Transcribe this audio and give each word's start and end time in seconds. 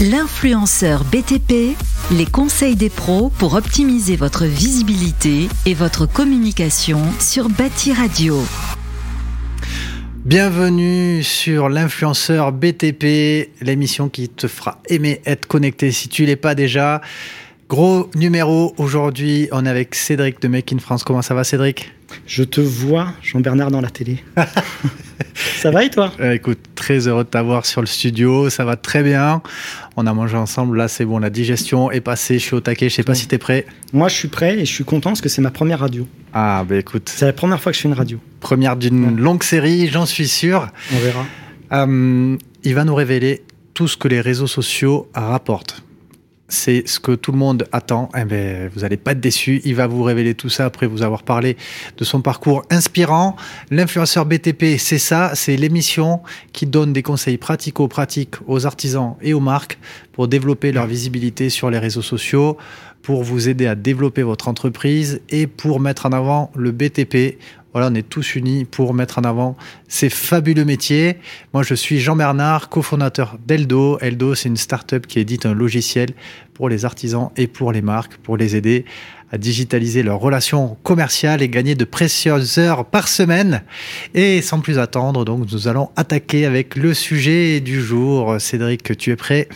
L'influenceur 0.00 1.02
BTP, 1.02 1.74
les 2.12 2.24
conseils 2.24 2.76
des 2.76 2.88
pros 2.88 3.30
pour 3.30 3.54
optimiser 3.54 4.14
votre 4.14 4.44
visibilité 4.44 5.48
et 5.66 5.74
votre 5.74 6.06
communication 6.06 7.00
sur 7.18 7.48
Bâti 7.48 7.92
Radio. 7.92 8.40
Bienvenue 10.24 11.24
sur 11.24 11.68
l'influenceur 11.68 12.52
BTP, 12.52 13.50
l'émission 13.60 14.08
qui 14.08 14.28
te 14.28 14.46
fera 14.46 14.80
aimer 14.88 15.20
être 15.26 15.48
connecté 15.48 15.90
si 15.90 16.08
tu 16.08 16.26
l'es 16.26 16.36
pas 16.36 16.54
déjà. 16.54 17.00
Gros 17.68 18.08
numéro 18.14 18.74
aujourd'hui, 18.78 19.48
on 19.52 19.66
est 19.66 19.68
avec 19.68 19.94
Cédric 19.94 20.40
de 20.40 20.48
Make 20.48 20.72
in 20.72 20.78
France. 20.78 21.04
Comment 21.04 21.20
ça 21.20 21.34
va 21.34 21.44
Cédric? 21.44 21.92
Je 22.26 22.42
te 22.42 22.62
vois, 22.62 23.12
Jean-Bernard, 23.22 23.70
dans 23.70 23.82
la 23.82 23.90
télé. 23.90 24.24
ça 25.34 25.70
va 25.70 25.84
et 25.84 25.90
toi? 25.90 26.10
Euh, 26.20 26.32
Écoute, 26.32 26.58
très 26.74 27.06
heureux 27.08 27.24
de 27.24 27.28
t'avoir 27.28 27.66
sur 27.66 27.82
le 27.82 27.86
studio, 27.86 28.48
ça 28.48 28.64
va 28.64 28.76
très 28.76 29.02
bien. 29.02 29.42
On 29.98 30.06
a 30.06 30.14
mangé 30.14 30.38
ensemble, 30.38 30.78
là 30.78 30.88
c'est 30.88 31.04
bon, 31.04 31.18
la 31.18 31.28
digestion 31.28 31.90
est 31.90 32.00
passée, 32.00 32.38
je 32.38 32.44
suis 32.44 32.54
au 32.54 32.60
taquet, 32.60 32.88
je 32.88 32.94
sais 32.94 33.02
pas 33.02 33.14
si 33.14 33.28
t'es 33.28 33.36
prêt. 33.36 33.66
Moi, 33.92 34.08
je 34.08 34.14
suis 34.14 34.28
prêt 34.28 34.54
et 34.58 34.64
je 34.64 34.72
suis 34.72 34.84
content 34.84 35.10
parce 35.10 35.20
que 35.20 35.28
c'est 35.28 35.42
ma 35.42 35.50
première 35.50 35.80
radio. 35.80 36.06
Ah 36.32 36.64
bah 36.66 36.76
écoute, 36.76 37.12
C'est 37.14 37.26
la 37.26 37.34
première 37.34 37.60
fois 37.60 37.72
que 37.72 37.76
je 37.76 37.82
fais 37.82 37.88
une 37.88 37.94
radio. 37.94 38.18
première 38.40 38.76
d'une 38.76 39.04
Ouais. 39.04 39.20
longue 39.20 39.42
série, 39.42 39.88
j'en 39.88 40.06
suis 40.06 40.28
sûr. 40.28 40.68
On 40.94 40.98
verra. 41.00 41.26
Euh, 41.72 42.36
il 42.64 42.74
va 42.74 42.84
nous 42.84 42.94
révéler 42.94 43.42
tout 43.74 43.88
ce 43.88 43.98
que 43.98 44.08
les 44.08 44.22
réseaux 44.22 44.46
sociaux 44.46 45.10
rapportent. 45.14 45.82
C'est 46.50 46.88
ce 46.88 46.98
que 46.98 47.12
tout 47.12 47.30
le 47.30 47.36
monde 47.36 47.68
attend. 47.72 48.08
Eh 48.16 48.24
ben, 48.24 48.70
vous 48.74 48.80
n'allez 48.80 48.96
pas 48.96 49.12
être 49.12 49.20
déçus. 49.20 49.60
Il 49.64 49.74
va 49.74 49.86
vous 49.86 50.02
révéler 50.02 50.34
tout 50.34 50.48
ça 50.48 50.64
après 50.64 50.86
vous 50.86 51.02
avoir 51.02 51.22
parlé 51.22 51.58
de 51.98 52.04
son 52.04 52.22
parcours 52.22 52.62
inspirant. 52.70 53.36
L'influenceur 53.70 54.24
BTP, 54.24 54.78
c'est 54.78 54.98
ça. 54.98 55.32
C'est 55.34 55.56
l'émission 55.56 56.20
qui 56.52 56.64
donne 56.64 56.94
des 56.94 57.02
conseils 57.02 57.36
pratico-pratiques 57.36 58.36
aux 58.46 58.64
artisans 58.64 59.16
et 59.20 59.34
aux 59.34 59.40
marques 59.40 59.78
pour 60.12 60.26
développer 60.26 60.72
leur 60.72 60.86
visibilité 60.86 61.50
sur 61.50 61.68
les 61.68 61.78
réseaux 61.78 62.02
sociaux, 62.02 62.56
pour 63.02 63.22
vous 63.22 63.50
aider 63.50 63.66
à 63.66 63.74
développer 63.74 64.22
votre 64.22 64.48
entreprise 64.48 65.20
et 65.28 65.46
pour 65.46 65.80
mettre 65.80 66.06
en 66.06 66.12
avant 66.12 66.50
le 66.56 66.72
BTP. 66.72 67.38
Voilà, 67.78 67.92
on 67.92 67.94
est 67.94 68.08
tous 68.08 68.34
unis 68.34 68.64
pour 68.64 68.92
mettre 68.92 69.20
en 69.20 69.22
avant 69.22 69.56
ces 69.86 70.10
fabuleux 70.10 70.64
métiers. 70.64 71.18
Moi, 71.54 71.62
je 71.62 71.74
suis 71.74 72.00
Jean 72.00 72.16
Bernard, 72.16 72.70
cofondateur 72.70 73.38
d'Eldo. 73.46 73.98
Eldo, 74.00 74.34
c'est 74.34 74.48
une 74.48 74.56
start-up 74.56 75.06
qui 75.06 75.20
édite 75.20 75.46
un 75.46 75.54
logiciel 75.54 76.08
pour 76.54 76.68
les 76.68 76.84
artisans 76.84 77.30
et 77.36 77.46
pour 77.46 77.70
les 77.70 77.80
marques, 77.80 78.16
pour 78.16 78.36
les 78.36 78.56
aider 78.56 78.84
à 79.30 79.38
digitaliser 79.38 80.02
leurs 80.02 80.18
relations 80.18 80.76
commerciales 80.82 81.40
et 81.40 81.48
gagner 81.48 81.76
de 81.76 81.84
précieuses 81.84 82.58
heures 82.58 82.84
par 82.84 83.06
semaine. 83.06 83.62
Et 84.12 84.42
sans 84.42 84.58
plus 84.58 84.80
attendre, 84.80 85.24
donc, 85.24 85.46
nous 85.52 85.68
allons 85.68 85.90
attaquer 85.94 86.46
avec 86.46 86.74
le 86.74 86.94
sujet 86.94 87.60
du 87.60 87.80
jour. 87.80 88.40
Cédric, 88.40 88.98
tu 88.98 89.12
es 89.12 89.16
prêt? 89.16 89.48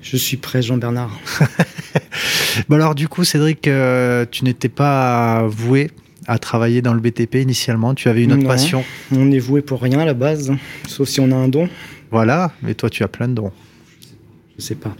Je 0.00 0.16
suis 0.16 0.38
prêt, 0.38 0.62
Jean-Bernard. 0.62 1.10
Bon 2.68 2.76
alors 2.76 2.94
du 2.94 3.06
coup, 3.06 3.22
Cédric, 3.22 3.68
euh, 3.68 4.24
tu 4.30 4.44
n'étais 4.44 4.68
pas 4.68 5.46
voué 5.46 5.90
à 6.30 6.38
travailler 6.38 6.80
dans 6.80 6.94
le 6.94 7.00
BTP 7.00 7.36
initialement. 7.42 7.94
Tu 7.94 8.08
avais 8.08 8.22
une 8.22 8.32
autre 8.32 8.42
Non. 8.42 8.48
passion. 8.48 8.84
On 9.12 9.30
est 9.32 9.38
voué 9.40 9.62
pour 9.62 9.82
rien 9.82 9.98
à 9.98 10.04
la 10.04 10.14
base, 10.14 10.52
sauf 10.86 11.08
si 11.08 11.18
on 11.20 11.30
a 11.32 11.34
un 11.34 11.48
don. 11.48 11.68
Voilà, 12.12 12.52
mais 12.62 12.74
toi 12.74 12.88
tu 12.88 13.02
as 13.02 13.08
plein 13.08 13.28
de 13.28 13.34
dons. 13.34 13.50
Je 14.58 14.62
sais 14.64 14.74
pas. 14.76 14.94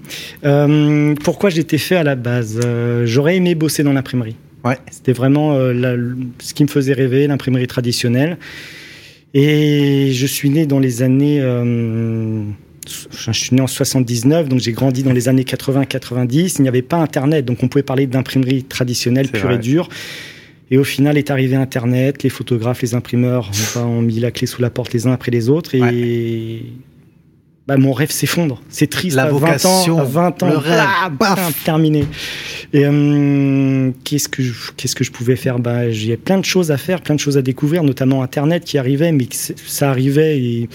Euh, 0.44 1.14
pourquoi 1.22 1.50
j'étais 1.50 1.78
fait 1.78 1.96
à 1.96 2.02
la 2.02 2.16
base? 2.16 2.60
Euh, 2.64 3.06
J'aurais 3.06 3.36
aimé 3.36 3.54
bosser 3.54 3.82
dans 3.82 3.92
l'imprimerie. 3.92 4.34
Ouais. 4.64 4.76
C'était 4.90 5.12
vraiment 5.12 5.52
euh, 5.54 5.72
la- 5.72 5.96
ce 6.40 6.52
qui 6.52 6.62
me 6.64 6.68
faisait 6.68 6.92
rêver, 6.94 7.26
l'imprimerie 7.26 7.66
traditionnelle. 7.66 8.36
Et 9.32 10.10
je 10.12 10.26
suis 10.26 10.50
né 10.50 10.66
dans 10.66 10.80
les 10.80 11.02
années. 11.02 11.38
euh, 11.40 12.42
je 13.12 13.30
suis 13.32 13.54
né 13.54 13.60
en 13.62 13.66
79, 13.68 14.48
donc 14.48 14.58
j'ai 14.58 14.72
grandi 14.72 15.02
dans 15.04 15.12
les 15.12 15.28
années 15.28 15.44
80-90. 15.44 16.56
Il 16.58 16.62
n'y 16.62 16.68
avait 16.68 16.82
pas 16.82 16.96
Internet, 16.96 17.44
donc 17.44 17.62
on 17.62 17.68
pouvait 17.68 17.84
parler 17.84 18.06
d'imprimerie 18.06 18.64
traditionnelle 18.64 19.28
pure 19.28 19.44
vrai. 19.46 19.54
et 19.56 19.58
dure. 19.58 19.88
Et 20.70 20.78
au 20.78 20.84
final 20.84 21.18
est 21.18 21.30
arrivé 21.30 21.56
Internet, 21.56 22.22
les 22.22 22.30
photographes, 22.30 22.82
les 22.82 22.94
imprimeurs 22.94 23.50
ont 23.76 24.02
mis 24.02 24.20
la 24.20 24.30
clé 24.30 24.46
sous 24.46 24.62
la 24.62 24.70
porte 24.70 24.92
les 24.92 25.06
uns 25.06 25.12
après 25.12 25.32
les 25.32 25.48
autres. 25.48 25.74
Et 25.74 26.62
bah, 27.66 27.76
mon 27.76 27.92
rêve 27.92 28.10
s'effondre. 28.10 28.62
C'est 28.68 28.88
triste. 28.88 29.16
La 29.16 29.24
à 29.24 29.30
20 29.30 29.32
vocation, 29.32 29.96
ans, 29.96 30.00
à 30.00 30.04
20 30.04 30.42
ans, 30.42 30.48
le 30.48 30.56
rêve, 30.56 30.80
ah, 30.80 31.10
putain, 31.10 31.36
terminé. 31.64 32.04
Et 32.72 32.84
euh, 32.84 33.90
qu'est-ce 34.04 34.28
que 34.28 34.42
je, 34.42 34.52
qu'est-ce 34.76 34.94
que 34.94 35.04
je 35.04 35.10
pouvais 35.10 35.36
faire? 35.36 35.58
Bah, 35.58 35.90
j'ai 35.90 36.16
plein 36.16 36.38
de 36.38 36.44
choses 36.44 36.70
à 36.70 36.76
faire, 36.76 37.00
plein 37.00 37.16
de 37.16 37.20
choses 37.20 37.36
à 37.36 37.42
découvrir, 37.42 37.82
notamment 37.82 38.22
Internet 38.22 38.64
qui 38.64 38.78
arrivait, 38.78 39.12
mais 39.12 39.28
ça 39.30 39.90
arrivait 39.90 40.38
et 40.38 40.68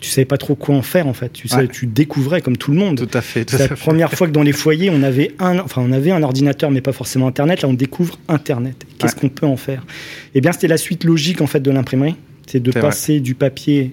tu 0.00 0.10
savais 0.10 0.24
pas 0.26 0.36
trop 0.36 0.54
quoi 0.54 0.74
en 0.74 0.82
faire 0.82 1.06
en 1.06 1.14
fait. 1.14 1.32
Tu 1.32 1.48
sais, 1.48 1.56
Ouais. 1.56 1.68
tu 1.68 1.86
découvrais 1.86 2.40
comme 2.42 2.56
tout 2.56 2.70
le 2.72 2.76
monde. 2.76 2.98
Tout 3.08 3.16
à 3.18 3.22
fait. 3.22 3.48
C'est 3.48 3.58
la 3.58 3.68
fait. 3.68 3.74
première 3.74 4.12
fois 4.12 4.26
que 4.26 4.32
dans 4.32 4.42
les 4.42 4.52
foyers, 4.52 4.90
on 4.90 5.02
avait 5.02 5.32
un, 5.38 5.58
enfin, 5.60 5.82
on 5.86 5.92
avait 5.92 6.10
un 6.10 6.22
ordinateur, 6.22 6.70
mais 6.70 6.80
pas 6.80 6.92
forcément 6.92 7.26
Internet. 7.26 7.62
Là, 7.62 7.68
on 7.68 7.74
découvre 7.74 8.18
Internet. 8.28 8.84
Qu'est-ce 8.98 9.14
Ouais. 9.14 9.20
qu'on 9.22 9.28
peut 9.30 9.46
en 9.46 9.56
faire? 9.56 9.86
Eh 10.34 10.40
bien, 10.40 10.52
c'était 10.52 10.68
la 10.68 10.76
suite 10.76 11.04
logique 11.04 11.40
en 11.40 11.46
fait 11.46 11.60
de 11.60 11.70
l'imprimerie, 11.70 12.16
c'est 12.46 12.60
de 12.60 12.70
C'est 12.70 12.80
vrai. 12.80 12.88
passer 12.88 13.20
du 13.20 13.34
papier 13.34 13.92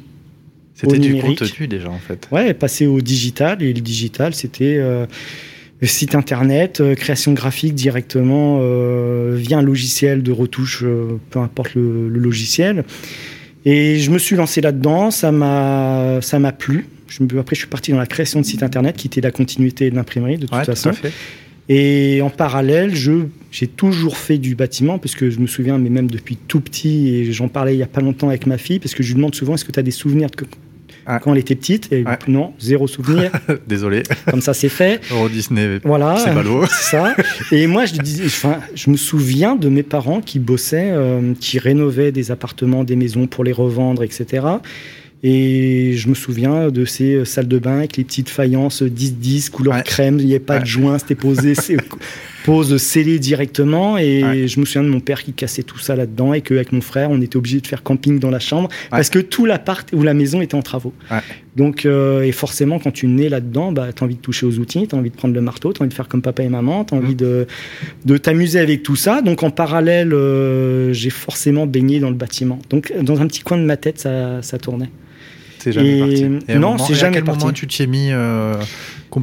C'était 0.75 0.94
au 0.94 1.00
du 1.00 1.09
numérique. 1.13 1.39
contenu 1.39 1.67
déjà 1.67 1.89
en 1.89 2.00
fait. 2.00 2.28
Ouais, 2.31 2.53
passer 2.53 2.88
au 2.88 3.00
digital. 3.01 3.62
Et 3.63 3.72
le 3.72 3.81
digital, 3.81 4.33
c'était 4.33 4.75
euh, 4.79 5.06
le 5.79 5.88
site 5.88 6.16
internet, 6.16 6.81
euh, 6.81 6.95
création 6.95 7.33
graphique 7.33 7.73
directement 7.75 8.59
euh, 8.62 9.35
via 9.38 9.59
un 9.59 9.62
logiciel 9.62 10.23
de 10.23 10.31
retouche, 10.31 10.81
euh, 10.83 11.19
peu 11.29 11.39
importe 11.39 11.75
le, 11.75 12.09
le 12.09 12.19
logiciel. 12.19 12.83
Et 13.66 13.99
je 13.99 14.11
me 14.11 14.17
suis 14.17 14.35
lancé 14.35 14.61
là-dedans. 14.61 15.11
Ça 15.11 15.31
m'a, 15.31 16.19
ça 16.22 16.39
m'a 16.39 16.51
plu. 16.51 16.88
Je 17.07 17.23
après, 17.38 17.55
je 17.55 17.61
suis 17.61 17.67
parti 17.67 17.91
dans 17.91 17.97
la 17.97 18.05
création 18.05 18.39
de 18.39 18.45
sites 18.45 18.63
internet, 18.63 18.95
qui 18.95 19.07
était 19.07 19.22
la 19.22 19.31
continuité 19.31 19.89
de 19.89 19.95
l'imprimerie 19.95 20.38
de 20.38 20.47
toute 20.47 20.55
Ouais, 20.55 20.63
façon. 20.63 20.91
Et 21.67 22.21
en 22.21 22.29
parallèle, 22.29 22.95
je 22.95 23.25
j'ai 23.51 23.67
toujours 23.67 24.17
fait 24.17 24.38
du 24.38 24.55
bâtiment, 24.55 24.97
parce 24.97 25.16
que 25.16 25.29
je 25.29 25.39
me 25.39 25.47
souviens, 25.47 25.77
mais 25.77 25.89
même 25.89 26.09
depuis 26.09 26.38
tout 26.38 26.61
petit, 26.61 27.09
et 27.09 27.33
j'en 27.33 27.50
parlais 27.50 27.75
il 27.75 27.79
y 27.79 27.83
a 27.83 27.88
pas 27.88 28.01
longtemps 28.01 28.29
avec 28.29 28.47
ma 28.47 28.57
fille, 28.57 28.79
parce 28.79 28.95
que 28.95 29.03
je 29.03 29.09
lui 29.09 29.16
demande 29.16 29.35
souvent 29.35 29.55
est-ce 29.55 29.66
que 29.66 29.71
tu 29.71 29.79
as 29.79 29.83
des 29.83 29.91
souvenirs 29.91 30.29
de 30.29 30.35
Ouais. 31.07 31.17
quand 31.22 31.34
elle 31.34 31.39
était 31.39 31.56
petite 31.56 31.91
Et 31.91 32.03
Ouais. 32.03 32.17
non, 32.28 32.53
zéro 32.59 32.88
souvenir. 32.88 33.31
Désolé. 33.67 34.03
Comme 34.29 34.41
ça, 34.41 34.53
c'est 34.53 34.69
fait. 34.69 35.01
Euro 35.12 35.29
Disney. 35.29 35.79
Voilà. 35.84 36.17
C'est 36.17 36.34
ballot. 36.34 36.66
C'est 36.69 36.91
ça. 36.97 37.16
Et 37.51 37.67
moi, 37.67 37.85
je, 37.85 37.94
disais, 37.94 38.25
enfin, 38.25 38.59
je 38.75 38.89
me 38.89 38.97
souviens 38.97 39.56
de 39.56 39.69
mes 39.69 39.84
parents 39.84 40.22
qui 40.22 40.39
bossaient, 40.39 40.91
euh, 40.91 41.34
qui 41.39 41.59
rénovaient 41.59 42.12
des 42.12 42.31
appartements, 42.31 42.84
des 42.84 42.95
maisons 42.95 43.28
pour 43.28 43.44
les 43.44 43.51
revendre, 43.51 44.03
etc. 44.03 44.45
Et 45.23 45.94
je 45.97 46.07
me 46.09 46.16
souviens 46.16 46.69
de 46.69 46.84
ces 46.85 47.13
euh, 47.13 47.25
salles 47.25 47.47
de 47.47 47.59
bain 47.59 47.78
avec 47.79 47.97
les 47.97 48.03
petites 48.03 48.29
faïences 48.29 48.81
10-10, 48.81 49.50
couleur 49.51 49.75
Ouais. 49.75 49.83
crème, 49.83 50.18
il 50.19 50.25
n'y 50.25 50.31
avait 50.31 50.39
pas 50.39 50.59
de 50.59 50.66
joint, 50.66 50.97
c'était 50.97 51.13
posé, 51.16 51.53
pose 52.46 52.75
scellée 52.78 53.19
directement. 53.19 53.97
Et 53.97 54.24
Ouais. 54.24 54.47
je 54.47 54.59
me 54.59 54.66
souviens 54.66 54.84
de 54.84 54.90
mon 54.90 55.00
père 55.00 55.24
qui 55.24 55.34
cassait 55.34 55.63
tout 55.63 55.79
ça 55.79 55.96
là-dedans 55.96 56.34
et 56.34 56.41
qu'avec 56.41 56.72
mon 56.72 56.81
frère, 56.81 57.12
on 57.12 57.22
était 57.22 57.38
obligé 57.38 57.59
de 57.62 57.68
faire 57.68 57.84
camping 57.84 58.19
dans 58.19 58.29
la 58.29 58.40
chambre 58.40 58.69
parce 58.90 59.09
que 59.09 59.19
tout 59.19 59.46
l'appart 59.46 59.88
ou 59.94 60.03
la 60.03 60.13
maison 60.13 60.41
était 60.41 60.56
en 60.56 60.62
travaux. 60.62 60.94
Ouais. 61.12 61.19
Donc, 61.56 61.85
euh, 61.85 62.22
et 62.24 62.31
forcément, 62.31 62.80
quand 62.80 62.91
tu 62.91 63.07
nais 63.07 63.28
là-dedans, 63.30 63.72
bah, 63.72 63.90
tu 63.94 64.01
as 64.03 64.06
envie 64.06 64.16
de 64.16 64.22
toucher 64.22 64.46
aux 64.46 64.57
outils, 64.59 64.88
tu 64.88 64.96
as 64.96 64.97
envie 64.97 65.09
de 65.09 65.16
prendre 65.16 65.34
le 65.34 65.41
marteau, 65.41 65.74
tu 65.74 65.81
as 65.81 65.84
envie 65.84 65.90
de 65.90 65.94
faire 65.94 66.07
comme 66.07 66.22
papa 66.22 66.44
et 66.44 66.50
maman, 66.50 66.85
tu 66.85 66.94
as 66.94 66.97
envie 66.97 67.13
Mm. 67.13 67.18
de, 67.18 67.47
de 68.06 68.18
t'amuser 68.18 68.59
avec 68.59 68.84
tout 68.84 68.96
ça. 68.96 69.22
Donc, 69.22 69.44
en 69.44 69.50
parallèle, 69.51 70.13
euh, 70.13 70.94
j'ai 70.94 71.09
forcément 71.09 71.66
baigné 71.68 72.00
dans 72.00 72.09
le 72.09 72.16
bâtiment. 72.16 72.59
Donc, 72.69 72.94
dans 73.01 73.22
un 73.22 73.28
petit 73.28 73.41
coin 73.41 73.57
de 73.57 73.63
ma 73.63 73.75
tête, 73.78 74.00
ça, 74.00 74.41
ça 74.41 74.57
tournait. 74.57 74.90
C'est 75.59 75.74
jamais 75.74 75.97
Et- 75.97 76.00
parti. 76.00 76.24
Et 76.47 76.56
non, 76.56 76.72
moment- 76.72 76.78
c'est 76.80 76.96
jamais 76.96 77.18
À 77.18 77.19
quel 77.19 77.24
moment 77.25 77.38
parti. 77.40 77.53
tu 77.53 77.68
t'y 77.68 77.84
es 77.84 77.88
mis 77.88 78.07
euh, 78.12 78.56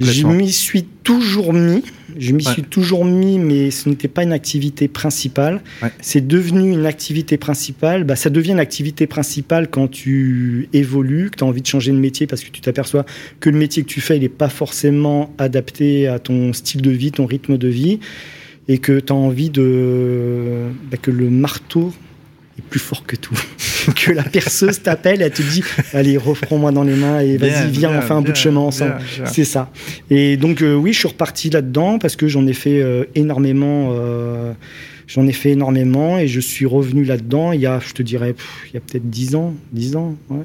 Je 0.00 0.26
m'y 0.26 0.52
suis 0.52 0.84
toujours 1.02 1.52
mis. 1.52 1.82
Je 2.18 2.32
m'y 2.32 2.44
Ouais. 2.46 2.52
suis 2.52 2.62
toujours 2.62 3.04
mis, 3.04 3.38
mais 3.38 3.70
ce 3.70 3.88
n'était 3.88 4.08
pas 4.08 4.22
une 4.22 4.32
activité 4.32 4.88
principale. 4.88 5.62
Ouais. 5.82 5.90
C'est 6.00 6.26
devenu 6.26 6.72
une 6.72 6.84
activité 6.86 7.36
principale. 7.38 8.04
Bah, 8.04 8.16
ça 8.16 8.28
devient 8.30 8.52
une 8.52 8.58
activité 8.60 9.06
principale 9.06 9.68
quand 9.70 9.88
tu 9.88 10.68
évolues, 10.72 11.30
que 11.30 11.36
tu 11.36 11.44
as 11.44 11.46
envie 11.46 11.62
de 11.62 11.66
changer 11.66 11.92
de 11.92 11.96
métier 11.98 12.26
parce 12.26 12.42
que 12.42 12.50
tu 12.50 12.60
t'aperçois 12.60 13.06
que 13.40 13.50
le 13.50 13.58
métier 13.58 13.82
que 13.82 13.88
tu 13.88 14.00
fais, 14.00 14.16
il 14.16 14.20
n'est 14.22 14.28
pas 14.28 14.48
forcément 14.48 15.32
adapté 15.38 16.06
à 16.08 16.18
ton 16.18 16.52
style 16.52 16.82
de 16.82 16.90
vie, 16.90 17.12
ton 17.12 17.26
rythme 17.26 17.56
de 17.56 17.68
vie, 17.68 18.00
et 18.68 18.78
que 18.78 19.00
tu 19.00 19.12
as 19.12 19.16
envie 19.16 19.50
de 19.50 20.64
bah, 20.90 20.96
que 21.00 21.10
le 21.10 21.30
marteau 21.30 21.92
est 22.58 22.62
plus 22.68 22.80
fort 22.80 23.04
que 23.06 23.16
tout. 23.16 23.34
que 23.96 24.12
la 24.12 24.22
perceuse 24.22 24.82
t'appelle, 24.82 25.22
elle 25.22 25.30
te 25.32 25.42
dit 25.42 25.62
Allez, 25.94 26.16
reprends-moi 26.16 26.72
dans 26.72 26.82
les 26.84 26.94
mains 26.94 27.20
et 27.20 27.36
vas-y, 27.36 27.70
viens, 27.70 27.90
bien, 27.90 27.98
on 27.98 28.02
fait 28.02 28.12
un 28.12 28.20
bout 28.22 28.32
de 28.32 28.36
chemin 28.36 28.60
ensemble. 28.60 28.96
C'est 29.26 29.44
ça. 29.44 29.70
Et 30.10 30.36
donc, 30.36 30.62
euh, 30.62 30.74
oui, 30.74 30.92
je 30.92 30.98
suis 30.98 31.08
reparti 31.08 31.50
là-dedans 31.50 31.98
parce 31.98 32.16
que 32.16 32.28
j'en 32.28 32.46
ai 32.46 32.52
fait 32.52 32.80
euh, 32.80 33.04
énormément. 33.14 33.90
euh, 33.92 34.52
J'en 35.06 35.26
ai 35.26 35.32
fait 35.32 35.52
énormément 35.52 36.18
et 36.18 36.28
je 36.28 36.38
suis 36.38 36.66
revenu 36.66 37.02
là-dedans 37.02 37.52
il 37.52 37.60
y 37.62 37.66
a, 37.66 37.80
je 37.80 37.94
te 37.94 38.02
dirais, 38.02 38.34
pff, 38.34 38.64
il 38.68 38.74
y 38.74 38.76
a 38.76 38.80
peut-être 38.80 39.08
10 39.08 39.36
ans. 39.36 39.54
10 39.72 39.96
ans, 39.96 40.16
ouais. 40.28 40.42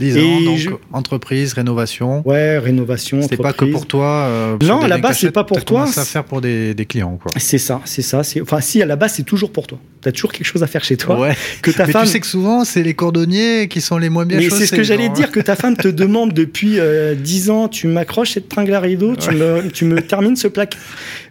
10 0.00 0.16
Et 0.16 0.20
ans, 0.22 0.40
donc 0.40 0.56
je- 0.58 0.70
entreprise, 0.92 1.52
rénovation. 1.52 2.22
Ouais, 2.26 2.58
rénovation, 2.58 3.22
C'était 3.22 3.36
pas 3.36 3.52
que 3.52 3.66
pour 3.66 3.86
toi. 3.86 4.06
euh, 4.26 4.56
Non, 4.62 4.80
à 4.80 4.88
la 4.88 4.98
base, 4.98 5.18
c'est 5.18 5.30
pas 5.30 5.44
pour 5.44 5.58
t'as 5.58 5.62
toi, 5.62 5.86
c'est- 5.86 6.04
faire 6.04 6.24
pour 6.24 6.40
des, 6.40 6.74
des 6.74 6.86
clients, 6.86 7.18
quoi. 7.22 7.30
C'est 7.36 7.58
ça, 7.58 7.80
c'est 7.84 8.02
ça. 8.02 8.24
c'est- 8.24 8.40
Enfin, 8.40 8.60
si, 8.60 8.82
à 8.82 8.86
la 8.86 8.96
base, 8.96 9.12
c'est 9.14 9.22
toujours 9.22 9.52
pour 9.52 9.66
toi. 9.68 9.78
Tu 10.02 10.08
as 10.08 10.12
toujours 10.12 10.32
quelque 10.32 10.46
chose 10.46 10.62
à 10.62 10.66
faire 10.66 10.82
chez 10.82 10.96
toi. 10.96 11.20
ouais. 11.20 11.36
Que 11.62 11.70
ta 11.70 11.86
Mais 11.86 11.92
femme. 11.92 12.04
tu 12.04 12.08
sais 12.10 12.20
que 12.20 12.26
souvent, 12.26 12.64
c'est 12.64 12.82
les 12.82 12.94
cordonniers 12.94 13.68
qui 13.68 13.80
sont 13.82 13.98
les 13.98 14.08
moins 14.08 14.24
bien 14.24 14.38
Mais 14.38 14.48
c'est 14.50 14.66
ce 14.66 14.74
que 14.74 14.82
j'allais 14.82 15.10
dire, 15.10 15.30
que 15.30 15.40
ta 15.40 15.54
femme 15.54 15.76
te 15.76 15.88
demande 16.02 16.32
depuis 16.32 16.80
euh, 16.80 17.14
10 17.14 17.50
ans, 17.50 17.68
tu 17.68 17.86
m'accroches 17.86 18.32
cette 18.32 18.48
tringle 18.48 18.72
à 18.74 18.80
rideau, 18.80 19.14
tu, 19.16 19.30
me, 19.32 19.68
tu 19.70 19.84
me 19.84 20.00
termines 20.00 20.36
ce 20.36 20.48
placard. 20.48 20.80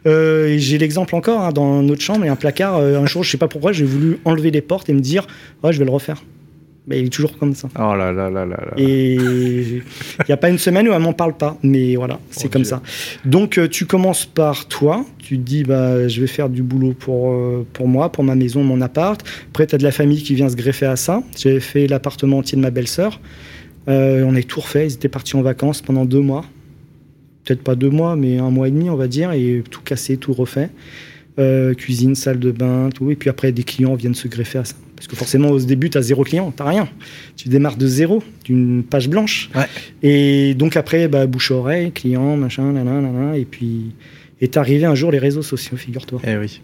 Euh, 0.05 0.55
j'ai 0.59 0.77
l'exemple 0.77 1.15
encore 1.15 1.41
hein, 1.41 1.51
dans 1.51 1.81
notre 1.81 2.01
chambre, 2.01 2.19
il 2.23 2.27
y 2.27 2.29
a 2.29 2.33
un 2.33 2.35
placard, 2.37 2.77
euh, 2.77 2.99
un 2.99 3.05
jour, 3.07 3.23
je 3.23 3.31
sais 3.31 3.37
pas 3.37 3.47
pourquoi, 3.47 3.71
j'ai 3.71 3.85
voulu 3.85 4.19
enlever 4.23 4.51
les 4.51 4.61
portes 4.61 4.87
et 4.89 4.93
me 4.93 4.99
dire, 5.01 5.25
ouais, 5.63 5.73
je 5.73 5.79
vais 5.79 5.85
le 5.85 5.91
refaire. 5.91 6.23
Mais 6.87 6.99
il 7.01 7.05
est 7.05 7.09
toujours 7.09 7.37
comme 7.37 7.53
ça. 7.53 7.69
Oh 7.77 7.93
là 7.95 8.11
là 8.11 8.29
là 8.31 8.45
là 8.45 8.57
là. 8.57 8.71
Et 8.77 9.13
il 9.15 9.81
n'y 10.27 10.33
a 10.33 10.37
pas 10.37 10.49
une 10.49 10.57
semaine 10.57 10.87
où 10.89 10.91
elle 10.91 11.01
m'en 11.01 11.13
parle 11.13 11.37
pas. 11.37 11.55
Mais 11.61 11.95
voilà, 11.95 12.19
c'est 12.31 12.47
Oh 12.47 12.49
comme 12.51 12.63
Dieu. 12.63 12.69
ça. 12.71 12.81
Donc 13.25 13.59
euh, 13.59 13.67
tu 13.67 13.85
commences 13.85 14.25
par 14.25 14.67
toi. 14.67 15.05
Tu 15.19 15.37
te 15.37 15.43
dis, 15.43 15.63
bah, 15.63 16.07
je 16.07 16.21
vais 16.21 16.25
faire 16.27 16.49
du 16.49 16.63
boulot 16.63 16.93
pour, 16.97 17.29
euh, 17.31 17.67
pour 17.73 17.87
moi, 17.87 18.11
pour 18.11 18.23
ma 18.23 18.33
maison, 18.33 18.63
mon 18.63 18.81
appart. 18.81 19.23
Après, 19.49 19.67
tu 19.67 19.75
as 19.75 19.77
de 19.77 19.83
la 19.83 19.91
famille 19.91 20.23
qui 20.23 20.33
vient 20.33 20.49
se 20.49 20.55
greffer 20.55 20.87
à 20.87 20.95
ça. 20.95 21.21
J'avais 21.37 21.59
fait 21.59 21.85
l'appartement 21.85 22.39
entier 22.39 22.55
de 22.55 22.61
ma 22.63 22.71
belle-sœur. 22.71 23.19
Euh, 23.87 24.23
on 24.25 24.35
est 24.35 24.47
tout 24.47 24.59
refait. 24.61 24.87
Ils 24.87 24.93
étaient 24.93 25.09
partis 25.09 25.35
en 25.35 25.43
vacances 25.43 25.83
pendant 25.83 26.05
deux 26.05 26.21
mois. 26.21 26.43
Peut-être 27.45 27.61
pas 27.63 27.75
deux 27.75 27.89
mois, 27.91 28.15
mais 28.15 28.39
un 28.39 28.49
mois 28.49 28.67
et 28.67 28.71
demi, 28.71 28.89
on 28.89 28.95
va 28.95 29.07
dire. 29.07 29.31
Et 29.31 29.63
tout 29.69 29.81
cassé, 29.81 30.17
tout 30.17 30.33
refait. 30.33 30.69
Euh, 31.39 31.73
cuisine, 31.73 32.15
salle 32.15 32.37
de 32.39 32.51
bain, 32.51 32.89
tout. 32.93 33.11
Et 33.11 33.15
puis 33.15 33.29
après, 33.29 33.53
des 33.53 33.63
clients 33.63 33.95
viennent 33.95 34.15
se 34.15 34.27
greffer 34.27 34.59
à 34.59 34.65
ça. 34.65 34.75
Parce 34.95 35.07
que 35.07 35.15
forcément, 35.15 35.49
au 35.49 35.59
début, 35.59 35.89
tu 35.89 35.97
as 35.97 36.01
zéro 36.01 36.23
client, 36.23 36.53
tu 36.55 36.61
rien. 36.61 36.89
Tu 37.37 37.47
démarres 37.47 37.77
de 37.77 37.87
zéro, 37.87 38.21
d'une 38.43 38.83
page 38.83 39.07
blanche. 39.07 39.49
Ouais. 39.55 39.65
Et 40.03 40.53
donc 40.55 40.75
après, 40.75 41.07
bah, 41.07 41.25
bouche-oreille, 41.27 41.93
client, 41.93 42.35
machin, 42.35 42.73
nanana, 42.73 43.37
et 43.37 43.45
puis 43.45 43.93
est 44.41 44.57
arrivé 44.57 44.85
un 44.85 44.95
jour 44.95 45.11
les 45.11 45.19
réseaux 45.19 45.41
sociaux, 45.41 45.75
figure-toi. 45.77 46.21
Eh 46.25 46.37
oui. 46.37 46.61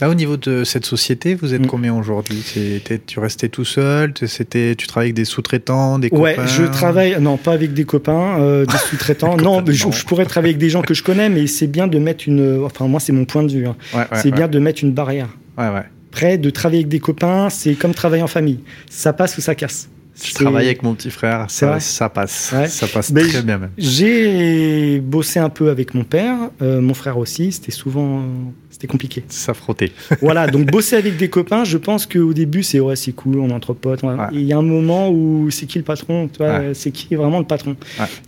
Là, 0.00 0.10
au 0.10 0.14
niveau 0.14 0.36
de 0.36 0.62
cette 0.64 0.84
société, 0.84 1.34
vous 1.34 1.54
êtes 1.54 1.62
Mm. 1.62 1.66
combien 1.66 1.94
aujourd'hui? 1.94 2.42
C'était- 2.44 3.00
Tu 3.04 3.18
restais 3.18 3.48
tout 3.48 3.64
seul? 3.64 4.12
C'était, 4.26 4.74
Tu 4.76 4.86
travailles 4.86 5.06
avec 5.08 5.14
des 5.16 5.24
sous-traitants, 5.24 5.98
des 5.98 6.08
Ouais, 6.10 6.34
copains? 6.34 6.46
je 6.46 6.64
travaille, 6.64 7.16
non, 7.20 7.36
pas 7.36 7.52
avec 7.52 7.72
des 7.72 7.84
copains, 7.84 8.38
euh, 8.40 8.66
des 8.66 8.76
sous-traitants. 8.90 9.36
non, 9.36 9.62
mais 9.66 9.72
je, 9.72 10.04
pourrais 10.04 10.26
travailler 10.26 10.52
avec 10.52 10.58
des 10.60 10.68
gens 10.70 10.82
que 10.82 10.94
je 10.94 11.02
connais, 11.02 11.28
mais 11.28 11.46
c'est 11.46 11.66
bien 11.66 11.86
de 11.86 11.98
mettre 11.98 12.24
une. 12.28 12.62
Enfin, 12.64 12.86
moi, 12.88 13.00
c'est 13.00 13.12
mon 13.12 13.24
point 13.24 13.42
de 13.42 13.52
vue. 13.52 13.66
hein. 13.66 13.76
Ouais, 13.94 14.00
ouais, 14.00 14.06
c'est 14.20 14.30
bien 14.30 14.48
de 14.48 14.58
mettre 14.58 14.84
une 14.84 14.92
barrière. 14.92 15.28
Ouais, 15.56 15.68
ouais. 15.68 15.82
Après, 16.12 16.38
de 16.38 16.50
travailler 16.50 16.80
avec 16.80 16.88
des 16.88 17.00
copains, 17.00 17.48
c'est 17.50 17.74
comme 17.74 17.92
travailler 17.94 18.22
en 18.22 18.28
famille. 18.28 18.60
Ça 18.90 19.12
passe 19.12 19.36
ou 19.38 19.40
ça 19.40 19.54
casse. 19.54 19.88
Je 20.22 20.32
travaille 20.32 20.66
avec 20.66 20.82
mon 20.82 20.94
petit 20.94 21.10
frère, 21.10 21.46
ça, 21.48 21.66
passe. 22.08 22.52
Ouais. 22.54 22.68
Ça 22.68 22.86
passe 22.86 23.12
très 23.12 23.42
bien 23.42 23.58
même. 23.58 23.70
J'ai 23.76 25.00
bossé 25.00 25.40
un 25.40 25.48
peu 25.48 25.70
avec 25.70 25.94
mon 25.94 26.04
père, 26.04 26.36
euh, 26.62 26.80
mon 26.80 26.94
frère 26.94 27.18
aussi. 27.18 27.52
C'était 27.52 27.72
souvent, 27.72 28.22
c'était 28.70 28.86
compliqué. 28.86 29.24
Ça 29.28 29.54
frottait. 29.54 29.92
voilà, 30.20 30.46
donc 30.46 30.70
bosser 30.70 30.96
avec 30.96 31.16
des 31.16 31.28
copains, 31.28 31.64
je 31.64 31.78
pense 31.78 32.06
qu'au 32.06 32.32
début, 32.32 32.62
c'est 32.62 32.80
ouais, 32.80 32.96
c'est 32.96 33.12
cool, 33.12 33.38
on 33.38 33.48
est 33.48 33.52
entre 33.52 33.74
potes. 33.74 34.02
Ouais. 34.02 34.14
Il 34.32 34.42
y 34.42 34.52
a 34.52 34.58
un 34.58 34.62
moment 34.62 35.10
où 35.10 35.50
c'est 35.50 35.66
qui 35.66 35.78
le 35.78 35.84
patron 35.84 36.28
Ouais. 36.38 36.72
C'est 36.74 36.90
qui 36.90 37.14
vraiment 37.14 37.38
le 37.38 37.46
patron. 37.46 37.76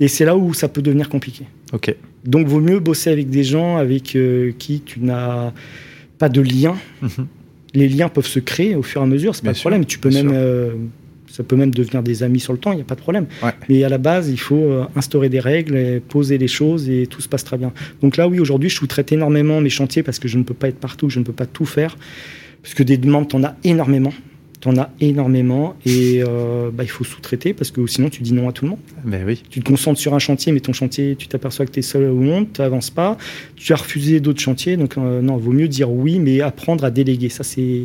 Et 0.00 0.08
c'est 0.08 0.24
là 0.24 0.36
où 0.36 0.54
ça 0.54 0.68
peut 0.68 0.82
devenir 0.82 1.08
compliqué. 1.08 1.44
Ok. 1.72 1.94
Donc, 2.24 2.48
vaut 2.48 2.60
mieux 2.60 2.80
bosser 2.80 3.10
avec 3.10 3.30
des 3.30 3.44
gens 3.44 3.76
avec 3.76 4.16
euh, 4.16 4.52
qui 4.58 4.80
tu 4.80 5.00
n'as 5.00 5.52
pas 6.18 6.28
de 6.28 6.40
lien. 6.40 6.76
Mhm. 7.02 7.26
Les 7.74 7.88
liens 7.88 8.08
peuvent 8.08 8.26
se 8.26 8.38
créer 8.38 8.74
au 8.74 8.82
fur 8.82 9.02
et 9.02 9.04
à 9.04 9.06
mesure, 9.06 9.34
c'est 9.34 9.44
pas 9.44 9.54
sûr, 9.54 9.62
problème. 9.62 9.84
Tu 9.84 9.98
peux 9.98 10.10
même, 10.10 10.30
euh, 10.32 10.70
ça 11.36 11.44
peut 11.44 11.56
même 11.56 11.70
devenir 11.70 12.02
des 12.02 12.22
amis 12.22 12.40
sur 12.40 12.54
le 12.54 12.58
temps, 12.58 12.72
il 12.72 12.76
n'y 12.76 12.80
a 12.80 12.84
pas 12.84 12.94
de 12.94 13.00
problème. 13.00 13.26
Ouais. 13.42 13.50
Mais 13.68 13.84
à 13.84 13.90
la 13.90 13.98
base, 13.98 14.30
il 14.30 14.40
faut 14.40 14.56
euh, 14.56 14.84
instaurer 14.96 15.28
des 15.28 15.40
règles, 15.40 15.76
et 15.76 16.00
poser 16.00 16.38
les 16.38 16.48
choses 16.48 16.88
et 16.88 17.06
tout 17.06 17.20
se 17.20 17.28
passe 17.28 17.44
très 17.44 17.58
bien. 17.58 17.72
Donc 18.00 18.16
là, 18.16 18.26
oui, 18.26 18.40
aujourd'hui, 18.40 18.70
je 18.70 18.76
sous-traite 18.76 19.12
énormément 19.12 19.60
mes 19.60 19.68
chantiers 19.68 20.02
parce 20.02 20.18
que 20.18 20.28
je 20.28 20.38
ne 20.38 20.44
peux 20.44 20.54
pas 20.54 20.68
être 20.68 20.78
partout, 20.78 21.10
je 21.10 21.18
ne 21.18 21.24
peux 21.24 21.34
pas 21.34 21.44
tout 21.44 21.66
faire. 21.66 21.98
Parce 22.62 22.74
que 22.74 22.82
des 22.82 22.96
demandes, 22.96 23.28
tu 23.28 23.36
en 23.36 23.44
as 23.44 23.54
énormément. 23.64 24.12
Tu 24.60 24.68
en 24.68 24.76
as 24.78 24.90
énormément 25.00 25.76
et 25.84 26.22
euh, 26.26 26.70
bah, 26.72 26.82
il 26.82 26.88
faut 26.88 27.04
sous-traiter 27.04 27.52
parce 27.52 27.70
que 27.70 27.86
sinon 27.86 28.08
tu 28.08 28.22
dis 28.22 28.32
non 28.32 28.48
à 28.48 28.52
tout 28.52 28.64
le 28.64 28.70
monde. 28.70 28.78
Ben 29.04 29.22
oui. 29.26 29.42
Tu 29.50 29.60
te 29.60 29.68
concentres 29.68 30.00
sur 30.00 30.14
un 30.14 30.18
chantier, 30.18 30.50
mais 30.52 30.60
ton 30.60 30.72
chantier, 30.72 31.14
tu 31.16 31.28
t'aperçois 31.28 31.66
que 31.66 31.72
tu 31.72 31.80
es 31.80 31.82
seul 31.82 32.04
au 32.04 32.14
monde, 32.14 32.46
tu 32.54 32.62
n'avances 32.62 32.88
pas. 32.90 33.18
Tu 33.56 33.72
as 33.74 33.76
refusé 33.76 34.18
d'autres 34.20 34.40
chantiers, 34.40 34.76
donc 34.78 34.96
euh, 34.96 35.20
non, 35.20 35.36
vaut 35.36 35.52
mieux 35.52 35.68
dire 35.68 35.90
oui, 35.90 36.18
mais 36.18 36.40
apprendre 36.40 36.84
à 36.84 36.90
déléguer. 36.90 37.28
Ça, 37.28 37.44
c'est 37.44 37.82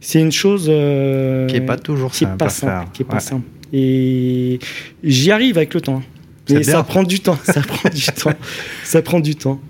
c'est 0.00 0.20
une 0.20 0.32
chose 0.32 0.66
euh, 0.68 1.46
Qui 1.48 1.56
est 1.56 1.60
pas 1.60 1.76
toujours 1.76 2.12
qui 2.12 2.24
est 2.24 2.26
simple 2.26 2.38
pas 2.38 2.86
qui 2.92 3.02
est 3.02 3.04
pas 3.04 3.14
Ouais. 3.14 3.20
simple. 3.20 3.46
Et 3.72 4.58
j'y 5.02 5.30
arrive 5.32 5.56
avec 5.56 5.74
le 5.74 5.80
temps. 5.80 6.02
Mais 6.50 6.62
ça 6.62 6.82
prend 6.84 7.02
du 7.02 7.20
temps, 7.20 7.38
ça 7.42 7.60
prend 7.62 7.88
du 7.88 8.00
temps, 8.04 8.32
ça 8.84 9.02
prend 9.02 9.20
du 9.20 9.34
temps. 9.34 9.60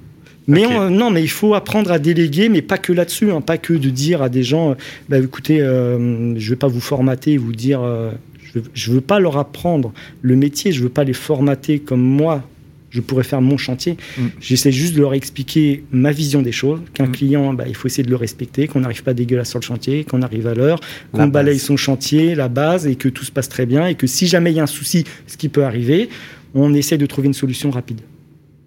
Mais 0.49 0.67
on- 0.67 0.91
non, 0.91 1.11
mais 1.11 1.23
il 1.23 1.29
faut 1.31 1.55
apprendre 1.55 1.91
à 1.93 1.99
déléguer, 1.99 2.49
mais 2.49 2.63
pas 2.63 2.79
que 2.79 2.93
là-dessus, 2.93 3.31
hein, 3.31 3.41
pas 3.41 3.59
que 3.59 3.73
de 3.75 3.91
dire 3.91 4.23
à 4.23 4.29
des 4.29 4.43
gens, 4.43 4.73
euh, 4.73 4.75
bah, 5.09 5.19
écoutez, 5.19 5.61
euh, 5.61 6.35
je 6.39 6.51
vais 6.51 6.57
pas 6.57 6.69
vous 6.69 6.81
formater, 6.81 7.37
vous 7.37 7.53
dire, 7.53 7.81
euh, 7.83 8.11
je, 8.43 8.59
veux- 8.59 8.65
je 8.75 8.91
veux 8.93 9.01
pas 9.01 9.21
leur 9.21 9.37
apprendre 9.39 9.93
le 10.21 10.35
métier, 10.37 10.73
je 10.73 10.83
veux 10.83 10.89
pas 10.89 11.05
les 11.05 11.13
formater 11.13 11.79
comme 11.79 12.03
moi. 12.03 12.43
Je 12.91 13.01
pourrais 13.01 13.25
faire 13.25 13.41
mon 13.41 13.57
chantier. 13.57 13.97
Mm. 14.19 14.23
J'essaie 14.39 14.71
juste 14.71 14.95
de 14.95 15.01
leur 15.01 15.15
expliquer 15.15 15.83
ma 15.93 16.13
vision 16.13 16.43
des 16.43 16.53
choses. 16.53 16.81
Qu'un 16.93 17.07
Mm. 17.07 17.13
client, 17.13 17.55
bah, 17.55 17.65
il 17.67 17.75
faut 17.75 17.87
essayer 17.89 18.03
de 18.05 18.11
le 18.11 18.17
respecter, 18.17 18.67
qu'on 18.69 18.81
n'arrive 18.81 19.03
pas 19.03 19.15
dégueulasse 19.15 19.49
sur 19.49 19.61
le 19.61 19.65
chantier, 19.65 20.05
qu'on 20.05 20.21
arrive 20.21 20.47
à 20.47 20.53
l'heure, 20.55 20.79
qu'on 21.11 21.27
balaye 21.29 21.59
son 21.59 21.79
chantier, 21.79 22.35
la 22.35 22.49
base, 22.49 22.87
et 22.87 22.97
que 22.97 23.09
tout 23.09 23.25
se 23.25 23.33
passe 23.33 23.49
très 23.49 23.65
bien, 23.65 23.87
et 23.87 23.95
que 23.95 24.07
si 24.07 24.27
jamais 24.27 24.51
il 24.53 24.57
y 24.57 24.61
a 24.61 24.65
un 24.65 24.67
souci, 24.67 25.05
ce 25.27 25.39
qui 25.39 25.49
peut 25.49 25.65
arriver, 25.65 26.11
on 26.55 26.75
essaie 26.75 26.99
de 26.99 27.07
trouver 27.07 27.29
une 27.29 27.33
solution 27.35 27.71
rapide. 27.71 28.03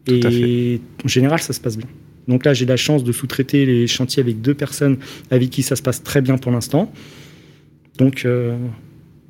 Tout 0.06 0.20
à 0.24 0.30
et 0.30 0.82
en 1.04 1.08
général, 1.08 1.40
ça 1.40 1.54
se 1.54 1.60
passe 1.60 1.78
bien. 1.78 1.88
Donc 2.28 2.46
là, 2.46 2.54
j'ai 2.54 2.66
la 2.66 2.78
chance 2.78 3.04
de 3.04 3.12
sous-traiter 3.12 3.66
les 3.66 3.88
chantiers 3.88 4.22
avec 4.22 4.42
deux 4.42 4.54
personnes 4.54 4.98
avec 5.32 5.50
qui 5.50 5.64
ça 5.64 5.76
se 5.76 5.82
passe 5.82 6.04
très 6.04 6.22
bien 6.22 6.38
pour 6.38 6.52
l'instant. 6.52 6.92
Donc, 7.98 8.26
euh, 8.26 8.58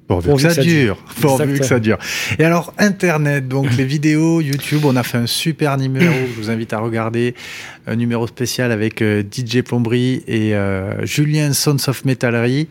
Pourvu, 0.08 0.30
Pourvu 0.30 0.44
que, 0.44 0.50
que 0.50 0.54
ça 0.54 0.62
dure. 0.62 0.98
Pourvu 1.20 1.60
que 1.60 1.66
ça 1.66 1.80
dure. 1.80 1.98
Et 2.38 2.44
alors, 2.44 2.74
Internet, 2.78 3.48
donc 3.48 3.76
les 3.76 3.86
vidéos, 3.86 4.40
YouTube, 4.40 4.82
on 4.86 4.96
a 4.96 5.04
fait 5.04 5.18
un 5.18 5.26
super 5.26 5.78
numéro. 5.78 6.14
Je 6.36 6.42
vous 6.42 6.50
invite 6.50 6.74
à 6.74 6.80
regarder. 6.80 7.34
Un 7.88 7.96
numéro 7.96 8.28
spécial 8.28 8.72
avec 8.72 9.02
euh, 9.02 9.24
DJ 9.24 9.62
Plomberie 9.62 10.24
et 10.28 10.56
euh, 10.56 11.06
Julien 11.06 11.54
Sons 11.54 11.78
of 11.88 12.06
Metallery. 12.06 12.68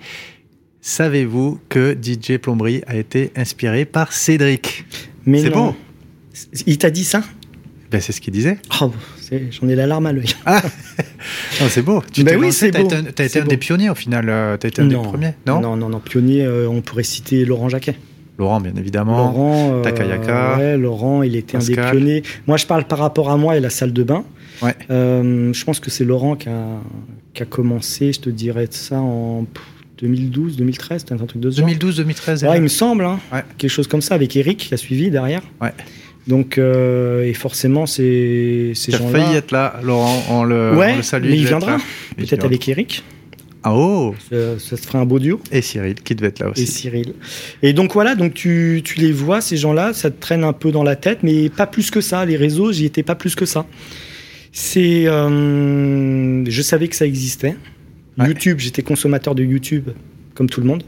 Savez-vous 0.80 1.60
que 1.68 1.96
DJ 2.00 2.38
Plomberie 2.38 2.82
a 2.86 2.96
été 2.96 3.32
inspiré 3.36 3.84
par 3.84 4.12
Cédric? 4.12 4.84
Mais 5.24 5.40
C'est 5.40 5.50
beau. 5.50 5.74
Il 6.66 6.78
t'a 6.78 6.90
dit 6.90 7.04
ça? 7.04 7.22
Ben, 7.94 8.00
C'est 8.00 8.12
ce 8.12 8.20
qu'il 8.20 8.32
disait. 8.32 8.58
Oh, 8.80 8.92
J'en 9.50 9.68
ai 9.68 9.74
la 9.74 9.86
larme 9.86 10.06
à 10.06 10.12
l'œil. 10.12 10.26
Non, 11.60 11.66
c'est 11.68 11.82
beau. 11.82 12.02
Tu 12.12 12.22
Ben 12.24 12.38
oui, 12.38 12.52
c'est 12.52 12.70
beau. 12.70 12.84
été 12.84 12.96
un, 12.96 13.02
t'as 13.04 13.24
été 13.24 13.38
un 13.38 13.42
beau. 13.44 13.48
des 13.48 13.56
pionniers 13.56 13.90
au 13.90 13.94
final. 13.94 14.26
euh, 14.28 14.56
T'as 14.58 14.68
été 14.68 14.82
un 14.82 14.86
des 14.86 14.94
premiers, 14.96 15.34
non, 15.46 15.60
non, 15.60 15.76
non, 15.76 15.88
non. 15.88 15.98
Pionnier, 16.00 16.44
euh, 16.44 16.68
on 16.68 16.82
pourrait 16.82 17.02
citer 17.04 17.44
Laurent 17.44 17.68
Jacquet. 17.68 17.96
Laurent, 18.38 18.60
bien 18.60 18.72
évidemment. 18.76 19.16
Laurent, 19.16 19.74
euh, 19.76 19.82
Takayaka. 19.82 20.56
ouais, 20.58 20.76
Laurent, 20.76 21.22
il 21.22 21.36
était 21.36 21.56
un 21.56 21.60
des 21.60 21.74
Pascal. 21.76 21.96
pionniers. 21.96 22.22
Moi, 22.46 22.56
je 22.58 22.66
parle 22.66 22.84
par 22.84 22.98
rapport 22.98 23.30
à 23.30 23.36
moi 23.36 23.56
et 23.56 23.60
la 23.60 23.70
salle 23.70 23.92
de 23.92 24.02
bain. 24.02 24.24
Ouais. 24.60 24.74
Euh, 24.90 25.52
je 25.52 25.64
pense 25.64 25.80
que 25.80 25.90
c'est 25.90 26.04
Laurent 26.04 26.34
qui 26.36 26.48
a, 26.48 26.66
qui 27.32 27.42
a 27.42 27.46
commencé, 27.46 28.12
je 28.12 28.20
te 28.20 28.30
dirais 28.30 28.66
ça 28.70 28.98
en 29.00 29.44
pff, 29.44 29.62
2012, 29.98 30.56
2013, 30.56 31.04
peut-être 31.04 31.22
un 31.22 31.26
truc 31.26 31.40
de 31.40 31.50
ce 31.50 31.58
genre. 31.58 31.66
2012, 31.68 31.96
2013. 31.98 32.44
Ouais, 32.44 32.56
il 32.56 32.62
me 32.62 32.68
semble, 32.68 33.04
hein. 33.04 33.18
Ouais. 33.32 33.42
quelque 33.56 33.70
chose 33.70 33.86
comme 33.86 34.02
ça, 34.02 34.14
avec 34.14 34.36
Eric 34.36 34.58
qui 34.58 34.74
a 34.74 34.76
suivi 34.76 35.10
derrière. 35.10 35.42
Ouais. 35.62 35.72
Donc, 36.26 36.56
euh, 36.56 37.24
et 37.24 37.34
forcément, 37.34 37.86
ces, 37.86 38.72
ces 38.74 38.92
Tu 38.92 38.96
as 38.96 38.98
gens-là. 38.98 39.18
failli 39.18 39.36
être 39.36 39.50
là, 39.52 39.78
Laurent. 39.82 40.22
On 40.30 40.44
le, 40.44 40.74
ouais, 40.76 40.92
on 40.94 40.96
le 40.96 41.02
salue. 41.02 41.28
mais 41.30 41.38
il 41.38 41.46
viendra. 41.46 41.76
Il 42.18 42.24
Peut-être 42.26 42.44
avec 42.44 42.66
Eric. 42.68 43.04
Ah 43.66 43.74
oh 43.74 44.14
Ça, 44.30 44.58
ça 44.58 44.76
se 44.76 44.82
ferait 44.86 44.98
un 44.98 45.06
beau 45.06 45.18
duo. 45.18 45.40
Et 45.50 45.62
Cyril, 45.62 45.94
qui 45.94 46.14
devait 46.14 46.28
être 46.28 46.40
là 46.40 46.46
Et 46.48 46.50
aussi. 46.50 46.66
Cyril. 46.66 47.14
Et 47.62 47.72
donc 47.72 47.94
voilà, 47.94 48.14
donc 48.14 48.34
tu, 48.34 48.82
tu 48.84 49.00
les 49.00 49.10
vois, 49.12 49.40
ces 49.40 49.56
gens-là, 49.56 49.92
ça 49.94 50.10
te 50.10 50.20
traîne 50.20 50.44
un 50.44 50.52
peu 50.52 50.70
dans 50.70 50.82
la 50.82 50.96
tête, 50.96 51.20
mais 51.22 51.48
pas 51.48 51.66
plus 51.66 51.90
que 51.90 52.00
ça. 52.02 52.24
Les 52.26 52.36
réseaux, 52.36 52.72
j'y 52.72 52.84
étais 52.84 53.02
pas 53.02 53.14
plus 53.14 53.34
que 53.34 53.46
ça. 53.46 53.66
C'est, 54.52 55.06
euh, 55.06 56.44
je 56.48 56.62
savais 56.62 56.88
que 56.88 56.96
ça 56.96 57.06
existait. 57.06 57.56
Ouais. 58.18 58.28
YouTube, 58.28 58.58
j'étais 58.60 58.82
consommateur 58.82 59.34
de 59.34 59.42
YouTube, 59.42 59.88
comme 60.34 60.48
tout 60.48 60.60
le 60.60 60.66
monde. 60.66 60.84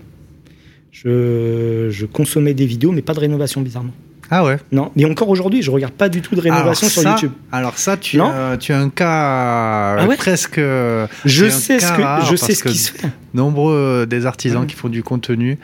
Je, 0.92 1.88
je 1.90 2.06
consommais 2.06 2.54
des 2.54 2.66
vidéos, 2.66 2.92
mais 2.92 3.02
pas 3.02 3.14
de 3.14 3.20
rénovation, 3.20 3.60
bizarrement. 3.62 3.92
Ah 4.30 4.44
ouais. 4.44 4.56
Non, 4.72 4.90
mais 4.96 5.04
encore 5.04 5.28
aujourd'hui, 5.28 5.62
je 5.62 5.70
regarde 5.70 5.92
pas 5.92 6.08
du 6.08 6.20
tout 6.20 6.34
de 6.34 6.40
rénovation 6.40 6.88
sur 6.88 7.02
YouTube. 7.02 7.30
Alors 7.52 7.78
ça, 7.78 7.96
tu, 7.96 8.16
Non 8.18 8.30
as, 8.30 8.56
tu 8.56 8.72
as 8.72 8.78
un 8.78 8.88
cas 8.90 9.96
Ah 9.98 10.06
ouais 10.08 10.16
presque. 10.16 10.58
euh, 10.58 11.06
Je 11.24 11.48
sais 11.48 11.78
ce 11.78 11.92
que, 11.92 12.02
rare 12.02 12.24
je 12.26 12.34
sais 12.36 12.54
ce 12.54 12.64
qui 12.64 12.76
se 12.76 12.92
fait. 12.92 13.08
Nombreux 13.34 14.06
des 14.08 14.26
artisans 14.26 14.62
Ouais. 14.62 14.66
qui 14.66 14.74
font 14.74 14.88
du 14.88 15.02
contenu 15.02 15.58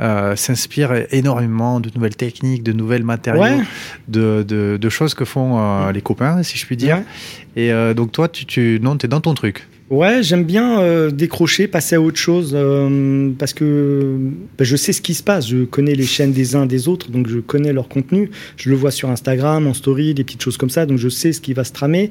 euh, 0.00 0.34
s'inspirent 0.34 1.04
énormément 1.12 1.78
de 1.80 1.90
nouvelles 1.94 2.16
techniques, 2.16 2.62
de 2.62 2.72
nouvelles 2.72 3.04
matériaux, 3.04 3.42
Ouais. 3.42 3.58
de, 4.08 4.44
de, 4.46 4.78
de 4.80 4.88
choses 4.88 5.14
que 5.14 5.24
font 5.24 5.58
euh, 5.58 5.92
les 5.92 6.00
copains, 6.00 6.42
si 6.42 6.56
je 6.58 6.66
puis 6.66 6.76
dire. 6.76 7.02
Et 7.56 7.72
euh, 7.72 7.94
donc 7.94 8.12
toi, 8.12 8.28
tu, 8.28 8.46
tu 8.46 8.80
non, 8.82 8.96
es 8.96 9.08
dans 9.08 9.20
ton 9.20 9.34
truc. 9.34 9.66
Ouais, 9.90 10.22
j'aime 10.22 10.44
bien 10.44 10.80
euh, 10.82 11.10
décrocher, 11.10 11.66
passer 11.66 11.96
à 11.96 12.00
autre 12.02 12.18
chose, 12.18 12.52
euh, 12.54 13.30
parce 13.38 13.54
que 13.54 14.16
bah, 14.58 14.64
je 14.64 14.76
sais 14.76 14.92
ce 14.92 15.00
qui 15.00 15.14
se 15.14 15.22
passe. 15.22 15.48
Je 15.48 15.64
connais 15.64 15.94
les 15.94 16.04
chaînes 16.04 16.32
des 16.32 16.56
uns 16.56 16.66
des 16.66 16.88
autres, 16.88 17.10
donc 17.10 17.26
je 17.26 17.38
connais 17.38 17.72
leur 17.72 17.88
contenu. 17.88 18.30
Je 18.58 18.68
le 18.68 18.76
vois 18.76 18.90
sur 18.90 19.08
Instagram, 19.08 19.66
en 19.66 19.72
story, 19.72 20.12
des 20.12 20.24
petites 20.24 20.42
choses 20.42 20.58
comme 20.58 20.68
ça, 20.68 20.84
donc 20.84 20.98
je 20.98 21.08
sais 21.08 21.32
ce 21.32 21.40
qui 21.40 21.54
va 21.54 21.64
se 21.64 21.72
tramer. 21.72 22.10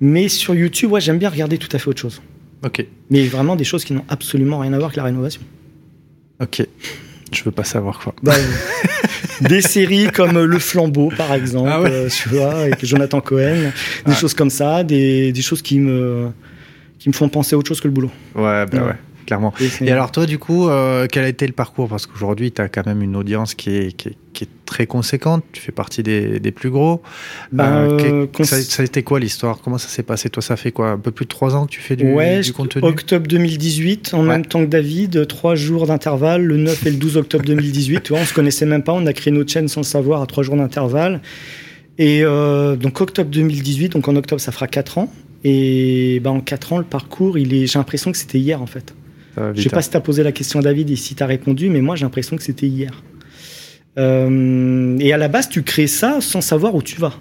Mais 0.00 0.28
sur 0.28 0.56
YouTube, 0.56 0.90
ouais, 0.90 1.00
j'aime 1.00 1.18
bien 1.18 1.30
regarder 1.30 1.56
tout 1.56 1.68
à 1.72 1.78
fait 1.78 1.88
autre 1.88 2.00
chose. 2.00 2.20
Ok. 2.64 2.84
Mais 3.10 3.24
vraiment 3.28 3.54
des 3.54 3.64
choses 3.64 3.84
qui 3.84 3.92
n'ont 3.92 4.04
absolument 4.08 4.58
rien 4.58 4.72
à 4.72 4.76
voir 4.78 4.86
avec 4.88 4.96
la 4.96 5.04
rénovation. 5.04 5.42
Ok. 6.42 6.66
Je 7.32 7.44
veux 7.44 7.52
pas 7.52 7.64
savoir 7.64 8.00
quoi. 8.00 8.14
Bah, 8.24 8.34
euh, 8.36 9.48
des 9.48 9.60
séries 9.60 10.08
comme 10.12 10.42
Le 10.42 10.58
Flambeau, 10.58 11.10
par 11.16 11.32
exemple, 11.34 11.70
Ah 11.72 11.80
ouais. 11.80 12.08
tu 12.10 12.28
vois, 12.30 12.54
avec 12.54 12.84
Jonathan 12.84 13.20
Cohen, 13.20 13.70
des 14.04 14.12
Ouais. 14.12 14.18
choses 14.18 14.34
comme 14.34 14.50
ça, 14.50 14.82
des, 14.82 15.30
des 15.32 15.42
choses 15.42 15.62
qui 15.62 15.78
me, 15.78 16.28
qui 17.04 17.10
me 17.10 17.12
font 17.14 17.28
penser 17.28 17.54
à 17.54 17.58
autre 17.58 17.68
chose 17.68 17.82
que 17.82 17.86
le 17.88 17.92
boulot. 17.92 18.10
Ouais, 18.34 18.64
bah 18.64 18.68
Ouais. 18.72 18.80
ouais, 18.80 18.94
clairement. 19.26 19.52
Et 19.82 19.90
alors 19.92 20.10
toi, 20.10 20.24
du 20.24 20.38
coup, 20.38 20.70
euh, 20.70 21.06
quel 21.12 21.24
a 21.24 21.28
été 21.28 21.46
le 21.46 21.52
parcours? 21.52 21.86
Parce 21.86 22.06
qu'aujourd'hui, 22.06 22.50
tu 22.50 22.62
as 22.62 22.70
quand 22.70 22.86
même 22.86 23.02
une 23.02 23.14
audience 23.14 23.54
qui 23.54 23.76
est, 23.76 23.92
qui 23.94 24.08
est, 24.08 24.16
qui 24.32 24.44
est 24.44 24.48
très 24.64 24.86
conséquente. 24.86 25.44
Tu 25.52 25.60
fais 25.60 25.70
partie 25.70 26.02
des, 26.02 26.40
des 26.40 26.50
plus 26.50 26.70
gros. 26.70 27.02
Ben, 27.52 27.64
Euh, 27.66 27.98
euh, 28.22 28.26
cons- 28.26 28.44
ça, 28.44 28.56
ça 28.62 28.80
a 28.82 28.86
été 28.86 29.02
quoi 29.02 29.20
l'histoire? 29.20 29.58
Comment 29.62 29.76
ça 29.76 29.88
s'est 29.88 30.02
passé? 30.02 30.30
Toi, 30.30 30.42
ça 30.42 30.56
fait 30.56 30.72
quoi? 30.72 30.92
Un 30.92 30.98
peu 30.98 31.10
plus 31.10 31.26
de 31.26 31.28
trois 31.28 31.54
ans 31.54 31.66
que 31.66 31.72
tu 31.72 31.80
fais 31.80 31.94
du, 31.94 32.10
ouais, 32.10 32.40
du 32.40 32.54
contenu? 32.54 32.82
octobre 32.82 33.26
2018, 33.26 34.14
en 34.14 34.22
Ouais. 34.22 34.28
même 34.28 34.46
temps 34.46 34.60
que 34.64 34.70
David, 34.70 35.26
trois 35.26 35.56
jours 35.56 35.86
d'intervalle, 35.86 36.42
le 36.42 36.56
9 36.56 36.86
et 36.86 36.90
le 36.90 36.96
12 36.96 37.18
octobre 37.18 37.44
2018. 37.44 38.02
Tu 38.04 38.14
vois, 38.14 38.22
on 38.22 38.24
se 38.24 38.32
connaissait 38.32 38.64
même 38.64 38.82
pas, 38.82 38.92
on 38.94 39.04
a 39.04 39.12
créé 39.12 39.30
notre 39.30 39.52
chaîne 39.52 39.68
sans 39.68 39.82
le 39.82 39.84
savoir 39.84 40.22
à 40.22 40.26
trois 40.26 40.42
jours 40.42 40.56
d'intervalle. 40.56 41.20
Et 41.98 42.22
euh, 42.24 42.74
donc 42.74 42.98
octobre 43.00 43.30
2018, 43.30 43.90
donc 43.90 44.08
en 44.08 44.16
octobre 44.16 44.40
ça 44.40 44.50
fera 44.52 44.66
quatre 44.66 44.98
ans. 44.98 45.12
Et 45.44 46.20
ben, 46.20 46.30
en 46.30 46.40
quatre 46.40 46.72
ans, 46.72 46.78
le 46.78 46.84
parcours, 46.84 47.36
il 47.38 47.52
est, 47.52 47.66
j'ai 47.66 47.78
l'impression 47.78 48.10
que 48.10 48.18
c'était 48.18 48.38
hier 48.38 48.62
en 48.62 48.66
fait. 48.66 48.94
Va 49.36 49.52
Je 49.54 49.60
sais 49.60 49.68
pas 49.68 49.78
hein. 49.78 49.82
si 49.82 49.90
tu 49.90 49.96
as 49.96 50.00
posé 50.00 50.22
la 50.22 50.32
question 50.32 50.58
à 50.60 50.62
David 50.62 50.90
et 50.90 50.96
si 50.96 51.14
tu 51.14 51.22
as 51.22 51.26
répondu, 51.26 51.68
mais 51.68 51.82
moi 51.82 51.96
j'ai 51.96 52.04
l'impression 52.04 52.36
que 52.36 52.42
c'était 52.42 52.66
hier. 52.66 53.02
Euh, 53.98 54.96
et 54.98 55.12
à 55.12 55.18
la 55.18 55.28
base, 55.28 55.48
tu 55.48 55.62
crées 55.62 55.86
ça 55.86 56.20
sans 56.20 56.40
savoir 56.40 56.74
où 56.74 56.82
tu 56.82 56.98
vas. 57.00 57.18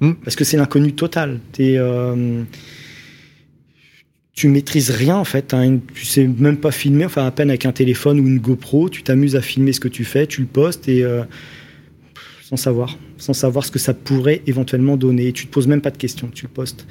Hmm. 0.00 0.12
Parce 0.24 0.36
que 0.36 0.44
c'est 0.44 0.56
l'inconnu 0.56 0.92
total. 0.92 1.40
T'es, 1.52 1.74
euh, 1.76 2.42
tu 4.34 4.48
maîtrises 4.48 4.90
rien 4.90 5.16
en 5.16 5.24
fait. 5.24 5.54
hein. 5.54 5.78
Tu 5.94 6.04
sais 6.06 6.26
même 6.26 6.56
pas 6.58 6.70
filmer, 6.70 7.04
enfin 7.04 7.26
à 7.26 7.30
peine 7.30 7.48
avec 7.50 7.66
un 7.66 7.72
téléphone 7.72 8.20
ou 8.20 8.26
une 8.26 8.38
GoPro. 8.38 8.88
Tu 8.88 9.02
t'amuses 9.02 9.36
à 9.36 9.40
filmer 9.42 9.72
ce 9.72 9.80
que 9.80 9.88
tu 9.88 10.04
fais, 10.04 10.26
tu 10.26 10.40
le 10.40 10.46
postes 10.46 10.88
et 10.88 11.04
euh, 11.04 11.22
sans 12.42 12.56
savoir, 12.56 12.98
sans 13.18 13.32
savoir 13.32 13.64
ce 13.64 13.70
que 13.70 13.78
ça 13.78 13.94
pourrait 13.94 14.42
éventuellement 14.46 14.96
donner. 14.96 15.28
Et 15.28 15.32
tu 15.32 15.46
te 15.46 15.52
poses 15.52 15.66
même 15.66 15.80
pas 15.80 15.90
de 15.90 15.98
questions, 15.98 16.28
tu 16.34 16.44
le 16.44 16.50
postes. 16.50 16.86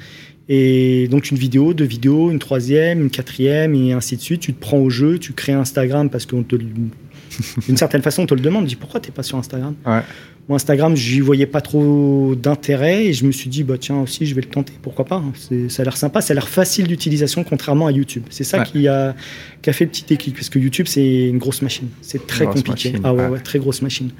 Et 0.48 1.08
donc 1.08 1.30
une 1.30 1.36
vidéo, 1.38 1.74
deux 1.74 1.84
vidéos, 1.84 2.30
une 2.30 2.38
troisième, 2.38 3.02
une 3.02 3.10
quatrième 3.10 3.74
et 3.74 3.92
ainsi 3.92 4.16
de 4.16 4.20
suite. 4.20 4.40
Tu 4.40 4.54
te 4.54 4.60
prends 4.60 4.78
au 4.78 4.90
jeu, 4.90 5.18
tu 5.18 5.32
crées 5.32 5.52
Instagram 5.52 6.08
parce 6.08 6.24
qu'on 6.26 6.42
te, 6.44 6.54
d'une 7.66 7.76
certaine 7.76 8.02
façon, 8.02 8.22
on 8.22 8.26
te 8.26 8.34
le 8.34 8.40
demande. 8.40 8.64
Tu 8.64 8.70
dis 8.70 8.76
pourquoi 8.76 9.00
t'es 9.00 9.10
pas 9.12 9.22
sur 9.24 9.38
Instagram? 9.38 9.74
Ouais. 9.84 10.00
Moi, 10.48 10.54
Instagram, 10.54 10.94
j'y 10.94 11.18
voyais 11.18 11.46
pas 11.46 11.60
trop 11.60 12.36
d'intérêt 12.40 13.06
et 13.06 13.12
je 13.12 13.24
me 13.26 13.32
suis 13.32 13.50
dit, 13.50 13.64
bah 13.64 13.78
tiens, 13.80 14.00
aussi, 14.02 14.26
je 14.26 14.34
vais 14.36 14.42
le 14.42 14.46
tenter. 14.48 14.72
Pourquoi 14.80 15.04
pas 15.04 15.16
hein. 15.16 15.32
Ça 15.68 15.82
a 15.82 15.84
l'air 15.84 15.96
sympa, 15.96 16.20
ça 16.20 16.30
a 16.30 16.34
l'air 16.36 16.48
facile 16.48 16.86
d'utilisation, 16.86 17.42
contrairement 17.42 17.88
à 17.88 17.90
YouTube. 17.90 18.22
C'est 18.30 18.44
ça 18.44 18.58
Ouais. 18.60 18.64
qui, 18.64 18.86
a, 18.86 19.16
qui 19.60 19.70
a 19.70 19.72
fait 19.72 19.86
le 19.86 19.90
petit 19.90 20.04
déclic, 20.08 20.36
parce 20.36 20.48
que 20.48 20.60
YouTube, 20.60 20.86
c'est 20.88 21.26
une 21.26 21.38
grosse 21.38 21.62
machine. 21.62 21.88
C'est 22.00 22.24
très 22.28 22.44
Grosse 22.44 22.62
compliqué. 22.62 22.90
machine, 22.92 23.02
ah 23.04 23.12
ouais, 23.12 23.26
ouais. 23.26 23.40
très 23.40 23.58
grosse 23.58 23.82
machine. 23.82 24.10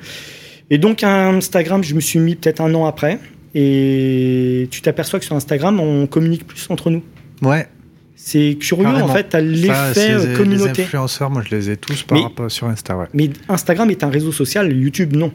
Et 0.69 0.79
donc, 0.79 1.05
Instagram, 1.05 1.85
je 1.85 1.95
me 1.95 2.01
suis 2.01 2.19
mis 2.19 2.35
peut-être 2.35 2.61
un 2.61 2.75
an 2.75 2.87
après. 2.87 3.21
Et 3.61 4.69
tu 4.71 4.83
t'aperçois 4.83 5.19
que 5.19 5.25
sur 5.25 5.35
Instagram, 5.35 5.81
on 5.81 6.07
communique 6.07 6.47
plus 6.47 6.67
entre 6.69 6.91
nous. 6.91 7.03
Ouais. 7.43 7.67
C'est 8.15 8.57
curieux, 8.61 8.85
Carrément. 8.85 9.07
en 9.07 9.15
fait, 9.15 9.29
Ça, 9.33 9.41
l'effet 9.41 9.71
euh, 10.11 10.19
les- 10.25 10.27
Les 10.29 10.35
communauté. 10.35 10.83
influenceurs, 10.83 11.31
moi, 11.31 11.43
je 11.49 11.55
les 11.57 11.71
ai 11.71 11.77
tous 11.77 12.03
par 12.03 12.19
Mais- 12.19 12.25
rapport 12.25 12.51
sur 12.51 12.67
Insta, 12.67 12.97
ouais. 12.97 13.07
Mais 13.15 13.31
Instagram 13.49 13.91
est 13.91 14.05
un 14.05 14.11
réseau 14.11 14.33
social, 14.33 14.73
YouTube 14.77 15.15
non. 15.17 15.33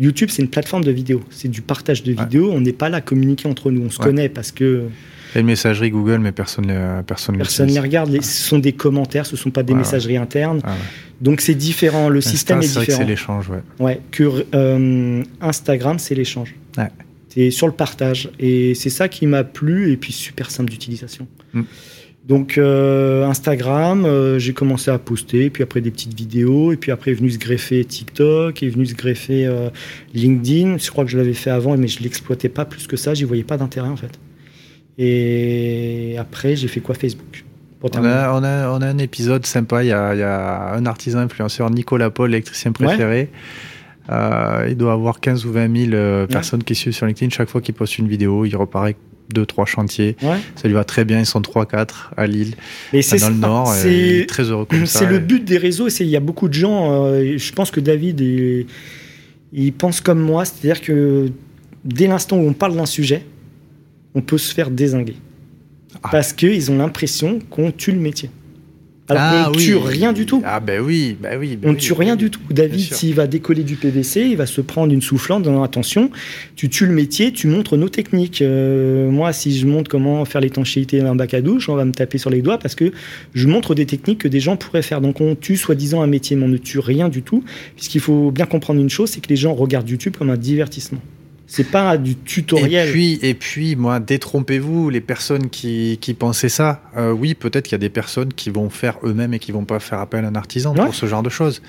YouTube, 0.00 0.30
c'est 0.32 0.42
une 0.42 0.48
plateforme 0.48 0.84
de 0.84 0.90
vidéos. 0.92 1.22
C'est 1.30 1.48
du 1.48 1.60
partage 1.62 2.02
de 2.04 2.12
Ouais. 2.14 2.22
vidéos. 2.24 2.50
On 2.52 2.60
n'est 2.60 2.72
pas 2.72 2.88
là 2.88 2.98
à 2.98 3.00
communiquer 3.00 3.48
entre 3.48 3.70
nous. 3.70 3.82
On 3.86 3.90
se 3.90 3.98
Ouais. 3.98 4.04
connaît 4.06 4.28
parce 4.28 4.52
que 4.52 4.84
Il 5.32 5.34
y 5.34 5.38
a 5.38 5.40
une 5.40 5.46
messagerie 5.46 5.90
Google, 5.90 6.18
mais 6.20 6.32
personne 6.32 6.66
ne 6.66 7.02
personne 7.02 7.34
ne 7.34 7.40
personne 7.40 7.68
ne 7.68 7.72
les 7.74 7.80
regarde. 7.80 8.10
Les- 8.10 8.22
Ce 8.22 8.48
sont 8.48 8.58
des 8.58 8.72
commentaires, 8.72 9.26
ce 9.26 9.32
ne 9.32 9.38
sont 9.38 9.50
pas 9.50 9.62
des 9.62 9.72
Ouais, 9.74 9.80
messageries 9.80 10.16
internes. 10.16 10.60
Ah 10.64 10.68
ouais. 10.70 10.74
Donc 11.20 11.40
c'est 11.42 11.54
différent. 11.54 12.08
Le 12.08 12.18
Insta, 12.18 12.30
système 12.30 12.58
est 12.62 12.74
que 12.74 12.78
différent. 12.80 12.98
c'est 12.98 13.04
l'échange, 13.04 13.48
ouais. 13.50 13.58
Ouais, 13.80 14.00
que 14.10 14.46
euh, 14.54 15.22
Instagram, 15.42 15.98
c'est 15.98 16.14
l'échange. 16.14 16.54
Ouais. 16.78 16.88
C'est 17.38 17.50
sur 17.52 17.68
le 17.68 17.72
partage. 17.72 18.30
Et 18.40 18.74
c'est 18.74 18.90
ça 18.90 19.08
qui 19.08 19.26
m'a 19.26 19.44
plu. 19.44 19.92
Et 19.92 19.96
puis 19.96 20.12
super 20.12 20.50
simple 20.50 20.70
d'utilisation. 20.70 21.28
Mm. 21.52 21.62
Donc 22.26 22.58
euh, 22.58 23.24
Instagram, 23.24 24.04
euh, 24.04 24.38
j'ai 24.38 24.52
commencé 24.52 24.90
à 24.90 24.98
poster, 24.98 25.48
puis 25.48 25.62
après 25.62 25.80
des 25.80 25.90
petites 25.90 26.12
vidéos, 26.12 26.72
et 26.72 26.76
puis 26.76 26.92
après 26.92 27.12
est 27.12 27.14
venu 27.14 27.30
se 27.30 27.38
greffer 27.38 27.82
TikTok, 27.86 28.62
est 28.62 28.68
venu 28.68 28.84
se 28.84 28.94
greffer 28.94 29.46
euh, 29.46 29.70
LinkedIn. 30.12 30.76
Je 30.76 30.90
crois 30.90 31.06
que 31.06 31.10
je 31.10 31.16
l'avais 31.16 31.32
fait 31.32 31.48
avant, 31.48 31.74
mais 31.78 31.88
je 31.88 32.02
l'exploitais 32.02 32.50
pas 32.50 32.66
plus 32.66 32.86
que 32.86 32.98
ça. 32.98 33.14
J'y 33.14 33.24
voyais 33.24 33.44
pas 33.44 33.56
d'intérêt 33.56 33.88
en 33.88 33.96
fait. 33.96 34.20
Et 34.98 36.16
après, 36.18 36.54
j'ai 36.54 36.68
fait 36.68 36.80
quoi 36.80 36.94
Facebook? 36.94 37.44
On 37.80 37.88
terminer. 37.88 38.12
a, 38.12 38.34
on, 38.34 38.42
a, 38.42 38.68
on 38.72 38.82
a 38.82 38.88
un 38.88 38.98
épisode 38.98 39.46
sympa. 39.46 39.82
Il 39.84 39.86
y 39.86 39.92
a, 39.92 40.12
il 40.14 40.18
y 40.18 40.22
a 40.22 40.74
un 40.74 40.84
artisan 40.84 41.20
influenceur, 41.20 41.70
Nicolas 41.70 42.10
Paul, 42.10 42.30
l'électricien 42.30 42.72
préféré. 42.72 43.30
Euh, 44.10 44.66
il 44.70 44.76
doit 44.76 44.92
avoir 44.92 45.20
15 45.20 45.44
ou 45.46 45.52
20 45.52 45.76
000 45.86 45.92
euh, 45.94 46.26
personnes 46.26 46.62
qui 46.64 46.74
suivent 46.74 46.94
sur 46.94 47.06
LinkedIn. 47.06 47.30
Chaque 47.30 47.48
fois 47.48 47.60
qu'il 47.60 47.74
poste 47.74 47.98
une 47.98 48.08
vidéo, 48.08 48.44
il 48.44 48.56
repart 48.56 48.84
avec 48.84 48.96
2-3 49.34 49.66
chantiers. 49.66 50.16
Ouais. 50.22 50.38
Ça 50.56 50.66
lui 50.68 50.74
va 50.74 50.84
très 50.84 51.04
bien. 51.04 51.18
Ils 51.20 51.26
sont 51.26 51.40
3-4 51.42 52.10
à 52.16 52.26
Lille, 52.26 52.54
Mais 52.92 53.00
dans 53.00 53.02
c'est 53.06 53.14
le 53.16 53.20
ça. 53.20 53.30
Nord. 53.30 53.68
C'est 53.74 53.94
est 54.20 54.26
très 54.28 54.44
heureux 54.44 54.64
comme 54.64 54.86
ça. 54.86 55.00
C'est 55.00 55.06
le 55.06 55.18
but 55.18 55.44
des 55.44 55.58
réseaux. 55.58 55.88
C'est 55.90 56.04
il 56.04 56.10
y 56.10 56.16
a 56.16 56.20
beaucoup 56.20 56.48
de 56.48 56.54
gens. 56.54 57.04
euh, 57.04 57.36
je 57.36 57.52
pense 57.52 57.70
que 57.70 57.80
David, 57.80 58.20
est- 58.22 58.66
il 59.52 59.72
pense 59.72 60.00
comme 60.00 60.20
moi, 60.20 60.44
c'est-à-dire 60.46 60.80
que 60.80 61.30
dès 61.84 62.06
l'instant 62.06 62.38
où 62.38 62.48
on 62.48 62.52
parle 62.54 62.76
d'un 62.76 62.86
sujet, 62.86 63.22
on 64.14 64.22
peut 64.22 64.38
se 64.38 64.54
faire 64.54 64.70
désinguer 64.70 65.16
Ah. 66.02 66.08
parce 66.10 66.32
qu'ils 66.32 66.70
ont 66.70 66.78
l'impression 66.78 67.38
qu'on 67.50 67.70
tue 67.70 67.92
le 67.92 67.98
métier. 68.00 68.30
Alors 69.10 69.22
Ah 69.24 69.42
qu'on 69.46 69.50
ne 69.52 69.56
oui. 69.56 69.64
tue 69.64 69.76
rien 69.76 70.12
du 70.12 70.26
tout. 70.26 70.42
Ah 70.44 70.60
ben 70.60 70.80
oui, 70.80 71.16
ben 71.20 71.38
oui. 71.38 71.56
ben 71.56 71.68
On 71.68 71.72
ne 71.72 71.76
oui, 71.76 71.80
tue 71.82 71.92
rien 71.94 72.14
du 72.16 72.30
tout. 72.30 72.40
David, 72.50 72.92
s'il 72.92 73.14
va 73.14 73.26
décoller 73.26 73.62
du 73.64 73.76
PVC, 73.76 74.20
il 74.28 74.36
va 74.36 74.44
se 74.46 74.60
prendre 74.60 74.92
une 74.92 75.00
soufflante 75.00 75.42
dans 75.44 75.62
attention. 75.62 76.10
Tu 76.56 76.68
tues 76.68 76.86
le 76.86 76.92
métier, 76.92 77.32
tu 77.32 77.46
montres 77.46 77.76
nos 77.76 77.88
techniques. 77.88 78.42
Euh, 78.42 79.10
moi, 79.10 79.32
si 79.32 79.56
je 79.58 79.66
montre 79.66 79.90
comment 79.90 80.24
faire 80.24 80.40
l'étanchéité 80.42 81.00
d'un 81.00 81.14
bac 81.14 81.32
à 81.34 81.40
douche, 81.40 81.68
on 81.68 81.74
va 81.74 81.84
me 81.86 81.92
taper 81.92 82.18
sur 82.18 82.30
les 82.30 82.42
doigts 82.42 82.58
parce 82.58 82.74
que 82.74 82.92
je 83.34 83.46
montre 83.46 83.74
des 83.74 83.86
techniques 83.86 84.18
que 84.18 84.28
des 84.28 84.40
gens 84.40 84.56
pourraient 84.56 84.82
faire. 84.82 85.00
Donc 85.00 85.20
on 85.20 85.34
tue 85.34 85.56
soi-disant 85.56 86.02
un 86.02 86.06
métier, 86.06 86.36
mais 86.36 86.44
on 86.44 86.48
ne 86.48 86.58
tue 86.58 86.78
rien 86.78 87.08
du 87.08 87.22
tout. 87.22 87.42
Puisqu'il 87.76 88.00
faut 88.00 88.30
bien 88.30 88.46
comprendre 88.46 88.80
une 88.80 88.90
chose, 88.90 89.10
c'est 89.10 89.20
que 89.20 89.28
les 89.28 89.36
gens 89.36 89.54
regardent 89.54 89.88
YouTube 89.88 90.16
comme 90.18 90.30
un 90.30 90.36
divertissement. 90.36 91.00
C'est 91.50 91.64
pas 91.70 91.96
du 91.96 92.14
tutoriel. 92.14 92.88
Et 92.88 92.92
puis, 92.92 93.18
et 93.22 93.34
puis, 93.34 93.74
moi, 93.74 94.00
détrompez-vous, 94.00 94.90
les 94.90 95.00
personnes 95.00 95.48
qui, 95.48 95.98
qui 96.00 96.12
pensaient 96.14 96.50
ça. 96.50 96.82
Euh, 96.96 97.10
oui, 97.10 97.34
peut-être 97.34 97.64
qu'il 97.64 97.72
y 97.72 97.74
a 97.76 97.78
des 97.78 97.88
personnes 97.88 98.32
qui 98.34 98.50
vont 98.50 98.68
faire 98.68 98.98
eux-mêmes 99.02 99.32
et 99.34 99.38
qui 99.38 99.50
vont 99.50 99.64
pas 99.64 99.80
faire 99.80 99.98
appel 99.98 100.24
à 100.26 100.28
un 100.28 100.34
artisan 100.34 100.74
Ouais. 100.76 100.84
pour 100.84 100.94
ce 100.94 101.06
genre 101.06 101.22
de 101.22 101.30
choses. 101.30 101.62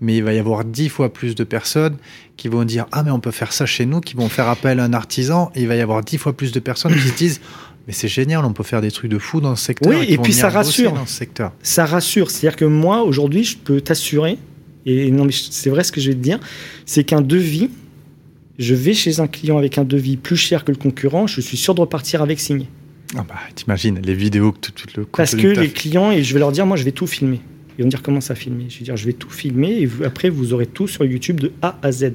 Mais 0.00 0.16
il 0.16 0.24
va 0.24 0.32
y 0.34 0.38
avoir 0.38 0.64
dix 0.64 0.88
fois 0.88 1.12
plus 1.12 1.34
de 1.36 1.44
personnes 1.44 1.96
qui 2.36 2.48
vont 2.48 2.64
dire 2.64 2.86
Ah, 2.90 3.02
mais 3.04 3.10
on 3.12 3.20
peut 3.20 3.30
faire 3.30 3.52
ça 3.52 3.66
chez 3.66 3.86
nous, 3.86 4.00
qui 4.00 4.14
vont 4.16 4.28
faire 4.28 4.48
appel 4.48 4.80
à 4.80 4.84
un 4.84 4.92
artisan. 4.94 5.52
Et 5.54 5.60
il 5.62 5.68
va 5.68 5.76
y 5.76 5.80
avoir 5.80 6.02
dix 6.02 6.18
fois 6.18 6.32
plus 6.36 6.50
de 6.52 6.58
personnes 6.58 6.92
qui 6.94 7.08
se 7.08 7.14
disent 7.16 7.40
Mais 7.86 7.92
c'est 7.94 8.08
génial, 8.08 8.44
on 8.44 8.52
peut 8.52 8.62
faire 8.64 8.80
des 8.82 8.90
trucs 8.90 9.10
de 9.10 9.18
fou 9.18 9.40
dans 9.40 9.54
ce 9.56 9.64
secteur. 9.64 9.92
Oui, 9.92 10.04
et 10.08 10.18
puis 10.18 10.32
ça 10.32 10.48
rassure. 10.50 10.92
Dans 10.92 11.06
ce 11.06 11.14
secteur. 11.14 11.52
ça 11.62 11.86
rassure. 11.86 12.30
C'est-à-dire 12.30 12.56
que 12.56 12.64
moi, 12.66 13.02
aujourd'hui, 13.02 13.42
je 13.44 13.56
peux 13.56 13.80
t'assurer, 13.80 14.38
et 14.86 15.10
non, 15.10 15.24
mais 15.24 15.32
c'est 15.32 15.70
vrai 15.70 15.82
ce 15.84 15.90
que 15.92 16.00
je 16.00 16.08
vais 16.08 16.14
te 16.14 16.20
dire, 16.20 16.38
c'est 16.84 17.04
qu'un 17.04 17.20
devis, 17.22 17.70
je 18.60 18.74
vais 18.74 18.92
chez 18.92 19.18
un 19.20 19.26
client 19.26 19.56
avec 19.58 19.78
un 19.78 19.84
devis 19.84 20.16
plus 20.18 20.36
cher 20.36 20.64
que 20.64 20.70
le 20.70 20.76
concurrent, 20.76 21.26
je 21.26 21.40
suis 21.40 21.56
sûr 21.56 21.74
de 21.74 21.80
repartir 21.80 22.20
avec 22.22 22.38
signé. 22.38 22.68
Ah 23.16 23.24
bah, 23.28 23.34
t'imagines, 23.54 23.98
les 24.04 24.14
vidéos 24.14 24.52
que 24.52 24.58
tout, 24.60 24.72
le 24.96 25.04
Parce 25.04 25.34
que 25.34 25.48
les 25.48 25.70
clients, 25.70 26.12
et 26.12 26.22
je 26.22 26.32
vais 26.34 26.38
leur 26.38 26.52
dire, 26.52 26.66
moi, 26.66 26.76
je 26.76 26.84
vais 26.84 26.92
tout 26.92 27.06
filmer. 27.06 27.40
Ils 27.78 27.82
vont 27.82 27.88
dire 27.88 28.02
comment 28.02 28.20
ça 28.20 28.34
filmer? 28.34 28.66
Je 28.68 28.78
vais 28.78 28.84
dire, 28.84 28.96
je 28.96 29.06
vais 29.06 29.14
tout 29.14 29.30
filmer, 29.30 29.78
et 29.80 29.86
vous- 29.86 30.04
après, 30.04 30.28
vous 30.28 30.52
aurez 30.52 30.66
tout 30.66 30.86
sur 30.86 31.04
YouTube 31.06 31.40
de 31.40 31.52
A 31.62 31.78
à 31.82 31.90
Z. 31.90 32.12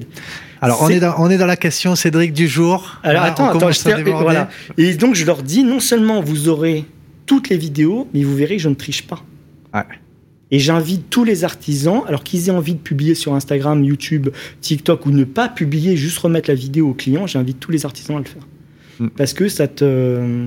Alors, 0.62 0.80
on 0.82 0.88
est, 0.88 1.00
dans, 1.00 1.16
on 1.18 1.28
est 1.28 1.36
dans 1.36 1.46
la 1.46 1.56
question, 1.56 1.96
Cédric, 1.96 2.32
du 2.32 2.46
jour. 2.46 2.98
Alors 3.02 3.24
Là, 3.24 3.32
attends, 3.32 3.48
attends, 3.50 3.72
je 3.72 4.10
voilà. 4.10 4.48
Et 4.78 4.94
donc, 4.94 5.16
je 5.16 5.26
leur 5.26 5.42
dis, 5.42 5.64
non 5.64 5.80
seulement 5.80 6.20
vous 6.22 6.48
aurez 6.48 6.84
toutes 7.26 7.48
les 7.48 7.58
vidéos, 7.58 8.08
mais 8.14 8.22
vous 8.22 8.36
verrez 8.36 8.56
que 8.56 8.62
je 8.62 8.68
ne 8.68 8.74
triche 8.74 9.02
pas. 9.02 9.22
Ouais. 9.74 9.82
Et 10.50 10.58
j'invite 10.58 11.10
tous 11.10 11.24
les 11.24 11.44
artisans, 11.44 12.02
alors 12.06 12.22
qu'ils 12.22 12.48
aient 12.48 12.52
envie 12.52 12.74
de 12.74 12.80
publier 12.80 13.14
sur 13.14 13.34
Instagram, 13.34 13.82
YouTube, 13.82 14.28
TikTok 14.60 15.06
ou 15.06 15.10
ne 15.10 15.24
pas 15.24 15.48
publier, 15.48 15.96
juste 15.96 16.18
remettre 16.18 16.48
la 16.48 16.54
vidéo 16.54 16.90
au 16.90 16.94
client, 16.94 17.26
j'invite 17.26 17.58
tous 17.58 17.72
les 17.72 17.84
artisans 17.84 18.16
à 18.16 18.20
le 18.20 18.24
faire. 18.26 18.46
Mm. 19.00 19.08
Parce 19.16 19.32
que 19.32 19.48
ça 19.48 19.66
te. 19.66 20.46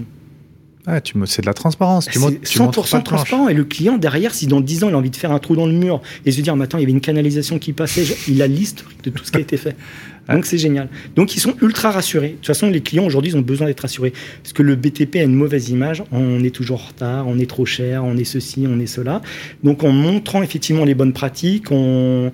Ouais, 0.90 1.02
tu, 1.02 1.14
c'est 1.26 1.42
de 1.42 1.46
la 1.46 1.54
transparence. 1.54 2.06
Tu, 2.06 2.20
c'est 2.20 2.60
100% 2.60 3.04
transparent. 3.04 3.48
Et 3.48 3.54
le 3.54 3.64
client, 3.64 3.98
derrière, 3.98 4.34
si 4.34 4.48
dans 4.48 4.62
10 4.62 4.84
ans, 4.84 4.90
il 4.90 4.96
a 4.96 4.98
envie 4.98 5.10
de 5.10 5.16
faire 5.16 5.32
un 5.32 5.40
trou 5.40 5.56
dans 5.56 5.68
le 5.68 5.74
mur 5.74 6.02
et 6.26 6.32
se 6.32 6.42
dire, 6.42 6.56
mais 6.56 6.64
attends, 6.64 6.78
il 6.78 6.82
y 6.82 6.84
avait 6.86 6.92
une 6.92 7.02
canalisation 7.02 7.60
qui 7.60 7.74
passait, 7.74 8.04
il 8.28 8.42
a 8.42 8.48
l'historique 8.48 9.04
de 9.04 9.10
tout 9.10 9.24
ce 9.24 9.32
qui 9.32 9.38
a 9.38 9.42
été 9.42 9.58
fait. 9.58 9.76
Donc 10.30 10.46
c'est 10.46 10.58
génial. 10.58 10.90
Donc 11.16 11.36
ils 11.36 11.40
sont 11.40 11.56
ultra 11.62 11.92
rassurés. 11.92 12.30
De 12.30 12.34
toute 12.36 12.48
façon, 12.48 12.70
les 12.70 12.82
clients 12.82 13.06
aujourd'hui, 13.06 13.32
ils 13.32 13.38
ont 13.38 13.42
besoin 13.42 13.68
d'être 13.68 13.82
rassurés. 13.82 14.14
Parce 14.44 14.54
que 14.54 14.62
le 14.62 14.76
BTP 14.76 15.16
a 15.16 15.24
une 15.24 15.34
mauvaise 15.34 15.70
image. 15.70 16.04
On 16.12 16.44
est 16.44 16.54
toujours 16.54 16.82
en 16.82 16.88
retard, 16.88 17.28
on 17.28 17.40
est 17.40 17.50
trop 17.50 17.66
cher, 17.66 18.04
on 18.04 18.16
est 18.16 18.26
ceci, 18.26 18.66
on 18.70 18.80
est 18.80 18.88
cela. 18.88 19.22
Donc 19.64 19.84
en 19.84 19.92
montrant 19.92 20.44
effectivement 20.44 20.86
les 20.86 20.94
bonnes 20.94 21.14
pratiques, 21.14 21.72
en, 21.72 22.32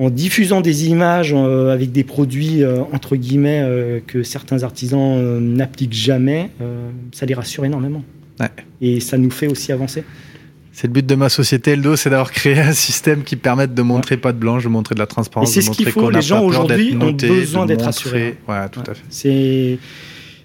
en 0.00 0.08
diffusant 0.08 0.62
des 0.62 0.88
images 0.88 1.34
euh, 1.36 1.72
avec 1.72 1.92
des 1.92 2.04
produits, 2.04 2.64
euh, 2.64 2.80
entre 2.92 3.16
guillemets, 3.16 3.60
euh, 3.62 4.00
que 4.04 4.22
certains 4.22 4.62
artisans 4.62 5.38
n'appliquent 5.38 5.92
jamais, 5.92 6.50
ça 7.12 7.26
les 7.26 7.34
rassure 7.34 7.64
énormément. 7.64 8.02
Et 8.80 9.00
ça 9.00 9.18
nous 9.18 9.30
fait 9.30 9.46
aussi 9.46 9.70
avancer. 9.70 10.02
C'est 10.72 10.86
le 10.86 10.94
but 10.94 11.04
de 11.04 11.14
ma 11.14 11.28
société 11.28 11.72
Eldo, 11.72 11.96
c'est 11.96 12.08
d'avoir 12.08 12.32
créé 12.32 12.58
un 12.58 12.72
système 12.72 13.22
qui 13.22 13.36
permette 13.36 13.74
de 13.74 13.82
montrer 13.82 14.16
pas 14.16 14.32
de 14.32 14.38
blanche, 14.38 14.64
de 14.64 14.70
montrer 14.70 14.94
de 14.94 15.00
la 15.00 15.06
transparence, 15.06 15.52
c'est 15.52 15.60
ce 15.60 15.70
qu'il 15.70 15.90
faut. 15.90 16.08
Les 16.08 16.22
gens 16.22 16.42
aujourd'hui 16.42 16.96
ont 16.98 17.12
besoin 17.12 17.66
d'être 17.66 17.86
assurés. 17.86 18.36
Ouais, 18.48 18.68
tout 18.70 18.80
à 18.80 18.94
fait. 18.94 19.04
C'est 19.10 19.78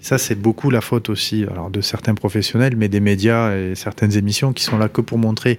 ça, 0.02 0.18
c'est 0.18 0.36
beaucoup 0.36 0.70
la 0.70 0.80
faute 0.80 1.08
aussi 1.08 1.44
alors, 1.50 1.68
de 1.68 1.80
certains 1.80 2.14
professionnels, 2.14 2.74
mais 2.76 2.88
des 2.88 3.00
médias 3.00 3.56
et 3.56 3.74
certaines 3.74 4.16
émissions 4.16 4.52
qui 4.52 4.62
sont 4.62 4.78
là 4.78 4.88
que 4.88 5.00
pour 5.00 5.18
montrer 5.18 5.58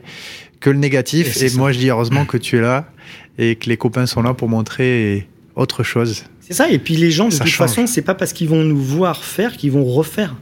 que 0.60 0.70
le 0.70 0.78
négatif. 0.78 1.42
Et, 1.42 1.50
moi, 1.58 1.72
je 1.72 1.80
dis 1.80 1.90
heureusement 1.90 2.26
que 2.26 2.38
tu 2.38 2.58
es 2.58 2.62
là 2.62 2.90
et 3.38 3.56
que 3.56 3.70
les 3.70 3.78
copains 3.78 4.06
sont 4.06 4.22
là 4.22 4.34
pour 4.34 4.50
montrer 4.50 5.28
autre 5.56 5.84
chose. 5.84 6.24
C'est 6.40 6.54
ça. 6.54 6.70
Et 6.70 6.80
puis 6.80 6.96
les 6.96 7.12
gens, 7.12 7.30
de 7.30 7.36
toute 7.36 7.50
façon, 7.50 7.88
c'est 7.88 8.02
pas 8.02 8.16
parce 8.16 8.34
qu'ils 8.34 8.50
vont 8.50 8.64
nous 8.64 8.82
voir 8.82 9.24
faire 9.24 9.58
qu'ils 9.58 9.72
vont 9.72 9.86
refaire 9.86 10.36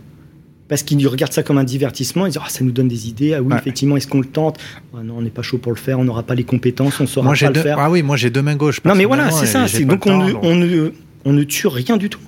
parce 0.67 0.84
qu'ils 0.84 1.07
regardent 1.07 1.34
ça 1.34 1.43
comme 1.43 1.57
un 1.57 1.63
divertissement, 1.63 2.25
ils 2.25 2.29
disent 2.29 2.41
ah, 2.43 2.50
ça 2.50 2.63
nous 2.63 2.72
donne 2.72 2.88
des 2.88 3.07
idées, 3.07 3.36
ah 3.36 3.41
oui, 3.41 3.53
effectivement, 3.55 3.98
est-ce 3.98 4.07
qu'on 4.07 4.22
le 4.22 4.25
tente? 4.25 4.60
Ah 4.95 5.03
Non, 5.03 5.15
on 5.17 5.22
n'est 5.22 5.29
pas 5.29 5.43
chaud 5.43 5.60
pour 5.60 5.72
le 5.72 5.77
faire, 5.77 6.00
on 6.00 6.03
n'aura 6.03 6.24
pas 6.24 6.34
les 6.36 6.43
compétences, 6.43 7.00
on 7.00 7.07
saura 7.07 7.34
pas 7.34 7.50
le 7.50 7.62
faire. 7.62 7.77
Ah 7.79 7.91
oui, 7.91 8.01
moi 8.01 8.17
j'ai 8.17 8.29
deux 8.29 8.41
mains 8.41 8.55
gauches. 8.55 8.84
Non, 8.84 8.95
mais 8.95 9.05
voilà, 9.05 9.29
c'est 9.31 9.45
ça. 9.45 9.67
Donc 9.84 10.07
on, 10.07 10.17
ne, 10.17 10.34
on, 10.41 10.55
ne, 10.55 10.91
on 11.24 11.34
ne 11.34 11.43
tue 11.43 11.67
rien 11.67 11.98
du 11.98 12.10
tout. 12.10 12.19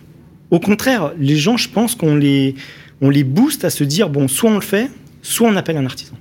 Au 0.52 0.60
contraire, 0.60 1.14
les 1.20 1.36
gens, 1.36 1.58
je 1.58 1.68
pense 1.68 1.96
qu'on 1.96 2.16
les, 2.16 2.56
on 3.02 3.10
les 3.10 3.24
booste 3.24 3.66
à 3.66 3.70
se 3.70 3.84
dire 3.84 4.10
bon, 4.10 4.28
soit 4.28 4.50
on 4.50 4.56
le 4.56 4.62
fait, 4.62 4.90
soit 5.22 5.50
on 5.50 5.56
appelle 5.56 5.78
un 5.78 5.86
artisan. 5.86 6.16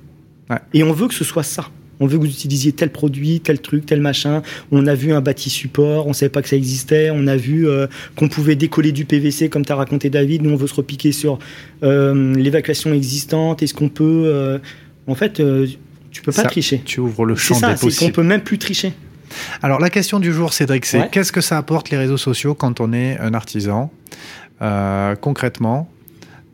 Et 0.72 0.82
on 0.82 0.92
veut 0.92 1.08
que 1.08 1.14
ce 1.14 1.24
soit 1.24 1.42
ça 1.42 1.70
on 2.00 2.06
veut 2.06 2.18
que 2.18 2.24
vous 2.24 2.30
utilisiez 2.30 2.72
tel 2.72 2.90
produit, 2.90 3.40
tel 3.40 3.60
truc, 3.60 3.86
tel 3.86 4.00
machin. 4.00 4.42
On 4.70 4.86
a 4.86 4.94
vu 4.94 5.12
un 5.12 5.20
bâti 5.20 5.50
support, 5.50 6.06
on 6.06 6.10
ne 6.10 6.14
savait 6.14 6.30
pas 6.30 6.42
que 6.42 6.48
ça 6.48 6.56
existait. 6.56 7.10
On 7.12 7.26
a 7.26 7.36
vu 7.36 7.68
euh, 7.68 7.86
qu'on 8.16 8.28
pouvait 8.28 8.56
décoller 8.56 8.92
du 8.92 9.04
PVC, 9.04 9.48
comme 9.48 9.64
tu 9.64 9.72
as 9.72 9.76
raconté 9.76 10.10
David. 10.10 10.42
Nous, 10.42 10.50
on 10.50 10.56
veut 10.56 10.66
se 10.66 10.74
repiquer 10.74 11.12
sur 11.12 11.38
euh, 11.82 12.34
l'évacuation 12.34 12.92
existante. 12.92 13.62
Est-ce 13.62 13.74
qu'on 13.74 13.88
peut... 13.88 14.24
Euh, 14.26 14.58
en 15.06 15.14
fait, 15.14 15.40
tu 16.10 16.22
peux 16.22 16.32
pas 16.32 16.42
tricher. 16.42 16.82
Tu 16.84 17.00
ouvres 17.00 17.24
le 17.24 17.36
champ 17.36 17.54
ça, 17.54 17.68
des 17.68 17.72
possibles. 17.74 17.92
C'est 17.92 18.06
qu'on 18.06 18.12
peut 18.12 18.22
même 18.22 18.42
plus 18.42 18.58
tricher. 18.58 18.92
Alors 19.62 19.80
la 19.80 19.90
question 19.90 20.18
du 20.18 20.32
jour, 20.32 20.52
Cédric, 20.52 20.84
c'est 20.84 21.10
qu'est-ce 21.10 21.32
que 21.32 21.40
ça 21.40 21.58
apporte 21.58 21.90
les 21.90 21.96
réseaux 21.96 22.16
sociaux 22.16 22.54
quand 22.54 22.80
on 22.80 22.92
est 22.92 23.18
un 23.18 23.34
artisan 23.34 23.90
Concrètement, 25.20 25.88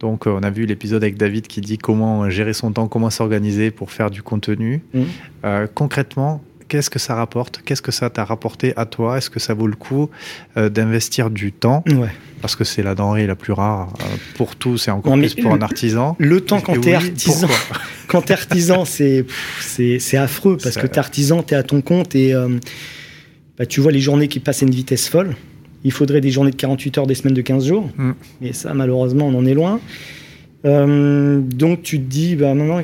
donc, 0.02 0.26
euh, 0.26 0.30
on 0.30 0.42
a 0.42 0.50
vu 0.50 0.66
l'épisode 0.66 1.02
avec 1.02 1.16
David 1.16 1.46
qui 1.46 1.60
dit 1.60 1.78
comment 1.78 2.28
gérer 2.28 2.52
son 2.52 2.72
temps, 2.72 2.88
comment 2.88 3.08
s'organiser 3.08 3.70
pour 3.70 3.92
faire 3.92 4.10
du 4.10 4.20
contenu. 4.20 4.82
Mmh. 4.92 5.02
Euh, 5.44 5.66
concrètement, 5.72 6.42
qu'est-ce 6.66 6.90
que 6.90 6.98
ça 6.98 7.14
rapporte? 7.14 7.62
Qu'est-ce 7.64 7.82
que 7.82 7.92
ça 7.92 8.10
t'a 8.10 8.24
rapporté 8.24 8.72
à 8.76 8.84
toi? 8.84 9.16
Est-ce 9.16 9.30
que 9.30 9.38
ça 9.38 9.54
vaut 9.54 9.68
le 9.68 9.76
coup 9.76 10.10
euh, 10.56 10.68
d'investir 10.68 11.30
du 11.30 11.52
temps? 11.52 11.84
Parce 12.40 12.56
que 12.56 12.64
c'est 12.64 12.82
la 12.82 12.96
denrée 12.96 13.28
la 13.28 13.36
plus 13.36 13.52
rare 13.52 13.92
pour 14.34 14.56
tous 14.56 14.88
et 14.88 14.90
encore 14.90 15.14
plus 15.14 15.36
pour 15.36 15.52
un 15.52 15.62
artisan. 15.62 16.16
Le 16.18 16.40
temps 16.40 16.60
quand 16.60 16.80
tu 16.80 16.88
es 16.88 16.94
artisan, 16.94 17.46
quand 18.08 18.28
es 18.28 18.34
artisan, 18.34 18.84
c'est 18.84 19.24
c'est 19.60 20.16
affreux 20.16 20.56
parce 20.60 20.76
que 20.76 20.88
tu 20.88 20.94
es 20.94 20.98
artisan, 20.98 21.44
tu 21.44 21.54
es 21.54 21.56
à 21.56 21.62
ton 21.62 21.80
compte 21.80 22.16
et 22.16 22.34
bah, 23.56 23.66
tu 23.66 23.80
vois 23.80 23.92
les 23.92 24.00
journées 24.00 24.26
qui 24.26 24.40
passent 24.40 24.64
à 24.64 24.66
une 24.66 24.74
vitesse 24.74 25.08
folle. 25.08 25.36
Il 25.84 25.92
faudrait 25.92 26.20
des 26.20 26.30
journées 26.30 26.50
de 26.50 26.56
48 26.56 26.98
heures, 26.98 27.06
des 27.06 27.14
semaines 27.14 27.34
de 27.34 27.40
15 27.40 27.66
jours. 27.66 27.88
Mm. 27.96 28.12
Et 28.42 28.52
ça, 28.52 28.74
malheureusement, 28.74 29.26
on 29.26 29.34
en 29.34 29.46
est 29.46 29.54
loin. 29.54 29.80
Euh, 30.64 31.40
donc 31.40 31.82
tu 31.82 31.98
te 31.98 32.04
dis, 32.04 32.36
bah 32.36 32.54
maintenant, 32.54 32.82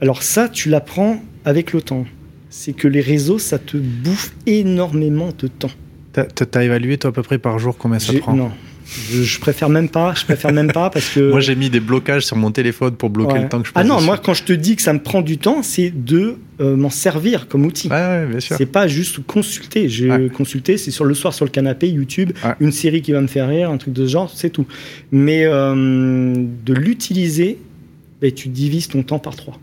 alors 0.00 0.22
ça, 0.22 0.48
tu 0.48 0.70
l'apprends 0.70 1.22
avec 1.44 1.72
le 1.72 1.82
temps. 1.82 2.06
C'est 2.48 2.72
que 2.72 2.88
les 2.88 3.00
réseaux, 3.00 3.38
ça 3.38 3.58
te 3.58 3.76
bouffe 3.76 4.34
énormément 4.46 5.28
de 5.38 5.46
temps. 5.46 5.70
T'as 6.12 6.26
as 6.54 6.64
évalué 6.64 6.98
toi 6.98 7.10
à 7.10 7.12
peu 7.12 7.22
près 7.22 7.38
par 7.38 7.58
jour 7.58 7.76
combien 7.78 8.00
ça 8.00 8.12
prend? 8.14 8.34
Non, 8.34 8.50
je, 8.90 9.38
préfère 9.38 9.68
même 9.68 9.88
pas. 9.88 10.14
Je 10.14 10.24
préfère 10.24 10.52
même 10.52 10.72
pas 10.72 10.90
parce 10.90 11.08
que. 11.10 11.20
moi, 11.30 11.40
j'ai 11.40 11.54
mis 11.54 11.70
des 11.70 11.80
blocages 11.80 12.26
sur 12.26 12.36
mon 12.36 12.50
téléphone 12.50 12.94
pour 12.96 13.10
bloquer 13.10 13.38
le 13.38 13.48
temps 13.48 13.60
que 13.60 13.68
je 13.68 13.72
passe. 13.72 13.84
Ah 13.84 13.86
non, 13.86 14.00
moi, 14.00 14.18
quand 14.18 14.34
je 14.34 14.44
te 14.44 14.52
dis 14.52 14.76
que 14.76 14.82
ça 14.82 14.92
me 14.92 14.98
prend 14.98 15.22
du 15.22 15.38
temps, 15.38 15.62
c'est 15.62 15.90
de 15.90 16.36
euh, 16.60 16.76
m'en 16.76 16.90
servir 16.90 17.48
comme 17.48 17.64
outil. 17.66 17.88
Ouais, 17.88 18.26
bien 18.26 18.40
sûr. 18.40 18.56
C'est 18.56 18.66
pas 18.66 18.88
juste 18.88 19.24
consulter. 19.26 19.88
J'ai 19.88 20.28
consulté, 20.30 20.76
c'est 20.76 20.90
sur 20.90 21.04
le 21.04 21.14
soir 21.14 21.34
sur 21.34 21.44
le 21.44 21.50
canapé, 21.50 21.88
YouTube, 21.88 22.32
une 22.58 22.72
série 22.72 23.02
qui 23.02 23.12
va 23.12 23.20
me 23.20 23.28
faire 23.28 23.48
rire, 23.48 23.70
un 23.70 23.76
truc 23.76 23.94
de 23.94 24.06
ce 24.06 24.12
genre, 24.12 24.30
c'est 24.34 24.50
tout. 24.50 24.66
Mais 25.12 25.44
euh, 25.44 26.34
de 26.64 26.74
l'utiliser, 26.74 27.58
ben, 28.20 28.32
tu 28.32 28.48
divises 28.48 28.88
ton 28.88 29.02
temps 29.02 29.18
par 29.18 29.36
trois 29.36 29.58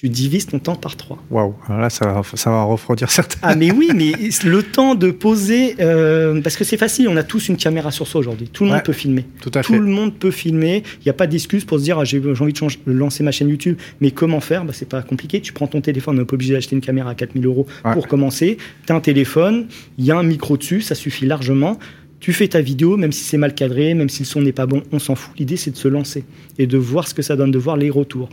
tu 0.00 0.08
divises 0.08 0.46
ton 0.46 0.58
temps 0.58 0.76
par 0.76 0.96
trois. 0.96 1.22
Waouh, 1.30 1.54
là 1.68 1.90
ça 1.90 2.06
va, 2.06 2.22
ça 2.32 2.48
va 2.48 2.62
refroidir 2.62 3.10
certains. 3.10 3.38
Ah 3.42 3.54
mais 3.54 3.70
oui, 3.70 3.90
mais 3.94 4.12
le 4.48 4.62
temps 4.62 4.94
de 4.94 5.10
poser, 5.10 5.76
euh, 5.78 6.40
parce 6.40 6.56
que 6.56 6.64
c'est 6.64 6.78
facile, 6.78 7.06
on 7.10 7.18
a 7.18 7.22
tous 7.22 7.50
une 7.50 7.58
caméra 7.58 7.90
sur 7.90 8.06
soi 8.06 8.20
aujourd'hui. 8.20 8.48
Tout 8.48 8.64
le 8.64 8.70
monde 8.70 8.82
peut 8.82 8.94
filmer. 8.94 9.26
Tout 9.42 9.50
à 9.52 9.62
fait. 9.62 9.74
Tout 9.74 9.78
le 9.78 9.90
monde 9.90 10.14
peut 10.14 10.30
filmer. 10.30 10.84
Il 11.00 11.04
n'y 11.04 11.10
a 11.10 11.12
pas 11.12 11.26
d'excuse 11.26 11.66
pour 11.66 11.78
se 11.78 11.84
dire 11.84 11.98
ah, 11.98 12.04
j'ai 12.04 12.18
envie 12.18 12.54
de, 12.54 12.92
lancer 12.92 13.22
ma 13.22 13.30
chaîne 13.30 13.50
YouTube, 13.50 13.76
mais 14.00 14.10
comment 14.10 14.40
faire? 14.40 14.64
Bah, 14.64 14.72
C'est 14.74 14.88
pas 14.88 15.02
compliqué. 15.02 15.42
Tu 15.42 15.52
prends 15.52 15.66
ton 15.66 15.82
téléphone, 15.82 16.16
on 16.16 16.20
n'est 16.20 16.24
pas 16.24 16.32
obligé 16.32 16.54
d'acheter 16.54 16.74
une 16.74 16.80
caméra 16.80 17.10
à 17.10 17.14
4000 17.14 17.44
euros 17.44 17.66
pour 17.92 18.08
commencer. 18.08 18.56
Tu 18.86 18.92
as 18.94 18.96
un 18.96 19.00
téléphone, 19.00 19.66
il 19.98 20.06
y 20.06 20.12
a 20.12 20.16
un 20.16 20.22
micro 20.22 20.56
dessus, 20.56 20.80
ça 20.80 20.94
suffit 20.94 21.26
largement 21.26 21.78
tu 22.20 22.34
fais 22.34 22.48
ta 22.48 22.60
vidéo, 22.60 22.98
même 22.98 23.12
si 23.12 23.24
c'est 23.24 23.38
mal 23.38 23.54
cadré, 23.54 23.94
même 23.94 24.10
si 24.10 24.20
le 24.20 24.26
son 24.26 24.42
n'est 24.42 24.52
pas 24.52 24.66
bon, 24.66 24.82
on 24.92 24.98
s'en 24.98 25.14
fout. 25.14 25.32
L'idée, 25.38 25.56
c'est 25.56 25.70
de 25.70 25.76
se 25.76 25.88
lancer 25.88 26.24
et 26.58 26.66
de 26.66 26.76
voir 26.76 27.08
ce 27.08 27.14
que 27.14 27.22
ça 27.22 27.34
donne, 27.34 27.50
de 27.50 27.58
voir 27.58 27.78
les 27.78 27.88
retours. 27.88 28.28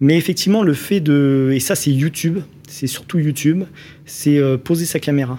Mais 0.00 0.16
effectivement, 0.16 0.62
le 0.62 0.74
fait 0.74 1.00
de. 1.00 1.50
Et 1.54 1.60
ça, 1.60 1.74
c'est 1.74 1.90
YouTube, 1.90 2.40
c'est 2.68 2.86
surtout 2.86 3.18
YouTube, 3.18 3.64
c'est 4.04 4.38
euh, 4.38 4.56
poser 4.56 4.86
sa 4.86 4.98
caméra, 4.98 5.38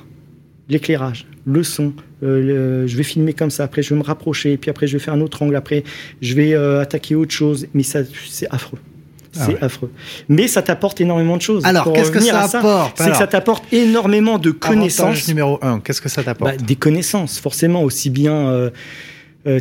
l'éclairage, 0.69 1.27
le 1.45 1.63
son. 1.63 1.93
Euh, 2.23 2.87
je 2.87 2.97
vais 2.97 3.03
filmer 3.03 3.33
comme 3.33 3.51
ça, 3.51 3.63
après 3.65 3.83
je 3.83 3.93
vais 3.93 3.99
me 3.99 4.03
rapprocher, 4.03 4.57
puis 4.57 4.69
après 4.69 4.87
je 4.87 4.93
vais 4.93 5.03
faire 5.03 5.13
un 5.13 5.21
autre 5.21 5.41
angle, 5.43 5.55
après 5.55 5.83
je 6.21 6.33
vais 6.33 6.53
euh, 6.53 6.81
attaquer 6.81 7.15
autre 7.15 7.33
chose. 7.33 7.67
Mais 7.73 7.83
ça, 7.83 7.99
c'est 8.27 8.47
affreux. 8.49 8.79
Ah 9.37 9.47
c'est 9.47 9.61
affreux. 9.61 9.91
Mais 10.29 10.47
ça 10.47 10.61
t'apporte 10.61 11.01
énormément 11.01 11.35
de 11.35 11.41
choses. 11.41 11.65
Alors, 11.65 11.91
qu'est-ce 11.91 12.11
que 12.11 12.21
ça 12.21 12.43
apporte 12.43 12.97
C'est 12.97 13.11
que 13.11 13.17
ça 13.17 13.27
t'apporte 13.27 13.65
énormément 13.73 14.39
de 14.39 14.51
connaissances. 14.51 15.27
numéro 15.27 15.59
un, 15.61 15.81
qu'est-ce 15.81 15.99
que 15.99 16.07
ça 16.07 16.23
t'apporte 16.23 16.57
bah, 16.57 16.63
Des 16.65 16.77
connaissances, 16.77 17.37
forcément, 17.39 17.83
aussi 17.83 18.09
bien 18.09 18.71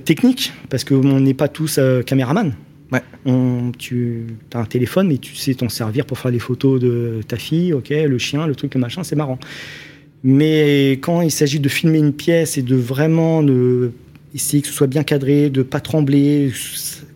techniques, 0.05 0.53
parce 0.71 0.85
qu'on 0.85 1.19
n'est 1.19 1.35
pas 1.35 1.49
tous 1.49 1.81
On, 3.27 3.73
tu 3.79 4.27
as 4.53 4.59
un 4.59 4.65
téléphone, 4.67 5.09
mais 5.09 5.19
tu 5.19 5.35
sais 5.35 5.55
t'en 5.55 5.69
servir 5.69 6.05
pour 6.05 6.19
faire 6.19 6.31
des 6.31 6.39
photos 6.39 6.81
de 6.81 7.21
ta 7.27 7.37
fille, 7.37 7.75
le 7.91 8.19
chien, 8.19 8.47
le 8.47 8.55
truc, 8.55 8.75
le 8.75 8.81
machin, 8.81 9.03
c'est 9.03 9.17
marrant. 9.17 9.39
Mais 10.23 10.93
quand 10.93 11.23
il 11.23 11.31
s'agit 11.31 11.61
de 11.61 11.69
filmer 11.69 11.99
une 11.99 12.13
pièce 12.13 12.59
et 12.59 12.63
de 12.63 12.77
vraiment 12.77 13.43
essayer 14.35 14.63
que 14.63 14.69
ce 14.69 14.75
soit 14.75 14.87
bien 14.87 15.05
cadré, 15.05 15.51
de 15.51 15.63
pas 15.63 15.81
trembler, 15.81 16.53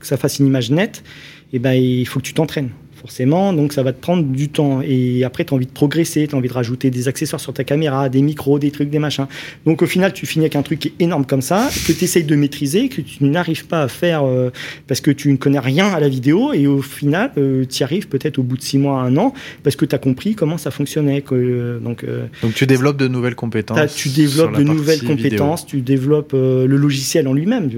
que 0.00 0.07
ça 0.07 0.16
fasse 0.16 0.38
une 0.38 0.46
image 0.46 0.70
nette, 0.70 1.04
eh 1.52 1.59
ben, 1.59 1.72
il 1.72 2.07
faut 2.07 2.20
que 2.20 2.24
tu 2.24 2.35
t'entraînes 2.35 2.70
forcément, 2.98 3.52
donc 3.52 3.72
ça 3.72 3.82
va 3.82 3.92
te 3.92 4.00
prendre 4.00 4.24
du 4.24 4.48
temps. 4.48 4.80
Et 4.82 5.24
après, 5.24 5.44
tu 5.44 5.54
as 5.54 5.56
envie 5.56 5.66
de 5.66 5.70
progresser, 5.70 6.26
tu 6.26 6.34
as 6.34 6.38
envie 6.38 6.48
de 6.48 6.52
rajouter 6.52 6.90
des 6.90 7.08
accessoires 7.08 7.40
sur 7.40 7.52
ta 7.52 7.64
caméra, 7.64 8.08
des 8.08 8.22
micros, 8.22 8.58
des 8.58 8.70
trucs, 8.70 8.90
des 8.90 8.98
machins. 8.98 9.26
Donc 9.66 9.82
au 9.82 9.87
final, 9.87 10.12
tu 10.12 10.26
finis 10.26 10.44
avec 10.44 10.56
un 10.56 10.62
truc 10.62 10.80
qui 10.80 10.88
est 10.88 11.04
énorme 11.04 11.24
comme 11.24 11.42
ça, 11.42 11.68
que 11.87 11.92
tu 11.92 12.04
essayes 12.04 12.24
de 12.24 12.37
maîtriser, 12.37 12.88
que 12.88 13.00
tu 13.00 13.24
n'arrives 13.24 13.66
pas 13.66 13.82
à 13.82 13.88
faire 13.88 14.24
euh, 14.24 14.50
parce 14.87 15.00
que 15.00 15.11
tu 15.11 15.30
ne 15.30 15.37
connais 15.37 15.58
rien 15.58 15.88
à 15.88 16.00
la 16.00 16.08
vidéo, 16.08 16.52
et 16.52 16.66
au 16.66 16.82
final, 16.82 17.30
euh, 17.38 17.64
tu 17.64 17.80
y 17.80 17.82
arrives 17.84 18.08
peut-être 18.08 18.38
au 18.38 18.42
bout 18.42 18.56
de 18.56 18.62
six 18.62 18.78
mois, 18.78 19.00
un 19.00 19.16
an, 19.16 19.32
parce 19.62 19.76
que 19.76 19.84
tu 19.84 19.94
as 19.94 19.98
compris 19.98 20.34
comment 20.34 20.58
ça 20.58 20.70
fonctionnait. 20.70 21.24
Euh, 21.32 21.78
donc, 21.78 22.04
donc 22.42 22.54
tu 22.54 22.66
développes 22.66 22.96
de 22.96 23.08
nouvelles 23.08 23.34
compétences. 23.34 23.94
Tu 23.94 24.08
développes 24.08 24.56
de 24.56 24.62
nouvelles 24.62 25.02
compétences, 25.02 25.66
tu 25.66 25.80
développes 25.80 26.32
le 26.32 26.66
logiciel 26.66 27.28
en 27.28 27.32
lui-même. 27.32 27.70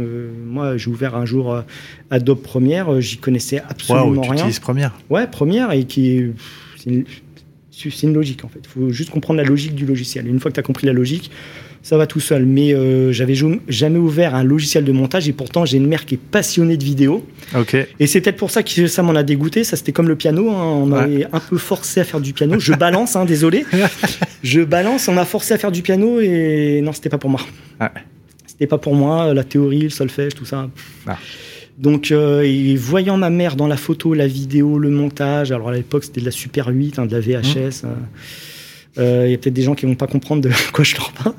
moi, 0.47 0.77
j'ai 0.77 0.89
ouvert 0.91 1.17
un 1.17 1.27
jour 1.27 1.63
Adobe 2.11 2.41
Premiere, 2.41 3.01
j'y 3.01 3.19
connaissais 3.19 3.63
absolument 3.69 4.23
wow, 4.23 4.31
rien. 4.31 4.49
Premiere 4.61 4.93
Ouais, 5.11 5.27
première 5.27 5.73
et 5.73 5.85
qui 5.85 6.23
c'est 6.77 8.03
une, 8.03 8.15
logique 8.15 8.45
en 8.45 8.49
fait. 8.49 8.61
Il 8.65 8.69
faut 8.69 8.91
juste 8.91 9.11
comprendre 9.11 9.39
la 9.39 9.47
logique 9.47 9.75
du 9.75 9.87
logiciel. 9.87 10.27
une 10.27 10.41
fois 10.41 10.51
que 10.51 10.55
tu 10.55 10.61
as 10.61 10.63
compris 10.63 10.87
la 10.87 10.93
logique, 10.93 11.31
ça 11.83 11.97
va 11.97 12.07
tout 12.07 12.21
seul. 12.21 12.45
Mais 12.47 12.75
euh, 12.75 13.13
j'avais 13.13 13.35
jamais 13.69 13.99
ouvert 13.99 14.35
un 14.35 14.45
logiciel 14.45 14.85
de 14.85 14.93
montage 14.93 15.29
et 15.29 15.33
pourtant 15.33 15.65
j'ai 15.65 15.79
une 15.79 15.87
mère 15.87 16.05
qui 16.05 16.15
est 16.15 16.21
passionnée 16.21 16.77
de 16.77 16.85
vidéo. 16.85 17.27
Ok. 17.57 17.77
Et 17.99 18.07
c'est 18.07 18.21
peut-être 18.21 18.37
pour 18.37 18.51
ça 18.51 18.63
que 18.63 18.87
ça 18.87 19.03
m'en 19.03 19.15
a 19.15 19.23
dégoûté. 19.23 19.65
Ça 19.65 19.77
c'était 19.77 19.93
comme 19.93 20.09
le 20.09 20.17
piano. 20.17 20.51
Hein. 20.51 20.63
On 20.63 20.87
m'avait 20.87 21.27
un 21.33 21.41
peu 21.41 21.59
forcé 21.59 22.01
à 22.01 22.05
faire 22.05 22.21
du 22.21 22.33
piano. 22.33 22.59
Je 22.59 22.73
balance, 22.73 23.17
hein, 23.17 23.25
désolé. 23.25 23.65
Je 24.43 24.61
balance. 24.61 25.09
On 25.09 25.13
m'a 25.13 25.25
forcé 25.25 25.55
à 25.55 25.59
faire 25.59 25.73
du 25.73 25.83
piano 25.83 26.21
et 26.21 26.81
non, 26.83 26.93
c'était 26.93 27.11
pas 27.11 27.19
pour 27.19 27.31
moi. 27.31 27.41
C'était 28.47 28.67
pas 28.67 28.79
pour 28.79 28.95
moi. 28.95 29.35
La 29.35 29.45
théorie, 29.45 29.83
le 29.83 29.91
solfège, 29.91 30.35
tout 30.35 30.45
ça. 30.45 30.69
Ah. 31.07 31.19
Donc, 31.81 32.11
euh, 32.13 32.43
et 32.43 32.77
voyant 32.77 33.17
ma 33.17 33.31
mère 33.31 33.57
dans 33.57 33.67
la 33.67 33.77
photo, 33.79 34.13
la 34.13 34.27
vidéo, 34.27 34.79
le 34.79 34.91
montage, 34.91 35.51
alors 35.51 35.71
à 35.71 35.73
l'époque 35.73 36.05
c'était 36.05 36.21
de 36.21 36.27
la 36.27 36.31
Super 36.31 36.69
8, 36.69 36.99
hein, 36.99 37.07
de 37.07 37.13
la 37.13 37.21
VHS. 37.21 37.85
hein. 37.85 37.89
Euh, 38.99 39.23
Il 39.27 39.31
y 39.31 39.35
a 39.35 39.39
peut-être 39.39 39.55
des 39.55 39.63
gens 39.63 39.75
qui 39.77 39.87
vont 39.87 39.95
pas 39.95 40.09
comprendre 40.09 40.43
de 40.43 40.51
quoi 40.73 40.85
je 40.85 40.97
leur 40.97 41.13
parle. 41.13 41.35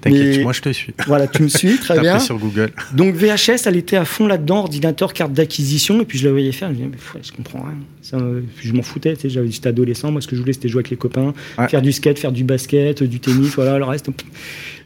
T'inquiète, 0.00 0.36
Mais- 0.38 0.42
moi 0.42 0.52
je 0.52 0.60
te 0.60 0.70
suis. 0.72 0.92
Voilà, 1.06 1.26
tu 1.28 1.42
me 1.44 1.48
suis, 1.48 1.78
très 1.78 1.98
bien. 2.00 2.18
sur 2.18 2.36
Google. 2.38 2.70
Donc 2.92 3.14
VHS, 3.14 3.66
elle 3.66 3.76
était 3.76 3.96
à 3.96 4.04
fond 4.04 4.26
là-dedans, 4.26 4.58
ordinateur, 4.58 5.12
carte 5.14 5.32
d'acquisition, 5.32 6.02
et 6.02 6.04
puis 6.04 6.18
je 6.18 6.26
la 6.26 6.32
voyais 6.32 6.52
faire, 6.52 6.68
je 6.68 6.72
me 6.74 6.78
disais, 6.78 6.88
mais 6.90 7.18
ouais, 7.18 7.24
je 7.24 7.32
comprends 7.32 7.60
rien. 7.62 7.78
Ça, 8.02 8.16
euh, 8.18 8.40
je 8.60 8.72
m'en 8.72 8.82
foutais, 8.82 9.14
tu 9.14 9.22
sais, 9.22 9.30
j'avais- 9.30 9.50
j'étais 9.50 9.68
adolescent, 9.68 10.10
moi 10.10 10.20
ce 10.20 10.26
que 10.26 10.34
je 10.34 10.40
voulais 10.40 10.52
c'était 10.52 10.68
jouer 10.68 10.80
avec 10.80 10.90
les 10.90 10.96
copains, 10.96 11.32
Ouais. 11.56 11.68
faire 11.68 11.82
du 11.82 11.92
skate, 11.92 12.18
faire 12.18 12.32
du 12.32 12.42
basket, 12.44 13.02
du 13.04 13.20
tennis, 13.20 13.54
voilà, 13.54 13.78
le 13.78 13.84
reste. 13.84 14.08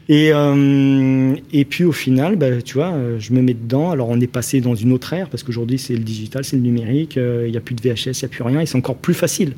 Et, 0.09 0.31
euh, 0.33 1.35
et 1.51 1.65
puis 1.65 1.83
au 1.83 1.91
final, 1.91 2.35
bah, 2.35 2.61
tu 2.61 2.75
vois, 2.75 2.91
euh, 2.93 3.19
je 3.19 3.33
me 3.33 3.41
mets 3.41 3.53
dedans. 3.53 3.91
Alors 3.91 4.09
on 4.09 4.19
est 4.19 4.27
passé 4.27 4.61
dans 4.61 4.75
une 4.75 4.91
autre 4.91 5.13
ère, 5.13 5.29
parce 5.29 5.43
qu'aujourd'hui 5.43 5.79
c'est 5.79 5.93
le 5.93 6.03
digital, 6.03 6.43
c'est 6.43 6.57
le 6.57 6.61
numérique, 6.61 7.17
euh, 7.17 7.43
il 7.47 7.51
n'y 7.51 7.57
a 7.57 7.61
plus 7.61 7.75
de 7.75 7.81
VHS, 7.81 8.05
il 8.05 8.19
n'y 8.19 8.25
a 8.25 8.27
plus 8.27 8.43
rien, 8.43 8.59
et 8.59 8.65
c'est 8.65 8.77
encore 8.77 8.97
plus 8.97 9.13
facile. 9.13 9.53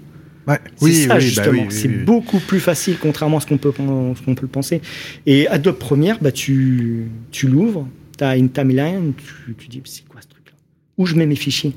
Ouais. 0.48 0.60
C'est 0.76 0.86
Oui, 0.86 0.94
ça 0.94 1.16
oui, 1.16 1.22
justement, 1.22 1.46
bah 1.48 1.52
oui, 1.54 1.66
oui, 1.70 1.76
c'est 1.76 2.06
beaucoup 2.06 2.40
plus 2.40 2.60
facile 2.60 2.98
contrairement 3.02 3.38
à 3.38 3.42
ce 3.42 3.48
qu'on 3.48 3.58
peut, 3.58 3.74
ce 3.76 4.22
qu'on 4.22 4.36
peut 4.36 4.44
le 4.44 4.48
penser. 4.48 4.82
Et 5.26 5.48
Adobe 5.48 5.78
Premiere, 5.78 6.20
bah, 6.22 6.32
tu, 6.32 7.08
tu 7.32 7.48
l'ouvres, 7.48 7.88
tu 8.16 8.24
as 8.24 8.38
une 8.38 8.50
timeline, 8.50 9.14
tu, 9.18 9.56
tu 9.56 9.68
dis 9.68 9.82
c'est 9.86 10.08
quoi 10.08 10.22
ce 10.22 10.28
truc-là? 10.28 10.54
Où 11.00 11.08
je 11.08 11.16
mets 11.16 11.26
mes 11.26 11.36
fichiers? 11.36 11.74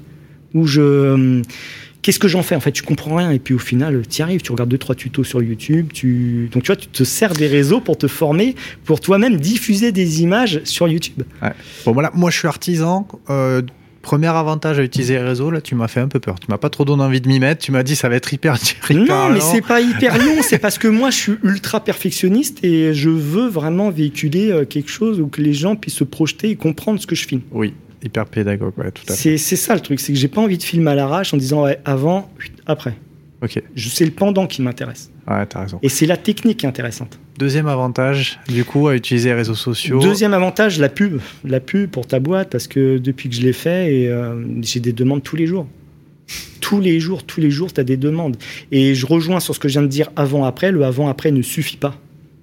Où 0.52 0.66
je... 0.66 1.42
Qu'est-ce 2.08 2.18
que 2.18 2.26
j'en 2.28 2.42
fais 2.42 2.54
En 2.54 2.60
fait, 2.60 2.72
tu 2.72 2.82
comprends 2.82 3.16
rien 3.16 3.30
et 3.32 3.38
puis 3.38 3.52
au 3.52 3.58
final, 3.58 4.00
tu 4.08 4.20
y 4.20 4.22
arrives, 4.22 4.40
tu 4.40 4.50
regardes 4.50 4.70
deux 4.70 4.78
trois 4.78 4.94
tutos 4.94 5.24
sur 5.24 5.42
YouTube, 5.42 5.88
tu 5.92 6.48
donc 6.50 6.62
tu 6.62 6.68
vois, 6.68 6.76
tu 6.76 6.86
te 6.88 7.04
sers 7.04 7.34
des 7.34 7.46
réseaux 7.46 7.82
pour 7.82 7.98
te 7.98 8.06
former, 8.08 8.54
pour 8.86 9.02
toi-même 9.02 9.36
diffuser 9.36 9.92
des 9.92 10.22
images 10.22 10.62
sur 10.64 10.88
YouTube. 10.88 11.22
Bon 11.84 11.92
voilà, 11.92 12.10
moi 12.14 12.30
je 12.30 12.38
suis 12.38 12.48
artisan. 12.48 13.06
euh, 13.28 13.60
premier 14.00 14.28
avantage 14.28 14.78
à 14.78 14.84
utiliser 14.84 15.16
les 15.18 15.22
réseaux, 15.22 15.50
là 15.50 15.60
tu 15.60 15.74
m'as 15.74 15.86
fait 15.86 16.00
un 16.00 16.08
peu 16.08 16.18
peur. 16.18 16.40
Tu 16.40 16.46
m'as 16.48 16.56
pas 16.56 16.70
trop 16.70 16.86
donné 16.86 17.02
envie 17.02 17.20
de 17.20 17.28
m'y 17.28 17.40
mettre. 17.40 17.62
Tu 17.62 17.72
m'as 17.72 17.82
dit 17.82 17.94
ça 17.94 18.08
va 18.08 18.16
être 18.16 18.32
hyper 18.32 18.56
dur. 18.88 19.04
Non, 19.06 19.28
mais 19.28 19.40
c'est 19.40 19.60
pas 19.60 19.82
hyper 19.82 20.16
long, 20.24 20.40
c'est 20.40 20.58
parce 20.58 20.78
que 20.78 20.88
moi 20.88 21.10
je 21.10 21.16
suis 21.16 21.34
ultra 21.42 21.84
perfectionniste 21.84 22.64
et 22.64 22.94
je 22.94 23.10
veux 23.10 23.48
vraiment 23.48 23.90
véhiculer 23.90 24.50
euh, 24.50 24.64
quelque 24.64 24.88
chose 24.88 25.20
où 25.20 25.26
que 25.26 25.42
les 25.42 25.52
gens 25.52 25.76
puissent 25.76 25.96
se 25.96 26.04
projeter 26.04 26.48
et 26.48 26.56
comprendre 26.56 26.98
ce 26.98 27.06
que 27.06 27.14
je 27.14 27.26
filme. 27.26 27.42
Oui, 27.52 27.74
hyper 28.02 28.26
pédagogue, 28.26 28.72
ouais, 28.78 28.90
tout 28.90 29.02
à 29.08 29.14
fait. 29.14 29.36
C'est 29.38 29.56
ça 29.56 29.74
le 29.74 29.80
truc, 29.80 30.00
c'est 30.00 30.12
que 30.12 30.18
j'ai 30.18 30.28
pas 30.28 30.40
envie 30.40 30.58
de 30.58 30.62
filmer 30.62 30.90
à 30.90 30.94
l'arrache 30.94 31.32
en 31.34 31.36
disant 31.36 31.64
ouais, 31.64 31.78
avant, 31.84 32.30
après. 32.66 32.94
Ok, 33.42 33.62
Je- 33.76 33.88
C'est 33.88 34.04
le 34.04 34.10
pendant 34.10 34.46
qui 34.48 34.62
m'intéresse. 34.62 35.10
ouais, 35.30 35.46
t'as 35.46 35.60
raison. 35.62 35.78
Et 35.82 35.88
c'est 35.88 36.06
la 36.06 36.16
technique 36.16 36.58
qui 36.58 36.66
est 36.66 36.68
intéressante. 36.68 37.18
Deuxième 37.38 37.68
avantage, 37.68 38.40
du 38.48 38.64
coup, 38.64 38.88
à 38.88 38.96
utiliser 38.96 39.28
les 39.28 39.34
réseaux 39.36 39.54
sociaux. 39.54 40.00
Deuxième 40.00 40.34
avantage, 40.34 40.80
la 40.80 40.88
pub. 40.88 41.20
La 41.44 41.60
pub 41.60 41.88
pour 41.88 42.06
ta 42.08 42.18
boîte, 42.18 42.50
parce 42.50 42.66
que 42.66 42.98
depuis 42.98 43.28
que 43.28 43.36
je 43.36 43.42
l'ai 43.42 43.52
fait, 43.52 43.94
et, 43.94 44.08
euh, 44.08 44.44
j'ai 44.62 44.80
des 44.80 44.92
demandes 44.92 45.22
tous 45.22 45.36
les 45.36 45.46
jours. 45.46 45.68
Tous 46.60 46.80
les 46.80 46.98
jours, 46.98 47.22
tous 47.24 47.40
les 47.40 47.50
jours, 47.50 47.72
tu 47.72 47.80
as 47.80 47.84
des 47.84 47.96
demandes. 47.96 48.36
Et 48.72 48.94
je 48.96 49.06
rejoins 49.06 49.38
sur 49.40 49.54
ce 49.54 49.60
que 49.60 49.68
je 49.68 49.74
viens 49.74 49.82
de 49.82 49.86
dire 49.86 50.10
avant-après. 50.16 50.72
Le 50.72 50.84
avant-après 50.84 51.30
ne 51.30 51.40
suffit 51.42 51.76
pas. 51.76 51.96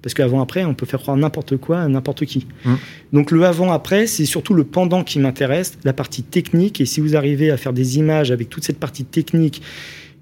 Parce 0.06 0.14
qu'avant-après, 0.14 0.64
on 0.64 0.72
peut 0.72 0.86
faire 0.86 1.00
croire 1.00 1.16
n'importe 1.16 1.56
quoi 1.56 1.80
à 1.80 1.88
n'importe 1.88 2.26
qui. 2.26 2.46
Mm. 2.64 2.74
Donc 3.12 3.32
le 3.32 3.42
avant-après, 3.42 4.06
c'est 4.06 4.24
surtout 4.24 4.54
le 4.54 4.62
pendant 4.62 5.02
qui 5.02 5.18
m'intéresse, 5.18 5.78
la 5.82 5.92
partie 5.92 6.22
technique. 6.22 6.80
Et 6.80 6.86
si 6.86 7.00
vous 7.00 7.16
arrivez 7.16 7.50
à 7.50 7.56
faire 7.56 7.72
des 7.72 7.98
images 7.98 8.30
avec 8.30 8.48
toute 8.48 8.62
cette 8.62 8.78
partie 8.78 9.04
technique, 9.04 9.62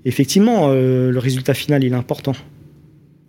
effectivement, 0.06 0.70
euh, 0.70 1.10
le 1.10 1.18
résultat 1.18 1.52
final, 1.52 1.84
il 1.84 1.92
est 1.92 1.96
important. 1.96 2.32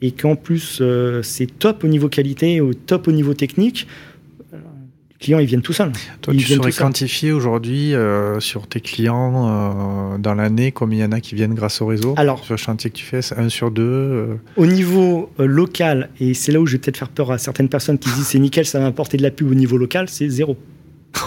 Et 0.02 0.12
qu'en 0.12 0.38
plus, 0.38 0.78
euh, 0.80 1.22
c'est 1.24 1.48
top 1.60 1.84
au 1.84 1.88
niveau 1.88 2.08
qualité, 2.08 2.62
au 2.62 2.74
top 2.74 3.10
au 3.10 3.12
niveau 3.12 3.34
technique, 3.34 3.86
clients, 5.19 5.39
ils 5.39 5.45
viennent 5.45 5.62
tout 5.62 5.73
seuls. 5.73 5.91
Toi, 6.21 6.34
Ils 6.34 6.43
tu 6.43 6.54
saurais 6.54 6.71
quantifier 6.71 7.32
aujourd'hui 7.32 7.93
euh, 7.93 8.39
sur 8.39 8.67
tes 8.67 8.82
clients 8.82 10.13
euh, 10.15 10.17
dans 10.17 10.36
l'année 10.36 10.71
combien 10.71 10.99
il 10.99 11.01
y 11.01 11.06
en 11.06 11.12
a 11.12 11.19
qui 11.19 11.36
viennent 11.36 11.54
grâce 11.54 11.82
au 11.82 11.88
réseau? 11.88 12.13
Alors, 12.17 12.43
Sur 12.43 12.54
le 12.54 12.58
chantier 12.58 12.89
que 12.89 12.95
tu 12.95 13.06
fais, 13.06 13.21
c'est 13.21 13.38
un 13.38 13.49
sur 13.49 13.71
deux 13.71 13.84
euh, 13.84 14.36
Au 14.58 14.65
niveau 14.65 15.32
local, 15.38 16.10
et 16.19 16.34
c'est 16.34 16.51
là 16.51 16.60
où 16.60 16.65
je 16.65 16.73
vais 16.73 16.80
peut-être 16.80 16.97
faire 16.97 17.10
peur 17.10 17.32
à 17.32 17.38
certaines 17.38 17.69
personnes 17.69 17.97
qui 17.97 18.10
disent 18.12 18.28
c'est 18.28 18.39
nickel, 18.39 18.65
ça 18.65 18.80
va 18.80 18.88
apporter 18.88 19.17
de 19.17 19.23
la 19.23 19.32
pub 19.32 19.49
au 19.49 19.56
niveau 19.56 19.78
local, 19.78 20.10
c'est 20.10 20.30
zéro. 20.30 20.58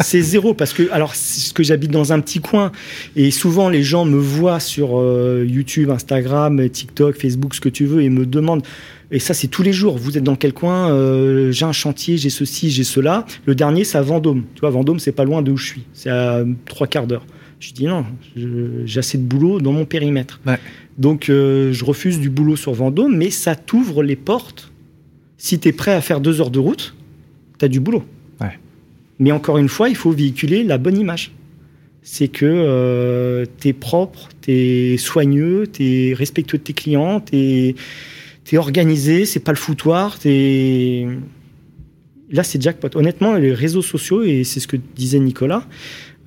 c'est 0.00 0.20
zéro 0.20 0.54
parce 0.54 0.72
que, 0.72 0.90
alors, 0.92 1.14
c'est 1.14 1.40
ce 1.40 1.54
que 1.54 1.62
j'habite 1.62 1.90
dans 1.90 2.12
un 2.12 2.20
petit 2.20 2.40
coin 2.40 2.72
et 3.14 3.30
souvent 3.30 3.68
les 3.68 3.82
gens 3.82 4.04
me 4.04 4.18
voient 4.18 4.60
sur 4.60 4.98
euh, 4.98 5.44
YouTube, 5.46 5.90
Instagram, 5.90 6.68
TikTok, 6.68 7.16
Facebook, 7.16 7.54
ce 7.54 7.60
que 7.60 7.68
tu 7.68 7.86
veux 7.86 8.02
et 8.02 8.10
me 8.10 8.26
demandent. 8.26 8.62
Et 9.10 9.18
ça, 9.20 9.34
c'est 9.34 9.46
tous 9.48 9.62
les 9.62 9.72
jours. 9.72 9.96
Vous 9.98 10.18
êtes 10.18 10.24
dans 10.24 10.34
quel 10.36 10.52
coin 10.52 10.90
Euh, 10.90 11.52
J'ai 11.52 11.64
un 11.64 11.72
chantier, 11.72 12.16
j'ai 12.16 12.30
ceci, 12.30 12.70
j'ai 12.70 12.84
cela. 12.84 13.24
Le 13.46 13.54
dernier, 13.54 13.84
c'est 13.84 13.98
à 13.98 14.02
Vendôme. 14.02 14.44
Tu 14.54 14.60
vois, 14.60 14.70
Vendôme, 14.70 14.98
c'est 14.98 15.12
pas 15.12 15.24
loin 15.24 15.42
de 15.42 15.52
où 15.52 15.56
je 15.56 15.66
suis. 15.66 15.84
C'est 15.92 16.10
à 16.10 16.44
trois 16.66 16.86
quarts 16.86 17.06
d'heure. 17.06 17.24
Je 17.60 17.72
dis 17.72 17.86
non, 17.86 18.04
j'ai 18.84 18.98
assez 18.98 19.16
de 19.16 19.22
boulot 19.22 19.60
dans 19.60 19.72
mon 19.72 19.86
périmètre. 19.86 20.40
Ouais. 20.46 20.58
Donc, 20.98 21.30
euh, 21.30 21.72
je 21.72 21.84
refuse 21.84 22.20
du 22.20 22.28
boulot 22.28 22.56
sur 22.56 22.72
Vendôme, 22.74 23.16
mais 23.16 23.30
ça 23.30 23.54
t'ouvre 23.54 24.02
les 24.02 24.16
portes. 24.16 24.70
Si 25.38 25.58
tu 25.58 25.68
es 25.68 25.72
prêt 25.72 25.92
à 25.92 26.00
faire 26.00 26.20
deux 26.20 26.40
heures 26.40 26.50
de 26.50 26.58
route, 26.58 26.94
tu 27.58 27.64
as 27.64 27.68
du 27.68 27.80
boulot. 27.80 28.04
Ouais. 28.40 28.58
Mais 29.18 29.32
encore 29.32 29.56
une 29.58 29.68
fois, 29.68 29.88
il 29.88 29.96
faut 29.96 30.10
véhiculer 30.10 30.64
la 30.64 30.76
bonne 30.78 30.98
image. 30.98 31.32
C'est 32.02 32.28
que 32.28 33.44
tu 33.60 33.68
es 33.68 33.72
propre, 33.72 34.28
tu 34.42 34.52
es 34.52 34.96
soigneux, 34.96 35.66
tu 35.72 35.82
es 36.10 36.14
respectueux 36.14 36.58
de 36.58 36.62
tes 36.62 36.72
clients, 36.72 37.20
tu 37.20 37.36
es, 37.36 37.74
organisé, 38.54 39.26
c'est 39.26 39.40
pas 39.40 39.52
le 39.52 39.58
foutoir. 39.58 40.18
t'es- 40.18 41.06
Là, 42.30 42.42
c'est 42.42 42.60
jackpot. 42.62 42.88
Honnêtement, 42.96 43.34
les 43.34 43.52
réseaux 43.52 43.82
sociaux, 43.82 44.22
et 44.24 44.42
c'est 44.44 44.58
ce 44.60 44.66
que 44.68 44.76
disait 44.96 45.18
Nicolas, 45.20 45.62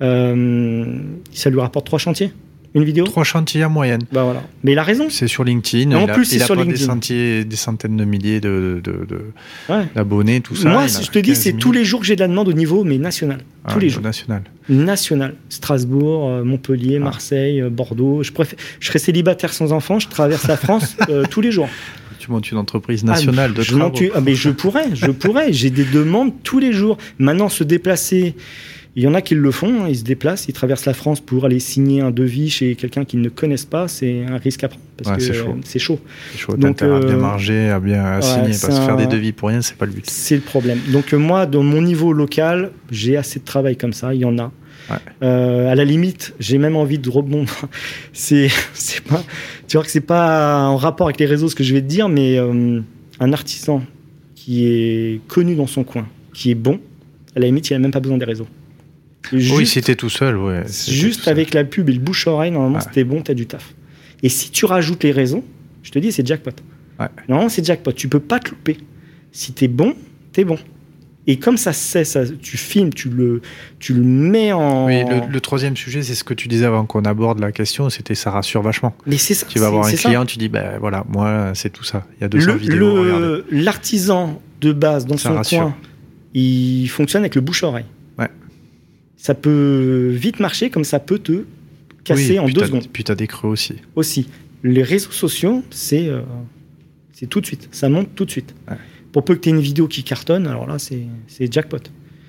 euh, 0.02 0.98
ça 1.32 1.50
lui 1.50 1.60
rapporte 1.60 1.86
trois 1.86 1.98
chantiers. 1.98 2.32
Une 2.72 2.84
vidéo 2.84 3.04
trois 3.04 3.24
chantiers 3.24 3.64
en 3.64 3.70
moyenne. 3.70 4.02
Bah 4.12 4.22
voilà. 4.22 4.44
Mais 4.62 4.72
il 4.72 4.78
a 4.78 4.84
raison. 4.84 5.08
C'est 5.10 5.26
sur 5.26 5.42
LinkedIn. 5.42 5.90
En 5.96 6.06
il 6.06 6.12
plus, 6.12 6.24
c'est 6.24 6.38
sur 6.38 6.54
pas 6.54 6.62
des, 6.62 6.68
LinkedIn. 6.68 6.86
centiers- 6.86 7.44
des 7.44 7.56
centaines 7.56 7.96
de 7.96 8.04
milliers 8.04 8.40
de, 8.40 8.80
Ouais. 9.68 9.86
d'abonnés, 9.94 10.40
tout 10.40 10.54
ça. 10.54 10.68
Moi, 10.68 10.82
a 10.82 10.86
je 10.86 11.10
te 11.10 11.18
dis, 11.18 11.30
15 11.30 11.38
c'est 11.38 11.50
000. 11.50 11.58
tous 11.58 11.72
les 11.72 11.84
jours 11.84 11.98
que 12.00 12.06
j'ai 12.06 12.14
de 12.14 12.20
la 12.20 12.28
demande 12.28 12.46
au 12.48 12.52
niveau, 12.52 12.84
mais 12.84 12.96
national. 12.98 13.40
Ah, 13.64 13.72
tous 13.72 13.80
les 13.80 13.88
jours. 13.88 14.02
National. 14.04 14.44
National. 14.68 15.34
Strasbourg, 15.48 16.28
euh, 16.30 16.44
Montpellier, 16.44 16.96
Ah. 17.00 17.04
Marseille, 17.04 17.60
euh, 17.60 17.70
Bordeaux. 17.70 18.22
Je, 18.22 18.30
préfère... 18.30 18.56
je 18.78 18.86
serais 18.86 19.00
célibataire 19.00 19.52
sans 19.52 19.72
enfant, 19.72 19.98
je 19.98 20.06
traverse 20.08 20.46
la 20.46 20.56
France 20.56 20.96
euh, 21.10 21.24
tous 21.28 21.40
les 21.40 21.50
jours. 21.50 21.68
Tu 22.20 22.30
montes 22.30 22.50
une 22.50 22.58
entreprise 22.58 23.02
nationale 23.02 23.50
Ah, 23.54 23.58
de 23.58 23.62
je 23.62 23.74
travaux. 23.74 23.84
monte- 23.98 24.12
ah, 24.14 24.20
mais 24.20 24.34
je 24.34 24.50
pourrais, 24.50 24.94
je 24.94 25.10
pourrais. 25.10 25.52
J'ai 25.60 25.70
des 25.70 25.84
demandes 25.84 26.32
tous 26.44 26.58
les 26.60 26.72
jours. 26.72 26.98
Maintenant, 27.18 27.48
se 27.48 27.64
déplacer. 27.64 28.34
Il 28.96 29.04
y 29.04 29.06
en 29.06 29.14
a 29.14 29.22
qui 29.22 29.36
le 29.36 29.50
font, 29.52 29.84
hein, 29.84 29.86
ils 29.88 29.96
se 29.98 30.02
déplacent, 30.02 30.46
ils 30.48 30.52
traversent 30.52 30.84
la 30.84 30.94
France 30.94 31.20
pour 31.20 31.44
aller 31.44 31.60
signer 31.60 32.00
un 32.00 32.10
devis 32.10 32.50
chez 32.50 32.74
quelqu'un 32.74 33.04
qu'ils 33.04 33.20
ne 33.20 33.28
connaissent 33.28 33.64
pas, 33.64 33.86
c'est 33.86 34.24
un 34.28 34.36
risque 34.36 34.64
à 34.64 34.68
prendre. 34.68 34.82
Parce 34.96 35.10
Ouais, 35.10 35.16
que 35.16 35.22
c'est 35.22 35.30
euh, 35.40 35.44
chaud. 35.44 35.56
c'est 35.64 35.78
chaud. 35.78 36.00
Chaud, 36.36 36.56
Donc, 36.56 36.72
intérêt 36.72 36.96
à 36.96 36.98
bien 36.98 37.14
euh, 37.14 37.20
marger, 37.20 37.68
à 37.70 37.78
bien 37.78 38.16
ouais, 38.16 38.20
signer, 38.22 38.48
parce 38.48 38.66
que 38.66 38.72
faire 38.84 38.94
un- 38.94 38.96
des 38.96 39.06
devis 39.06 39.30
pour 39.32 39.48
rien, 39.48 39.62
c'est 39.62 39.76
pas 39.76 39.86
le 39.86 39.92
but. 39.92 40.04
C'est 40.10 40.34
le 40.34 40.40
problème. 40.42 40.80
Donc 40.92 41.14
euh, 41.14 41.18
moi, 41.18 41.46
dans 41.46 41.62
mon 41.62 41.80
niveau 41.82 42.12
local, 42.12 42.72
j'ai 42.90 43.16
assez 43.16 43.38
de 43.38 43.44
travail 43.44 43.76
comme 43.76 43.92
ça, 43.92 44.12
il 44.12 44.20
y 44.22 44.24
en 44.24 44.36
a. 44.38 44.50
Ouais. 44.90 44.96
Euh, 45.22 45.70
à 45.70 45.76
la 45.76 45.84
limite, 45.84 46.34
j'ai 46.40 46.58
même 46.58 46.74
envie 46.74 46.98
de 46.98 47.08
rebondir. 47.08 47.54
C'est, 48.12 48.48
c'est 48.74 49.02
pas, 49.04 49.22
tu 49.70 49.76
vois 49.76 49.84
que 49.84 49.90
c'est 49.92 50.00
pas 50.00 50.66
en 50.66 50.76
rapport 50.76 51.06
avec 51.06 51.20
les 51.20 51.26
réseaux 51.26 51.48
ce 51.48 51.54
que 51.54 51.62
je 51.62 51.72
vais 51.72 51.80
te 51.80 51.86
dire, 51.86 52.08
mais 52.08 52.36
euh, 52.38 52.80
un 53.20 53.32
artisan 53.32 53.84
qui 54.34 54.66
est 54.66 55.20
connu 55.28 55.54
dans 55.54 55.68
son 55.68 55.84
coin, 55.84 56.08
qui 56.34 56.50
est 56.50 56.56
bon, 56.56 56.80
à 57.36 57.38
la 57.38 57.46
limite, 57.46 57.70
il 57.70 57.74
a 57.74 57.78
même 57.78 57.92
pas 57.92 58.00
besoin 58.00 58.18
des 58.18 58.24
réseaux. 58.24 58.48
Juste, 59.32 59.56
oui, 59.56 59.66
si 59.68 59.80
t'es 59.80 59.94
tout 59.94 60.10
seul, 60.10 60.36
ouais. 60.38 60.64
juste 60.88 61.20
seul. 61.22 61.30
avec 61.30 61.54
la 61.54 61.62
pub 61.62 61.88
et 61.88 61.92
le 61.92 62.00
bouche-oreille, 62.00 62.50
normalement, 62.50 62.78
Ouais. 62.78 62.84
c'était 62.84 63.04
bon, 63.04 63.22
t'as 63.22 63.34
du 63.34 63.46
taf. 63.46 63.72
Et 64.24 64.28
si 64.28 64.50
tu 64.50 64.64
rajoutes 64.64 65.04
les 65.04 65.12
réseaux, 65.12 65.44
je 65.84 65.92
te 65.92 66.00
dis, 66.00 66.10
c'est 66.10 66.26
jackpot. 66.26 66.50
Ouais. 66.98 67.06
Normalement, 67.28 67.48
c'est 67.48 67.64
jackpot. 67.64 67.92
Tu 67.92 68.08
peux 68.08 68.18
pas 68.18 68.40
te 68.40 68.50
louper. 68.50 68.76
Si 69.30 69.52
t'es 69.52 69.68
bon, 69.68 69.94
t'es 70.32 70.44
bon. 70.44 70.58
Et 71.30 71.38
comme 71.38 71.56
ça 71.56 71.72
se 71.72 71.80
sait, 71.84 72.04
ça, 72.04 72.22
tu 72.26 72.56
filmes, 72.56 72.92
tu 72.92 73.08
le, 73.08 73.40
tu 73.78 73.94
le 73.94 74.02
mets 74.02 74.52
en. 74.52 74.86
Oui, 74.86 75.04
le, 75.04 75.30
le 75.32 75.40
troisième 75.40 75.76
sujet, 75.76 76.02
c'est 76.02 76.14
ce 76.16 76.24
que 76.24 76.34
tu 76.34 76.48
disais 76.48 76.64
avant 76.64 76.86
qu'on 76.86 77.02
aborde 77.04 77.38
la 77.38 77.52
question, 77.52 77.88
c'était 77.88 78.14
ça 78.16 78.30
rassure 78.32 78.62
vachement. 78.62 78.94
Mais 79.06 79.16
c'est 79.18 79.34
ça. 79.34 79.46
Tu 79.48 79.58
vas 79.58 79.66
c'est- 79.66 79.70
voir 79.70 79.86
un 79.86 79.90
c'est 79.90 79.96
ça. 79.96 80.08
client, 80.08 80.26
tu 80.26 80.38
dis, 80.38 80.48
ben 80.48 80.78
voilà, 80.80 81.04
moi, 81.08 81.52
c'est 81.54 81.70
tout 81.70 81.84
ça. 81.84 82.04
Il 82.18 82.22
y 82.22 82.24
a 82.24 82.28
200 82.28 82.52
Le- 82.52 82.58
vidéos, 82.58 83.04
le- 83.04 83.44
L'artisan 83.52 84.40
de 84.60 84.72
base 84.72 85.06
dans 85.06 85.16
Ça 85.16 85.28
son 85.28 85.34
rassure. 85.36 85.58
coin, 85.60 85.76
il 86.34 86.88
fonctionne 86.88 87.22
avec 87.22 87.34
le 87.36 87.40
bouche-oreille. 87.42 87.84
Ouais. 88.18 88.28
Ça 89.16 89.34
peut 89.34 90.10
vite 90.12 90.40
marcher 90.40 90.70
comme 90.70 90.84
ça 90.84 90.98
peut 90.98 91.18
te 91.18 91.44
casser 92.02 92.32
Oui, 92.32 92.38
en 92.40 92.48
deux 92.48 92.64
secondes. 92.66 92.88
Puis 92.92 93.04
t'as 93.04 93.14
des 93.14 93.26
creux 93.28 93.50
aussi. 93.50 93.74
aussi. 93.94 94.28
Les 94.64 94.82
réseaux 94.82 95.12
sociaux, 95.12 95.62
c'est 95.70 96.08
euh, 96.08 96.22
c'est 97.12 97.26
tout 97.26 97.40
de 97.40 97.46
suite. 97.46 97.68
Ça 97.72 97.88
monte 97.88 98.08
tout 98.14 98.24
de 98.24 98.30
suite. 98.30 98.54
Ouais. 98.68 98.76
Pour 99.12 99.24
peu 99.24 99.34
que 99.34 99.40
tu 99.40 99.48
aies 99.48 99.52
une 99.52 99.60
vidéo 99.60 99.88
qui 99.88 100.02
cartonne, 100.04 100.46
alors 100.46 100.66
là, 100.66 100.76
c'est 100.78 101.52
jackpot. 101.52 101.78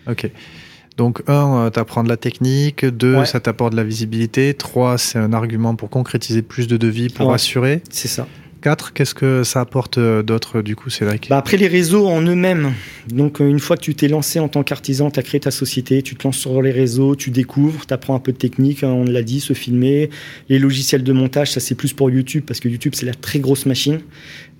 Ok. 0.09 0.29
Donc, 0.97 1.21
un, 1.27 1.65
euh, 1.65 1.69
t'apprends 1.69 2.03
de 2.03 2.09
la 2.09 2.17
technique. 2.17 2.85
Deux, 2.85 3.17
Ouais. 3.17 3.25
ça 3.25 3.39
t'apporte 3.39 3.71
de 3.71 3.77
la 3.77 3.83
visibilité. 3.83 4.53
Trois, 4.53 4.97
c'est 4.97 5.19
un 5.19 5.31
argument 5.33 5.75
pour 5.75 5.89
concrétiser 5.89 6.41
plus 6.41 6.67
de 6.67 6.77
devis, 6.77 7.09
pour 7.09 7.27
Ouais. 7.27 7.35
assurer. 7.35 7.81
C'est 7.89 8.07
ça. 8.09 8.27
4, 8.61 8.93
qu'est-ce 8.93 9.15
que 9.15 9.43
ça 9.43 9.61
apporte 9.61 9.97
euh, 9.97 10.21
d'autre 10.21 10.61
du 10.61 10.75
coup, 10.75 10.91
Cédric? 10.91 11.29
Bah 11.29 11.37
Après 11.39 11.57
les 11.57 11.67
réseaux 11.67 12.07
en 12.07 12.21
eux-mêmes, 12.21 12.73
donc 13.11 13.41
euh, 13.41 13.49
une 13.49 13.57
fois 13.57 13.75
que 13.75 13.81
tu 13.81 13.95
t'es 13.95 14.07
lancé 14.07 14.39
en 14.39 14.49
tant 14.49 14.61
qu'artisan, 14.61 15.09
tu 15.09 15.19
as 15.19 15.23
créé 15.23 15.39
ta 15.39 15.49
société, 15.49 16.03
tu 16.03 16.15
te 16.15 16.27
lances 16.27 16.37
sur 16.37 16.61
les 16.61 16.69
réseaux, 16.69 17.15
tu 17.15 17.31
découvres, 17.31 17.87
tu 17.87 17.93
apprends 17.95 18.13
un 18.13 18.19
peu 18.19 18.31
de 18.31 18.37
technique, 18.37 18.83
hein, 18.83 18.89
on 18.89 19.03
l'a 19.05 19.23
dit, 19.23 19.39
se 19.39 19.53
filmer. 19.53 20.11
Les 20.47 20.59
logiciels 20.59 21.01
de 21.03 21.11
montage, 21.11 21.49
ça 21.53 21.59
c'est 21.59 21.73
plus 21.73 21.93
pour 21.93 22.11
YouTube, 22.11 22.43
parce 22.45 22.59
que 22.59 22.69
YouTube 22.69 22.93
c'est 22.95 23.07
la 23.07 23.15
très 23.15 23.39
grosse 23.39 23.65
machine. 23.65 23.99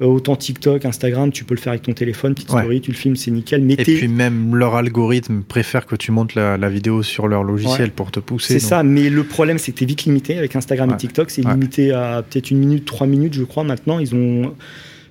Euh, 0.01 0.05
autant 0.05 0.35
TikTok, 0.35 0.85
Instagram, 0.85 1.31
tu 1.31 1.43
peux 1.43 1.53
le 1.53 1.59
faire 1.59 1.71
avec 1.71 1.83
ton 1.83 1.93
téléphone, 1.93 2.33
petite 2.33 2.49
story, 2.49 2.81
tu 2.81 2.91
le 2.91 2.97
filmes, 2.97 3.15
c'est 3.15 3.31
nickel. 3.31 3.61
Mais 3.61 3.73
Et 3.73 3.83
puis 3.83 4.07
même 4.07 4.55
leur 4.55 4.75
algorithme 4.75 5.43
préfère 5.43 5.85
que 5.85 5.95
tu 5.95 6.11
montes 6.11 6.35
la, 6.35 6.69
vidéo 6.69 7.03
sur 7.03 7.27
leur 7.27 7.43
logiciel 7.43 7.91
pour 7.91 8.11
te 8.11 8.19
pousser. 8.19 8.53
C'est 8.53 8.67
ça, 8.67 8.83
mais 8.83 9.09
le 9.09 9.23
problème 9.23 9.57
c'est 9.57 9.71
que 9.71 9.77
tu 9.77 9.83
es 9.83 9.87
vite 9.87 10.05
limité 10.05 10.37
avec 10.37 10.55
Instagram 10.55 10.91
et 10.91 10.97
TikTok, 10.97 11.29
c'est 11.29 11.45
limité 11.45 11.91
à 11.91 12.23
peut-être 12.27 12.51
une 12.51 12.59
minute, 12.59 12.85
trois 12.85 13.07
minutes 13.07 13.33
je 13.33 13.43
crois 13.43 13.63
maintenant. 13.63 13.99
Ils 13.99 14.15
ont 14.15 14.53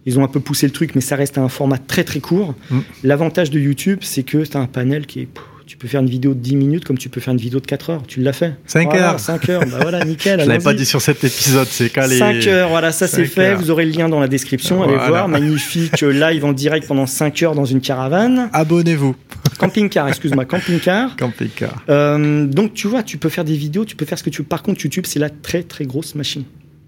ils 0.06 0.18
ont 0.18 0.24
un 0.24 0.28
peu 0.28 0.40
poussé 0.40 0.66
le 0.66 0.72
truc, 0.72 0.94
mais 0.94 1.00
ça 1.00 1.14
reste 1.14 1.38
un 1.38 1.48
format 1.48 1.78
très 1.78 2.04
très 2.04 2.20
court. 2.20 2.54
Mm. 2.70 2.78
L'avantage 3.04 3.50
de 3.50 3.60
YouTube, 3.60 3.98
c'est 4.00 4.22
que 4.22 4.44
tu 4.44 4.56
as 4.56 4.60
un 4.60 4.66
panel 4.66 5.06
qui 5.06 5.20
est 5.20 5.28
tu 5.70 5.76
peux 5.76 5.86
faire 5.86 6.00
une 6.00 6.10
vidéo 6.10 6.34
de 6.34 6.40
10 6.40 6.56
minutes 6.56 6.84
comme 6.84 6.98
tu 6.98 7.08
peux 7.08 7.20
faire 7.20 7.32
une 7.32 7.38
vidéo 7.38 7.60
de 7.60 7.66
4 7.66 7.90
heures. 7.90 8.02
Tu 8.08 8.20
l'as 8.20 8.32
fait. 8.32 8.54
5 8.66 8.92
heures. 8.92 9.20
5 9.20 9.48
heures. 9.50 9.60
Bah 9.60 9.78
voilà, 9.82 10.04
nickel. 10.04 10.40
Je 10.40 10.44
l'avais 10.48 10.64
pas 10.64 10.74
dit 10.74 10.84
sur 10.84 11.00
cet 11.00 11.22
épisode, 11.22 11.68
c'est 11.70 11.90
calé. 11.90 12.18
5 12.18 12.44
heures, 12.48 12.70
voilà, 12.70 12.90
ça 12.90 13.06
c'est 13.06 13.24
fait. 13.24 13.54
Vous 13.54 13.70
aurez 13.70 13.84
le 13.84 13.92
lien 13.92 14.08
dans 14.08 14.18
la 14.18 14.26
description. 14.26 14.82
Allez 14.82 14.96
voir. 14.96 15.28
Magnifique 15.28 16.00
live 16.00 16.44
en 16.44 16.52
direct 16.52 16.88
pendant 16.88 17.06
5 17.06 17.44
heures 17.44 17.54
dans 17.54 17.66
une 17.66 17.80
caravane. 17.80 18.50
Abonnez-vous. 18.52 19.14
Camping-car, 19.60 20.08
excuse-moi, 20.08 20.44
camping-car. 20.44 21.14
Camping-car. 21.14 21.84
Euh, 21.88 22.46
donc 22.46 22.74
tu 22.74 22.88
vois, 22.88 23.04
tu 23.04 23.16
peux 23.16 23.28
faire 23.28 23.44
des 23.44 23.54
vidéos, 23.54 23.84
tu 23.84 23.94
peux 23.94 24.04
faire 24.04 24.18
ce 24.18 24.24
que 24.24 24.30
tu 24.30 24.42
veux. 24.42 24.48
Par 24.48 24.64
contre, 24.64 24.82
YouTube, 24.82 25.04
c'est 25.06 25.20
la 25.20 25.30
très 25.30 25.62
très 25.62 25.84
grosse 25.84 26.16
machine. 26.16 26.42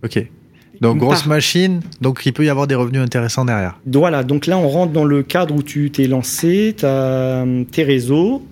Ok. 0.04 0.26
Donc 0.80 0.98
grosse 0.98 1.26
machine, 1.26 1.82
donc 2.00 2.22
il 2.26 2.32
peut 2.32 2.44
y 2.44 2.48
avoir 2.48 2.66
des 2.66 2.74
revenus 2.74 3.00
intéressants 3.00 3.44
derrière. 3.44 3.78
Voilà, 3.86 4.24
donc 4.24 4.46
là 4.46 4.58
on 4.58 4.68
rentre 4.68 4.92
dans 4.92 5.04
le 5.04 5.22
cadre 5.22 5.54
où 5.54 5.62
tu 5.62 5.92
t'es 5.92 6.08
lancé, 6.08 6.74
tu 6.76 6.84
as 6.84 7.44
tes 7.70 7.84
réseaux, 7.84 8.42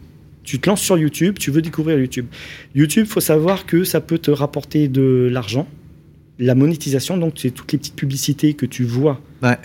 tu 0.43 0.59
te 0.59 0.69
lances 0.69 0.83
sur 0.83 0.99
YouTube, 0.99 1.39
tu 1.39 1.51
veux 1.51 1.63
découvrir 1.63 1.99
YouTube. 1.99 2.27
YouTube, 2.75 3.07
faut 3.07 3.21
savoir 3.21 3.67
que 3.67 3.85
ça 3.85 4.01
peut 4.01 4.19
te 4.19 4.31
rapporter 4.31 4.89
de 4.89 5.29
l'argent, 5.31 5.69
la 6.39 6.55
monétisation, 6.55 7.17
donc 7.17 7.35
c'est 7.37 7.51
toutes 7.51 7.73
les 7.73 7.79
petites 7.79 7.97
publicités 7.97 8.55
que 8.55 8.67
tu 8.67 8.85
vois. 8.85 9.21
Ouais. 9.43 9.59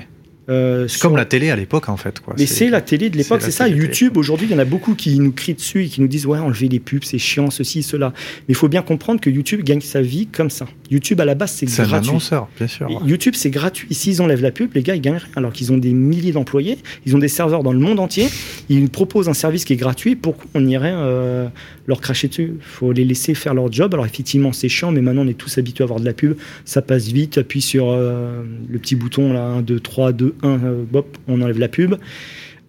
Euh, 0.48 0.88
c'est 0.88 1.02
comme 1.02 1.18
la 1.18 1.26
télé 1.26 1.50
à 1.50 1.56
l'époque 1.56 1.90
en 1.90 1.98
fait. 1.98 2.20
Quoi. 2.20 2.36
Mais 2.38 2.46
c'est 2.46 2.70
la 2.70 2.82
télé 2.82 3.10
de 3.10 3.18
l'époque, 3.18 3.42
c'est 3.42 3.52
ça. 3.52 3.68
YouTube 3.68 4.18
aujourd'hui, 4.18 4.48
il 4.48 4.54
y 4.54 4.56
en 4.56 4.60
a 4.60 4.66
beaucoup 4.66 4.96
qui 4.96 5.20
nous 5.20 5.32
crient 5.32 5.56
dessus 5.56 5.86
et 5.86 5.88
qui 5.88 6.02
nous 6.02 6.08
disent 6.08 6.26
ouais, 6.26 6.40
enlever 6.40 6.68
les 6.68 6.80
pubs, 6.80 7.04
c'est 7.04 7.18
chiant, 7.18 7.50
ceci, 7.50 7.84
cela. 7.84 8.14
Mais 8.16 8.54
il 8.54 8.56
faut 8.56 8.68
bien 8.68 8.82
comprendre 8.82 9.20
que 9.20 9.30
YouTube 9.30 9.62
gagne 9.64 9.82
sa 9.82 10.02
vie 10.02 10.28
comme 10.28 10.50
ça. 10.50 10.68
YouTube 10.92 11.20
à 11.20 11.26
la 11.26 11.36
base 11.36 11.52
c'est 11.52 11.66
gratuit. 11.66 11.86
C'est 11.86 11.94
un 11.96 11.98
annonceur, 11.98 12.48
bien 12.58 12.68
sûr. 12.68 12.88
YouTube 13.06 13.34
c'est 13.36 13.50
gratuit. 13.50 13.88
S'ils 13.94 14.22
enlèvent 14.22 14.42
la 14.42 14.52
pub, 14.52 14.74
les 14.76 14.84
gars 14.84 14.96
ils 14.96 15.02
gagnent 15.02 15.18
rien. 15.18 15.28
Alors 15.36 15.52
qu'ils 15.52 15.72
ont 15.72 15.78
des 15.78 15.94
milliers 15.94 16.32
d'employés, 16.32 16.78
ils 17.06 17.16
ont 17.16 17.20
des 17.20 17.28
serveurs 17.28 17.64
dans 17.64 17.74
le 17.74 17.80
monde 17.80 18.00
entier, 18.00 18.28
ils 18.70 18.90
proposent 18.90 19.30
un 19.30 19.34
service 19.34 19.66
qui 19.66 19.74
est 19.74 19.78
gratuit. 19.78 20.16
Pourquoi 20.16 20.46
on 20.54 20.68
irait 20.68 20.94
euh, 20.94 21.48
leur 21.88 22.02
cracher 22.02 22.28
dessus 22.28 22.54
Il 22.56 22.64
faut 22.64 22.92
les 22.92 23.06
laisser 23.06 23.34
faire 23.34 23.54
leur 23.54 23.72
job. 23.72 23.94
Alors 23.94 24.06
effectivement 24.06 24.54
c'est 24.54 24.70
chiant, 24.70 24.92
mais 24.92 25.02
maintenant 25.02 25.24
on 25.26 25.28
est 25.28 25.38
tous 25.38 25.58
habitués 25.58 25.84
à 25.84 25.86
avoir 25.86 26.00
de 26.00 26.06
la 26.06 26.14
pub. 26.14 26.36
Ça 26.66 26.82
passe 26.82 27.08
vite. 27.08 27.38
Appuie 27.38 27.62
sur 27.62 27.90
euh, 27.90 28.44
le 28.70 28.80
petit 28.80 28.96
bouton 28.96 29.34
là, 29.34 29.46
1, 29.46 29.62
2, 29.62 29.80
3, 29.80 30.12
2, 30.14 30.36
1, 30.42 30.58
bop, 30.92 31.18
on 31.28 31.42
enlève 31.42 31.60
la 31.60 31.68
pub. 31.68 31.96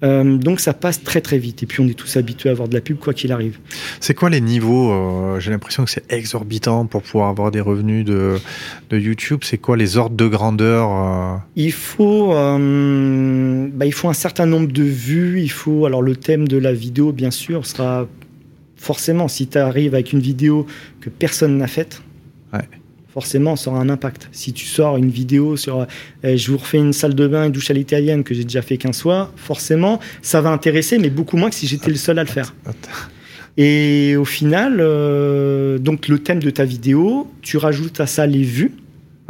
Euh, 0.02 0.36
donc 0.36 0.60
ça 0.60 0.74
passe 0.74 1.02
très 1.02 1.22
très 1.22 1.38
vite 1.38 1.62
et 1.62 1.66
puis 1.66 1.80
on 1.80 1.88
est 1.88 1.94
tous 1.94 2.18
habitués 2.18 2.50
à 2.50 2.52
avoir 2.52 2.68
de 2.68 2.74
la 2.74 2.82
pub 2.82 2.98
quoi 2.98 3.14
qu'il 3.14 3.32
arrive. 3.32 3.58
C'est 3.98 4.12
quoi 4.12 4.28
les 4.28 4.42
niveaux 4.42 4.92
euh, 4.92 5.40
J'ai 5.40 5.50
l'impression 5.50 5.86
que 5.86 5.90
c'est 5.90 6.12
exorbitant 6.12 6.84
pour 6.84 7.00
pouvoir 7.00 7.30
avoir 7.30 7.50
des 7.50 7.62
revenus 7.62 8.04
de, 8.04 8.36
de 8.90 8.98
YouTube. 8.98 9.40
C'est 9.42 9.56
quoi 9.56 9.78
les 9.78 9.96
ordres 9.96 10.14
de 10.14 10.26
grandeur 10.26 10.90
euh? 10.90 11.36
Il 11.56 11.72
faut 11.72 12.28
bah, 12.34 13.86
il 13.86 13.92
faut 13.92 14.10
un 14.10 14.14
certain 14.14 14.44
nombre 14.44 14.70
de 14.70 14.82
vues. 14.82 15.40
Il 15.40 15.50
faut 15.50 15.86
alors 15.86 16.02
le 16.02 16.14
thème 16.14 16.46
de 16.46 16.58
la 16.58 16.74
vidéo 16.74 17.12
bien 17.12 17.30
sûr 17.30 17.64
sera 17.64 18.06
forcément 18.76 19.28
si 19.28 19.46
tu 19.46 19.58
arrives 19.58 19.94
avec 19.94 20.12
une 20.12 20.20
vidéo 20.20 20.66
que 21.00 21.10
personne 21.10 21.56
n'a 21.58 21.66
faite. 21.66 22.02
Ouais 22.52 22.68
forcément, 23.16 23.56
ça 23.56 23.70
aura 23.70 23.80
un 23.80 23.88
impact. 23.88 24.28
Si 24.30 24.52
tu 24.52 24.66
sors 24.66 24.98
une 24.98 25.08
vidéo 25.08 25.56
sur 25.56 25.86
eh, 26.22 26.36
je 26.36 26.52
vous 26.52 26.58
refais 26.58 26.76
une 26.76 26.92
salle 26.92 27.14
de 27.14 27.26
bain, 27.26 27.46
une 27.46 27.52
douche 27.52 27.70
à 27.70 27.72
l'italienne 27.72 28.22
que 28.22 28.34
j'ai 28.34 28.44
déjà 28.44 28.60
fait 28.60 28.76
qu'un 28.76 28.92
soir, 28.92 29.32
forcément, 29.36 30.00
ça 30.20 30.42
va 30.42 30.50
intéresser, 30.50 30.98
mais 30.98 31.08
beaucoup 31.08 31.38
moins 31.38 31.48
que 31.48 31.54
si 31.54 31.66
j'étais 31.66 31.90
le 31.90 31.96
seul 31.96 32.18
à 32.18 32.24
le 32.24 32.28
faire. 32.28 32.54
Et 33.56 34.16
au 34.16 34.26
final, 34.26 34.80
euh, 34.80 35.78
donc 35.78 36.08
le 36.08 36.18
thème 36.18 36.40
de 36.40 36.50
ta 36.50 36.66
vidéo, 36.66 37.26
tu 37.40 37.56
rajoutes 37.56 38.00
à 38.00 38.06
ça 38.06 38.26
les 38.26 38.42
vues. 38.42 38.72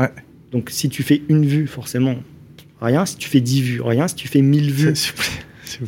Ouais. 0.00 0.10
Donc 0.50 0.70
si 0.70 0.88
tu 0.88 1.04
fais 1.04 1.22
une 1.28 1.46
vue, 1.46 1.68
forcément, 1.68 2.16
rien. 2.80 3.06
Si 3.06 3.16
tu 3.16 3.28
fais 3.28 3.40
10 3.40 3.62
vues, 3.62 3.80
rien. 3.82 4.08
Si 4.08 4.16
tu 4.16 4.26
fais 4.26 4.42
1000 4.42 4.72
vues, 4.72 4.94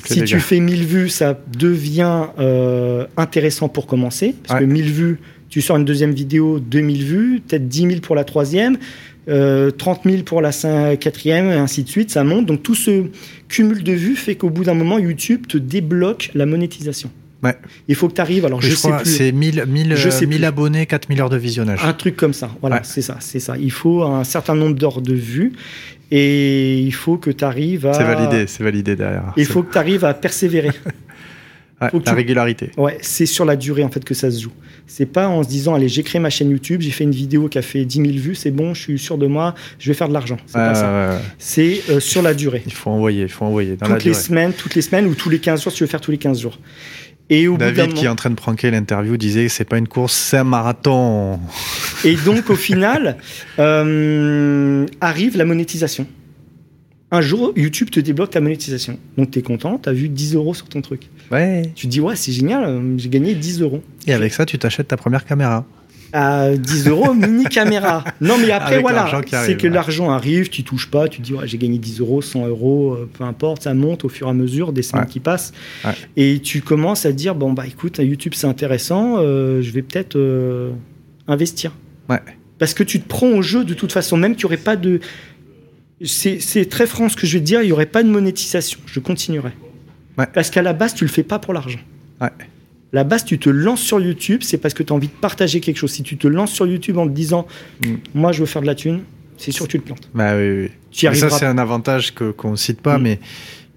si 0.05 0.25
tu 0.25 0.41
fais 0.41 0.61
1000 0.61 0.85
vues, 0.85 1.09
ça 1.09 1.39
devient 1.57 2.27
euh, 2.39 3.07
intéressant 3.17 3.69
pour 3.69 3.87
commencer. 3.87 4.35
Parce 4.47 4.61
que 4.61 4.65
1000 4.65 4.91
vues, 4.91 5.19
tu 5.49 5.61
sors 5.63 5.77
une 5.77 5.85
deuxième 5.85 6.13
vidéo, 6.13 6.59
2000 6.59 7.05
vues, 7.05 7.41
peut-être 7.47 7.69
10 7.69 7.81
000 7.81 8.01
pour 8.01 8.15
la 8.15 8.25
troisième, 8.25 8.77
euh, 9.29 9.71
30 9.71 10.03
000 10.05 10.23
pour 10.23 10.41
la 10.41 10.53
quatrième, 10.97 11.51
et 11.51 11.55
ainsi 11.55 11.85
de 11.85 11.89
suite, 11.89 12.11
ça 12.11 12.25
monte. 12.25 12.47
Donc 12.47 12.63
tout 12.63 12.75
ce 12.75 13.05
cumul 13.49 13.83
de 13.83 13.93
vues 13.93 14.17
fait 14.17 14.35
qu'au 14.35 14.51
bout 14.51 14.65
d'un 14.65 14.75
moment, 14.75 14.99
YouTube 14.99 15.47
te 15.47 15.59
débloque 15.59 16.31
la 16.35 16.47
monétisation. 16.47 17.11
Ouais. 17.43 17.57
Il 17.87 17.95
faut 17.95 18.09
que 18.09 18.15
tu 18.15 18.21
arrives. 18.21 18.45
Alors, 18.45 18.61
je, 18.61 18.75
sais 18.75 18.91
plus. 18.91 19.05
C'est 19.07 19.33
1000, 19.33 19.65
1000, 19.67 19.97
je 19.97 20.11
sais 20.11 20.27
1000 20.27 20.45
abonnés, 20.45 20.87
4000 20.87 21.21
heures 21.21 21.31
de 21.31 21.37
visionnage. 21.37 21.81
Un 21.85 21.93
truc 21.93 22.17
comme 22.17 22.33
ça. 22.33 22.51
Voilà, 22.61 22.83
c'est 22.83 23.03
ça, 23.03 23.17
c'est 23.21 23.41
ça. 23.41 23.57
Il 23.57 23.71
faut 23.71 24.03
un 24.03 24.25
certain 24.25 24.55
nombre 24.55 24.77
d'heures 24.77 25.03
de 25.03 25.15
vues 25.15 25.53
et 26.11 26.79
il 26.79 26.93
faut 26.93 27.17
que 27.17 27.31
tu 27.31 27.45
arrives 27.45 27.87
à. 27.87 27.95
C'est 27.95 28.05
validé, 28.05 28.47
c'est 28.47 28.65
validé 28.65 28.97
derrière. 28.97 29.33
Il 29.37 29.47
faut 29.47 29.63
que 29.63 29.73
tu 29.73 29.79
arrives 29.79 30.05
à 30.05 30.15
persévérer. 30.15 30.71
la 31.81 32.13
régularité. 32.13 32.71
Ouais, 32.77 32.99
c'est 33.03 33.27
sur 33.27 33.45
la 33.45 33.57
durée 33.57 33.85
en 33.85 33.89
fait 33.89 34.05
que 34.05 34.15
ça 34.15 34.31
se 34.31 34.41
joue. 34.41 34.53
C'est 34.87 35.07
pas 35.07 35.29
en 35.29 35.43
se 35.43 35.49
disant 35.49 35.75
allez 35.75 35.89
j'ai 35.89 36.03
créé 36.03 36.21
ma 36.21 36.31
chaîne 36.31 36.51
YouTube, 36.51 36.81
j'ai 36.81 36.91
fait 36.91 37.05
une 37.05 37.13
vidéo 37.13 37.49
qui 37.49 37.59
a 37.59 37.63
fait 37.63 37.85
10 37.85 37.99
000 37.99 38.09
vues, 38.15 38.35
c'est 38.35 38.51
bon, 38.51 38.75
je 38.75 38.81
suis 38.81 38.99
sûr 38.99 39.19
de 39.19 39.27
moi, 39.27 39.55
je 39.79 39.89
vais 39.89 39.95
faire 39.95 40.09
de 40.09 40.15
l'argent. 40.15 40.39
C'est 40.47 40.55
pas 40.55 40.75
ça. 40.75 41.21
C'est 41.39 41.83
euh, 41.91 42.01
sur 42.01 42.23
la 42.23 42.35
durée. 42.35 42.63
Il 42.67 42.73
faut 42.73 42.91
envoyer, 42.91 43.23
il 43.23 43.29
faut 43.29 43.45
envoyer. 43.45 43.77
Dans 43.77 43.87
toutes 43.87 44.05
les 44.05 44.15
semaines, 44.15 44.53
toutes 44.53 44.75
les 44.75 44.83
semaines 44.83 45.07
ou 45.07 45.15
tous 45.15 45.29
les 45.29 45.39
15 45.39 45.63
jours, 45.63 45.73
si 45.73 45.79
tu 45.79 45.85
veux 45.85 45.89
faire 45.89 46.01
tous 46.01 46.11
les 46.11 46.19
15 46.19 46.41
jours. 46.41 46.59
Et 47.31 47.47
au 47.47 47.57
David, 47.57 47.93
qui 47.95 48.07
est 48.07 48.09
en 48.09 48.17
train 48.17 48.31
de 48.31 48.35
pranker 48.35 48.71
l'interview, 48.71 49.17
disait 49.17 49.49
c'est 49.49 49.65
pas 49.65 49.79
une 49.79 49.89
course, 49.89 50.15
c'est 50.15 50.39
un 50.39 50.45
marathon. 50.45 51.39
Et 52.05 52.15
donc, 52.17 52.49
au 52.49 52.57
final, 52.57 53.19
euh, 53.59 54.87
arrive 55.01 55.37
la 55.37 55.45
monétisation 55.45 56.07
un 57.11 57.21
jour, 57.21 57.53
YouTube 57.57 57.91
te 57.91 58.01
débloque 58.01 58.31
ta 58.31 58.41
monétisation. 58.41 58.99
Donc, 59.17 59.31
tu 59.31 59.39
es 59.39 59.43
content, 59.43 59.79
tu 59.79 59.89
as 59.89 59.93
vu 59.93 60.09
10 60.09 60.35
euros 60.35 60.55
sur 60.55 60.69
ton 60.69 60.83
truc. 60.83 61.09
Ouais. 61.31 61.63
Tu 61.75 61.87
te 61.87 61.91
dis, 61.91 62.01
ouais, 62.01 62.17
c'est 62.17 62.33
génial, 62.33 62.65
euh, 62.65 62.99
j'ai 62.99 63.09
gagné 63.09 63.35
10 63.35 63.63
euros. 63.63 63.83
Et 64.07 64.13
avec 64.13 64.33
ça, 64.35 64.45
tu 64.45 64.59
t'achètes 64.59 64.89
ta 64.89 64.97
première 64.97 65.25
caméra. 65.25 65.65
À 66.13 66.57
10 66.57 66.89
euros, 66.89 67.15
mini 67.15 67.45
caméra. 67.45 68.05
Non, 68.21 68.37
mais 68.39 68.51
après, 68.51 68.81
voilà, 68.81 69.23
c'est 69.45 69.57
que 69.57 69.67
l'argent 69.67 70.11
arrive, 70.11 70.49
tu 70.49 70.65
touches 70.65 70.91
pas, 70.91 71.09
tu 71.09 71.21
dis, 71.21 71.35
ouais, 71.35 71.47
j'ai 71.47 71.59
gagné 71.59 71.79
10 71.79 72.01
euros, 72.01 72.23
100 72.23 72.47
euros, 72.47 72.95
euh, 72.95 73.11
peu 73.13 73.25
importe, 73.25 73.63
ça 73.63 73.75
monte 73.75 74.05
au 74.05 74.09
fur 74.09 74.27
et 74.27 74.31
à 74.31 74.35
mesure 74.35 74.73
des 74.73 74.83
semaines 74.83 75.07
qui 75.07 75.21
passent. 75.21 75.53
Et 76.17 76.41
tu 76.41 76.63
commences 76.63 77.07
à 77.07 77.11
te 77.11 77.17
dire, 77.17 77.35
bon, 77.35 77.53
bah 77.53 77.65
écoute, 77.67 77.99
YouTube, 77.99 78.33
c'est 78.35 78.47
intéressant, 78.47 79.17
euh, 79.19 79.63
je 79.63 79.71
vais 79.71 79.83
peut-être 79.83 80.19
investir. 81.27 81.73
Ouais. 82.09 82.21
Parce 82.59 82.75
que 82.75 82.83
tu 82.83 83.01
te 83.01 83.09
prends 83.09 83.29
au 83.29 83.43
jeu 83.43 83.65
de 83.65 83.75
toute 83.75 83.93
façon, 83.93 84.17
même 84.17 84.35
qu'il 84.35 84.47
n'y 84.47 84.47
aurait 84.47 84.57
pas 84.57 84.77
de 84.77 85.01
c'est 86.05 86.69
très 86.69 86.87
franc 86.87 87.09
ce 87.09 87.17
que 87.17 87.27
je 87.27 87.35
vais 87.35 87.41
te 87.41 87.45
dire, 87.45 87.63
il 87.63 87.67
n'y 87.67 87.73
aurait 87.73 87.87
pas 87.87 88.03
de 88.03 88.09
monétisation, 88.09 88.79
je 88.87 89.01
continuerai. 89.01 89.53
Parce 90.35 90.51
qu'à 90.51 90.63
la 90.63 90.73
base, 90.73 90.95
tu 90.95 91.05
le 91.05 91.11
fais 91.11 91.23
pas 91.23 91.39
pour 91.39 91.55
l'argent. 91.55 91.79
Ouais. 92.21 92.29
La 92.93 93.05
base, 93.05 93.25
tu 93.25 93.39
te 93.39 93.51
lances 93.51 93.83
sur 93.83 94.01
YouTube, 94.01 94.41
c'est 94.43 94.59
parce 94.59 94.75
que 94.75 94.83
tu 94.83 94.93
as 94.93 94.97
envie 94.97 95.09
de 95.09 95.13
partager 95.13 95.61
quelque 95.61 95.77
chose. 95.77 95.91
Si 95.91 96.03
tu 96.03 96.17
te 96.17 96.27
lances 96.27 96.53
sur 96.53 96.67
YouTube 96.67 96.99
en 96.99 97.07
te 97.07 97.13
disant, 97.13 97.47
mm. 97.85 97.95
moi 98.15 98.33
je 98.33 98.41
veux 98.41 98.47
faire 98.47 98.63
de 98.63 98.67
la 98.67 98.75
thune, 98.75 99.03
c'est 99.37 99.53
sûr 99.53 99.67
que 99.67 99.73
tu 99.73 99.81
te 99.81 99.85
plantes. 99.87 100.11
Bah 100.15 100.37
oui, 100.37 100.71
oui. 100.93 101.17
ça, 101.17 101.31
c'est 101.31 101.47
un 101.47 101.59
avantage 101.59 102.15
qu'on 102.15 102.53
ne 102.53 102.57
cite 102.57 102.81
pas, 102.81 102.99
mm. 102.99 103.03
mais 103.03 103.21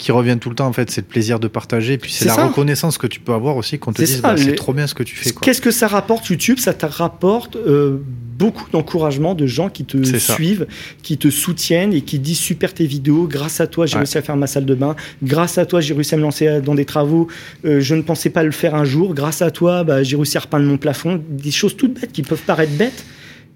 qui 0.01 0.11
reviennent 0.11 0.39
tout 0.39 0.49
le 0.49 0.55
temps 0.55 0.65
en 0.65 0.73
fait 0.73 0.89
c'est 0.89 1.01
le 1.01 1.07
plaisir 1.07 1.39
de 1.39 1.47
partager 1.47 1.99
puis 1.99 2.11
c'est 2.11 2.25
la 2.25 2.47
reconnaissance 2.47 2.97
que 2.97 3.05
tu 3.05 3.19
peux 3.19 3.33
avoir 3.33 3.55
aussi 3.55 3.77
qu'on 3.77 3.93
te 3.93 4.01
dise 4.01 4.19
bah, 4.19 4.35
c'est 4.35 4.55
trop 4.55 4.73
bien 4.73 4.87
ce 4.87 4.95
que 4.95 5.03
tu 5.03 5.15
fais 5.15 5.31
qu'est-ce 5.41 5.61
que 5.61 5.69
ça 5.69 5.87
rapporte 5.87 6.27
YouTube? 6.27 6.57
Ça 6.57 6.73
te 6.73 6.87
rapporte 6.87 7.55
euh, 7.55 8.01
beaucoup 8.39 8.67
d'encouragement 8.71 9.35
de 9.35 9.45
gens 9.45 9.69
qui 9.69 9.85
te 9.85 10.03
suivent 10.17 10.65
qui 11.03 11.19
te 11.19 11.29
soutiennent 11.29 11.93
et 11.93 12.01
qui 12.01 12.17
disent 12.17 12.39
super 12.39 12.73
tes 12.73 12.87
vidéos 12.87 13.27
grâce 13.27 13.61
à 13.61 13.67
toi 13.67 13.85
j'ai 13.85 13.97
réussi 13.97 14.17
à 14.17 14.23
faire 14.23 14.37
ma 14.37 14.47
salle 14.47 14.65
de 14.65 14.73
bain. 14.73 14.95
Grâce 15.21 15.59
à 15.59 15.67
toi 15.67 15.81
j'ai 15.81 15.93
réussi 15.93 16.15
à 16.15 16.17
me 16.17 16.23
lancer 16.23 16.61
dans 16.61 16.73
des 16.73 16.85
travaux 16.85 17.27
euh, 17.65 17.79
je 17.79 17.93
ne 17.93 18.01
pensais 18.01 18.31
pas 18.31 18.41
le 18.41 18.51
faire 18.51 18.73
un 18.73 18.85
jour. 18.85 19.13
Grâce 19.13 19.43
à 19.43 19.51
toi 19.51 19.83
bah, 19.83 20.01
j'ai 20.01 20.15
réussi 20.15 20.35
à 20.35 20.41
repeindre 20.41 20.65
mon 20.65 20.77
plafond. 20.77 21.21
Des 21.29 21.51
choses 21.51 21.77
toutes 21.77 21.93
bêtes 22.01 22.11
qui 22.11 22.23
peuvent 22.23 22.41
paraître 22.41 22.73
bêtes 22.73 23.05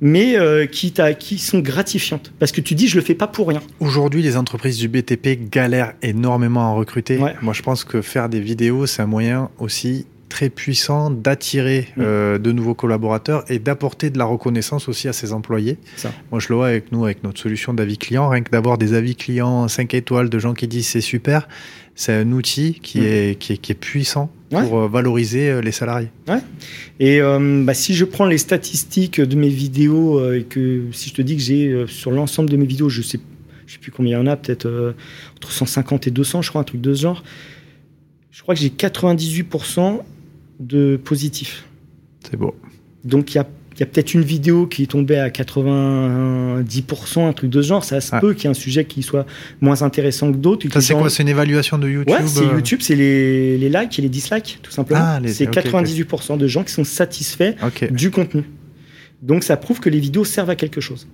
mais 0.01 0.37
euh, 0.37 0.65
qui, 0.65 0.93
qui, 1.19 1.37
sont 1.37 1.59
gratifiantes. 1.59 2.33
Parce 2.39 2.51
que 2.51 2.61
tu 2.61 2.75
dis, 2.75 2.87
je 2.87 2.95
le 2.95 3.01
fais 3.03 3.15
pas 3.15 3.27
pour 3.27 3.47
rien. 3.47 3.61
Aujourd'hui, 3.79 4.21
les 4.21 4.37
entreprises 4.37 4.77
du 4.77 4.87
BTP 4.87 5.49
galèrent 5.49 5.93
énormément 6.01 6.71
à 6.71 6.73
recruter. 6.73 7.19
Moi, 7.41 7.53
je 7.53 7.61
pense 7.61 7.83
que 7.83 8.01
faire 8.01 8.29
des 8.29 8.39
vidéos, 8.39 8.85
c'est 8.85 9.01
un 9.01 9.07
moyen 9.07 9.49
aussi 9.59 10.05
très 10.27 10.49
puissant 10.49 11.11
d'attirer 11.11 11.87
Mm. 11.95 12.01
euh, 12.01 12.37
de 12.37 12.51
nouveaux 12.51 12.73
collaborateurs 12.73 13.45
et 13.49 13.57
d'apporter 13.59 14.09
de 14.09 14.17
la 14.17 14.25
reconnaissance 14.25 14.89
aussi 14.89 15.07
à 15.07 15.13
ses 15.13 15.31
employés. 15.31 15.77
Ça. 15.95 16.11
Moi, 16.31 16.39
je 16.41 16.47
le 16.49 16.55
vois 16.55 16.67
avec 16.67 16.91
nous, 16.91 17.05
avec 17.05 17.23
notre 17.23 17.39
solution 17.39 17.73
d'avis 17.73 17.97
client, 17.97 18.27
rien 18.27 18.41
que 18.41 18.51
d'avoir 18.51 18.77
des 18.77 18.93
avis 18.93 19.15
clients 19.15 19.67
5 19.67 19.93
étoiles 19.93 20.29
de 20.29 20.39
gens 20.39 20.53
qui 20.53 20.67
disent 20.67 20.87
c'est 20.87 20.99
super, 20.99 21.47
c'est 21.95 22.11
un 22.13 22.31
outil 22.33 22.79
qui, 22.81 22.99
Mm. 22.99 23.03
est, 23.03 23.39
qui, 23.39 23.53
est, 23.53 23.57
qui 23.57 23.71
est 23.71 23.75
puissant. 23.75 24.29
Pour 24.63 24.79
euh, 24.79 24.87
valoriser 24.87 25.49
euh, 25.49 25.61
les 25.61 25.71
salariés. 25.71 26.09
Et 26.99 27.21
euh, 27.21 27.63
bah, 27.63 27.73
si 27.73 27.93
je 27.93 28.05
prends 28.05 28.25
les 28.25 28.37
statistiques 28.37 29.19
de 29.19 29.35
mes 29.35 29.49
vidéos 29.49 30.19
euh, 30.19 30.39
et 30.39 30.43
que 30.43 30.83
si 30.91 31.09
je 31.09 31.15
te 31.15 31.21
dis 31.21 31.35
que 31.35 31.41
j'ai 31.41 31.67
euh, 31.67 31.87
sur 31.87 32.11
l'ensemble 32.11 32.49
de 32.49 32.57
mes 32.57 32.65
vidéos, 32.65 32.89
je 32.89 33.01
sais, 33.01 33.19
je 33.67 33.73
sais 33.73 33.79
plus 33.79 33.91
combien 33.91 34.17
il 34.17 34.21
y 34.21 34.23
en 34.23 34.27
a, 34.27 34.35
peut-être 34.35 34.95
entre 35.35 35.51
150 35.51 36.07
et 36.07 36.11
200, 36.11 36.41
je 36.41 36.49
crois, 36.49 36.61
un 36.61 36.65
truc 36.65 36.81
de 36.81 36.93
ce 36.93 37.01
genre. 37.01 37.23
Je 38.31 38.41
crois 38.41 38.55
que 38.55 38.61
j'ai 38.61 38.69
98% 38.69 40.01
de 40.59 40.97
positifs. 41.03 41.65
C'est 42.21 42.37
beau. 42.37 42.55
Donc 43.03 43.33
il 43.33 43.37
y 43.37 43.39
a, 43.39 43.47
il 43.75 43.81
y 43.81 43.83
a 43.83 43.85
peut-être 43.85 44.13
une 44.13 44.21
vidéo 44.21 44.67
qui 44.67 44.83
est 44.83 44.87
tombée 44.87 45.17
à 45.17 45.29
90%, 45.29 47.27
un 47.27 47.33
truc 47.33 47.49
de 47.49 47.61
ce 47.61 47.67
genre. 47.67 47.83
Ça 47.83 48.01
se 48.01 48.13
Ouais. 48.13 48.21
peut 48.21 48.33
qu'il 48.33 48.43
y 48.45 48.47
ait 48.47 48.51
un 48.51 48.53
sujet 48.53 48.85
qui 48.85 49.03
soit 49.03 49.25
moins 49.61 49.81
intéressant 49.81 50.31
que 50.31 50.37
d'autres. 50.37 50.67
Ça, 50.71 50.81
c'est 50.81 50.93
quoi 50.93 51.09
C'est 51.09 51.23
une 51.23 51.29
évaluation 51.29 51.77
de 51.77 51.89
YouTube 51.89 52.13
Ouais, 52.15 52.25
c'est 52.27 52.41
euh, 52.45 52.53
YouTube, 52.53 52.79
c'est 52.81 52.95
les, 52.95 53.57
les 53.57 53.69
likes 53.69 53.99
et 53.99 54.01
les 54.01 54.09
dislikes, 54.09 54.59
tout 54.61 54.71
simplement. 54.71 55.01
Ah, 55.03 55.19
les- 55.19 55.33
c'est 55.33 55.47
ok, 55.47 55.53
98% 55.55 56.37
de 56.37 56.47
gens 56.47 56.63
qui 56.63 56.71
sont 56.73 56.83
satisfaits 56.83 57.55
du 57.91 58.11
contenu. 58.11 58.43
Donc 59.21 59.43
ça 59.43 59.57
prouve 59.57 59.79
que 59.79 59.89
les 59.89 59.99
vidéos 59.99 60.23
servent 60.25 60.49
à 60.49 60.55
quelque 60.55 60.81
chose. 60.81 61.07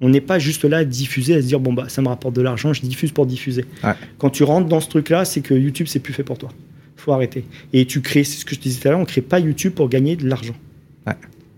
On 0.00 0.08
n'est 0.08 0.20
pas 0.22 0.38
juste 0.38 0.64
là 0.64 0.78
à 0.78 0.84
diffuser, 0.84 1.34
à 1.34 1.42
se 1.42 1.46
dire 1.46 1.60
bon 1.60 1.72
bah 1.74 1.84
ça 1.88 2.00
me 2.00 2.08
rapporte 2.08 2.34
de 2.34 2.40
l'argent, 2.40 2.72
je 2.72 2.80
diffuse 2.80 3.12
pour 3.12 3.26
diffuser. 3.26 3.66
Ouais. 3.84 3.92
Quand 4.18 4.30
tu 4.30 4.44
rentres 4.44 4.66
dans 4.68 4.80
ce 4.80 4.88
truc-là, 4.88 5.24
c'est 5.26 5.42
que 5.42 5.52
YouTube 5.52 5.86
c'est 5.88 5.98
plus 6.00 6.14
fait 6.14 6.22
pour 6.22 6.38
toi. 6.38 6.48
Faut 6.96 7.12
arrêter. 7.12 7.44
Et 7.72 7.84
tu 7.86 8.00
crées, 8.00 8.24
c'est 8.24 8.38
ce 8.38 8.44
que 8.44 8.54
je 8.54 8.60
te 8.60 8.64
disais 8.64 8.80
tout 8.80 8.88
à 8.88 8.90
l'heure, 8.92 9.00
on 9.00 9.04
crée 9.04 9.20
pas 9.20 9.38
YouTube 9.40 9.72
pour 9.74 9.88
gagner 9.90 10.16
de 10.16 10.26
l'argent. 10.28 10.54
Ouais. 11.06 11.14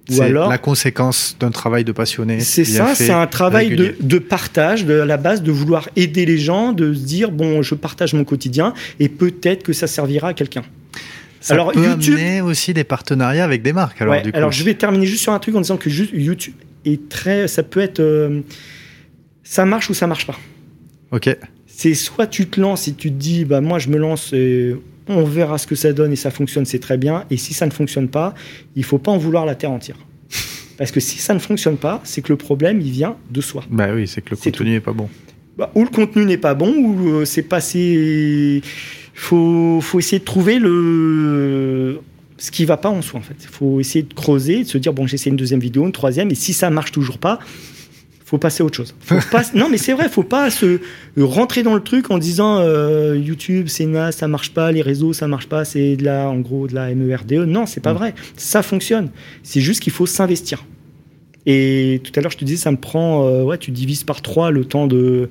C'est 0.09 0.21
alors 0.23 0.49
la 0.51 0.59
conséquence 0.59 1.37
d'un 1.38 1.51
travail 1.51 1.85
de 1.85 1.93
passionné. 1.93 2.41
c'est 2.41 2.65
ça, 2.65 2.95
c'est 2.95 3.11
un 3.11 3.27
travail 3.29 3.77
de, 4.01 4.19
partage, 4.19 4.85
de 4.85 5.01
à 5.01 5.05
la 5.05 5.17
base 5.17 5.43
de 5.43 5.53
vouloir 5.53 5.88
aider 5.97 6.27
les 6.27 6.38
gens, 6.38 6.73
de 6.73 6.93
se 6.93 7.01
dire 7.05 7.31
bon 7.31 7.62
je 7.62 7.75
partage 7.77 8.12
mon 8.15 8.25
quotidien 8.25 8.75
et 8.99 9.09
peut-être 9.09 9.62
que 9.62 9.73
ça 9.73 9.87
servira 9.87 10.29
à 10.29 10.35
quelqu'un. 10.35 10.62
Ça 11.41 11.55
Alors, 11.55 11.73
peut 11.73 11.85
YouTube- 11.85 12.15
amener 12.15 12.41
aussi 12.41 12.73
des 12.75 12.85
partenariats 12.85 13.45
avec 13.45 13.62
des 13.62 13.73
marques. 13.73 14.01
Alors, 14.03 14.15
Ouais, 14.15 14.23
du 14.23 14.31
coup. 14.33 14.37
alors 14.38 14.53
je 14.53 14.62
vais 14.65 14.75
terminer 14.75 15.07
juste 15.07 15.23
sur 15.23 15.33
un 15.33 15.38
truc 15.38 15.55
en 15.57 15.61
disant 15.61 15.77
que 15.77 15.88
YouTube 15.88 16.55
est 16.85 17.09
très, 17.09 17.49
ça 17.49 17.62
peut 17.62 17.81
être, 17.81 18.01
euh, 18.01 18.41
ça 19.45 19.65
marche 19.65 19.88
ou 19.91 19.95
ça 19.95 20.07
marche 20.07 20.27
pas. 20.27 20.38
Ok. 21.11 21.37
C'est 21.67 21.95
soit 21.95 22.27
tu 22.27 22.47
te 22.47 22.61
lances 22.61 22.87
et 22.88 22.93
tu 22.93 23.11
te 23.11 23.17
dis 23.17 23.45
bah 23.45 23.61
moi 23.61 23.79
je 23.79 23.88
me 23.88 23.97
lance 23.99 24.33
et 24.33 24.77
on 25.09 25.25
verra 25.25 25.59
ce 25.59 25.67
que 25.67 25.75
ça 25.75 25.93
donne 25.93 26.12
et 26.12 26.17
ça 26.17 26.31
fonctionne 26.31 26.65
c'est 26.65 26.79
très 26.79 26.99
bien 26.99 27.25
et 27.31 27.37
si 27.37 27.55
ça 27.55 27.67
ne 27.67 27.71
fonctionne 27.71 28.09
pas 28.09 28.35
il 28.77 28.85
faut 28.85 28.99
pas 28.99 29.11
en 29.11 29.19
vouloir 29.19 29.47
la 29.47 29.55
terre 29.55 29.71
entière 29.71 29.97
parce 30.79 30.91
que 30.91 31.01
si 31.01 31.19
ça 31.19 31.35
ne 31.35 31.38
fonctionne 31.38 31.77
pas 31.77 32.01
c'est 32.05 32.23
que 32.23 32.33
le 32.33 32.37
problème 32.37 32.81
il 32.81 32.91
vient 32.91 33.17
de 33.31 33.41
soi. 33.41 33.65
Bah 33.71 33.88
oui, 33.95 34.07
c'est 34.07 34.23
que 34.23 34.31
le 34.31 34.37
contenu 34.37 34.75
est 34.75 34.81
pas 34.81 34.93
bon. 34.93 35.09
Bah, 35.57 35.71
ou 35.75 35.83
le 35.83 35.91
contenu 35.91 36.25
n'est 36.25 36.38
pas 36.38 36.55
bon, 36.55 36.75
ou 36.75 37.11
euh, 37.11 37.25
c'est 37.25 37.43
passé. 37.43 38.62
Faut, 39.15 39.81
faut 39.83 39.99
essayer 39.99 40.19
de 40.19 40.25
trouver 40.25 40.59
le 40.59 42.01
ce 42.38 42.51
qui 42.51 42.65
va 42.65 42.77
pas 42.77 42.88
en 42.88 43.03
soi 43.03 43.21
en 43.21 43.23
fait. 43.23 43.37
Faut 43.51 43.79
essayer 43.79 44.03
de 44.03 44.15
creuser, 44.15 44.65
de 44.65 44.69
se 44.69 44.79
dire 44.79 44.93
bon 44.93 45.07
j'essaie 45.07 45.31
une 45.31 45.37
deuxième 45.37 45.61
vidéo, 45.61 45.85
une 45.85 45.93
troisième, 45.93 46.31
et 46.31 46.35
si 46.35 46.53
ça 46.53 46.71
marche 46.71 46.91
toujours 46.91 47.19
pas, 47.19 47.38
faut 48.33 48.38
passer 48.38 48.62
à 48.62 48.66
autre 48.66 48.77
chose. 48.79 48.95
Faut 49.01 49.14
pas, 49.31 49.42
non 49.55 49.68
mais 49.68 49.77
c'est 49.77 49.92
vrai, 49.92 50.09
faut 50.09 50.23
pas 50.23 50.51
se 50.51 50.81
rentrer 51.18 51.62
dans 51.62 51.75
le 51.75 51.83
truc 51.83 52.11
en 52.11 52.16
disant 52.16 52.61
euh, 52.61 53.14
YouTube 53.16 53.66
c'est 53.68 53.85
naze, 53.85 54.16
ça 54.16 54.27
marche 54.27 54.55
pas, 54.55 54.73
les 54.73 54.81
réseaux 54.81 55.12
ça 55.12 55.29
marche 55.29 55.49
pas, 55.49 55.66
c'est 55.66 55.97
de 55.97 56.05
la 56.05 56.31
en 56.31 56.40
gros 56.40 56.66
de 56.66 56.75
la 56.75 56.95
MERDE. 56.95 57.33
Non 57.47 57.66
c'est 57.66 57.81
pas 57.83 57.92
Mm. 57.92 57.97
vrai, 57.99 58.14
ça 58.38 58.62
fonctionne. 58.62 59.11
C'est 59.42 59.61
juste 59.61 59.81
qu'il 59.83 59.92
faut 59.92 60.07
s'investir. 60.07 60.64
Et 61.45 62.01
tout 62.05 62.12
à 62.16 62.23
l'heure, 62.23 62.31
je 62.31 62.38
te 62.38 62.45
disais, 62.45 62.57
ça 62.57 62.71
me 62.71 62.77
prend, 62.79 63.27
euh, 63.27 63.42
ouais, 63.42 63.59
tu 63.59 63.71
divises 63.73 64.05
par 64.05 64.23
trois 64.23 64.51
le 64.51 64.64
temps 64.64 64.87
de 64.87 65.29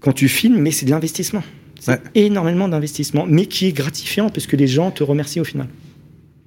quand 0.00 0.12
tu 0.12 0.28
filmes, 0.28 0.58
mais 0.58 0.72
c'est 0.72 0.86
de 0.86 0.90
l'investissement. 0.90 1.44
C'est 1.78 1.92
Ouais. 1.92 2.00
énormément 2.16 2.66
d'investissement, 2.68 3.24
mais 3.28 3.46
qui 3.46 3.66
est 3.66 3.72
gratifiant 3.72 4.30
parce 4.30 4.46
que 4.48 4.56
les 4.56 4.66
gens 4.66 4.90
te 4.90 5.04
remercient 5.04 5.40
au 5.40 5.44
final. 5.44 5.68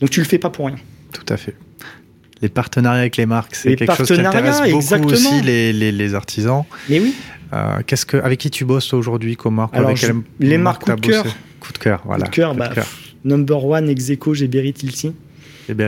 Donc 0.01 0.09
tu 0.09 0.19
le 0.19 0.25
fais 0.25 0.39
pas 0.39 0.49
pour 0.49 0.65
rien. 0.65 0.75
Tout 1.13 1.25
à 1.33 1.37
fait. 1.37 1.55
Les 2.41 2.49
partenariats 2.49 3.01
avec 3.01 3.17
les 3.17 3.25
marques, 3.25 3.55
c'est 3.55 3.75
quelque 3.75 3.95
chose 3.95 4.07
qui 4.07 4.19
intéresse 4.21 4.61
beaucoup 4.61 4.75
exactement. 4.77 5.11
aussi 5.13 5.41
les, 5.41 5.73
les, 5.73 5.91
les 5.91 6.13
artisans. 6.15 6.63
Mais 6.89 6.99
oui, 6.99 7.13
Euh, 7.51 7.79
qu'est-ce 7.85 8.05
que, 8.05 8.17
avec 8.17 8.39
qui 8.39 8.49
tu 8.51 8.63
bosses 8.63 8.93
aujourd'hui 8.93 9.35
comme 9.35 9.55
marque 9.55 9.73
Alors, 9.75 9.87
avec 9.89 9.97
je- 9.99 10.07
quelle 10.07 10.15
les 10.39 10.57
marque 10.59 10.87
marques 10.87 11.01
coup 11.01 11.07
de 11.07 11.11
cœur. 11.11 11.25
Coup 11.59 11.73
de 11.73 11.77
cœur, 11.79 12.01
voilà. 12.05 12.25
coup 12.25 12.29
de 12.31 12.35
cœur, 12.35 12.51
Coup 12.51 12.57
bah, 12.59 12.69
pff, 12.69 13.13
number 13.25 13.65
one, 13.65 13.89
ex 13.89 14.09
aequo, 14.11 14.33
j'ai 14.35 14.47
Berry 14.47 14.71
Tilty. 14.71 15.13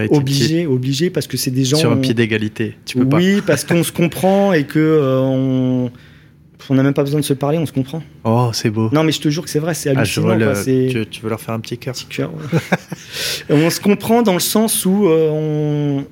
Obligé, 0.10 0.66
obligé, 0.68 1.10
parce 1.10 1.28
que 1.28 1.38
c'est 1.38 1.52
des 1.52 1.64
gens. 1.66 1.78
Sur 1.78 1.92
un 1.92 1.98
pied 1.98 2.14
d'égalité. 2.14 2.76
Tu 2.86 2.98
peux 2.98 3.08
pas. 3.08 3.18
oui, 3.18 3.42
parce 3.48 3.64
qu'on 3.64 3.84
se 3.84 3.92
comprend 3.92 4.54
et 4.54 4.64
que 4.66 4.80
euh, 4.80 5.20
on. 5.22 5.92
On 6.70 6.76
n'a 6.76 6.84
même 6.84 6.94
pas 6.94 7.04
besoin 7.04 7.20
de 7.20 7.26
se 7.26 7.34
parler, 7.34 7.58
on 7.58 7.66
se 7.66 7.72
comprend. 7.72 8.04
Oh, 8.24 8.52
c'est 8.54 8.70
beau. 8.70 8.90
Non, 8.94 9.04
mais 9.04 9.12
je 9.12 9.20
te 9.20 9.30
jure 9.30 9.44
que 9.44 9.50
c'est 9.50 9.58
vrai, 9.60 9.74
c'est 9.74 9.90
Ah, 9.90 9.98
hallucinant. 10.00 10.38
quoi, 10.38 10.54
tu, 10.64 11.06
tu 11.10 11.22
veux 11.22 11.30
leur 11.30 11.42
faire 11.42 11.56
un 11.56 11.60
petit 11.60 11.78
cœur 11.78 11.94
petit 11.96 12.06
cœur. 12.06 12.32
ouais. 12.54 12.60
on 13.50 13.70
se 13.72 13.80
comprend 13.82 14.22
dans 14.22 14.36
le 14.36 14.40
sens 14.40 14.86
où 14.86 15.08
euh, 15.08 15.30
on, 15.32 16.06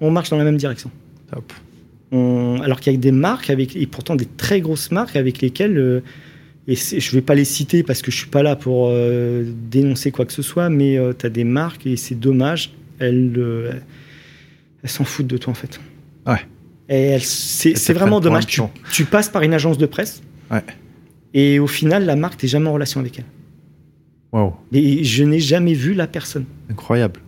on 0.00 0.10
marche 0.10 0.30
dans 0.30 0.36
la 0.38 0.44
même 0.44 0.56
direction. 0.56 0.90
Top. 1.32 1.52
On- 2.12 2.60
alors 2.62 2.80
qu'il 2.80 2.92
y 2.92 2.96
a 2.96 2.98
des 2.98 3.12
marques, 3.12 3.50
avec, 3.50 3.74
et 3.76 3.86
pourtant 3.86 4.14
des 4.16 4.26
très 4.26 4.60
grosses 4.60 4.90
marques 4.90 5.16
avec 5.16 5.40
lesquelles, 5.40 5.78
euh, 5.78 6.00
et 6.68 6.76
je 6.76 6.96
ne 6.96 7.12
vais 7.12 7.20
pas 7.22 7.34
les 7.34 7.44
citer 7.44 7.82
parce 7.82 8.00
que 8.02 8.10
je 8.10 8.16
suis 8.16 8.28
pas 8.30 8.42
là 8.42 8.56
pour 8.56 8.88
euh, 8.90 9.44
dénoncer 9.70 10.10
quoi 10.10 10.24
que 10.24 10.32
ce 10.32 10.42
soit, 10.42 10.68
mais 10.70 10.98
tu 11.18 11.26
as 11.26 11.30
des 11.30 11.44
marques 11.44 11.86
et 11.86 11.96
c'est 11.96 12.14
dommage, 12.14 12.72
elles, 12.98 13.34
euh, 13.36 13.72
elles 14.82 14.88
s'en 14.90 15.04
foutent 15.04 15.26
de 15.26 15.36
toi 15.36 15.50
en 15.50 15.54
fait. 15.54 15.78
Ouais. 16.26 16.40
Et 16.88 17.18
c'est 17.20 17.92
vraiment 17.92 18.20
dommage. 18.20 18.46
Tu, 18.46 18.60
tu 18.92 19.04
passes 19.04 19.28
par 19.28 19.42
une 19.42 19.54
agence 19.54 19.76
de 19.78 19.86
presse 19.86 20.22
Ouais. 20.50 20.62
et 21.34 21.58
au 21.58 21.66
final, 21.66 22.04
la 22.06 22.16
marque, 22.16 22.38
tu 22.38 22.46
jamais 22.48 22.68
en 22.68 22.74
relation 22.74 23.00
avec 23.00 23.18
elle. 23.18 23.24
Waouh, 24.32 24.52
Et 24.72 25.04
je 25.04 25.22
n'ai 25.24 25.40
jamais 25.40 25.74
vu 25.74 25.94
la 25.94 26.06
personne. 26.06 26.44
incroyable. 26.70 27.20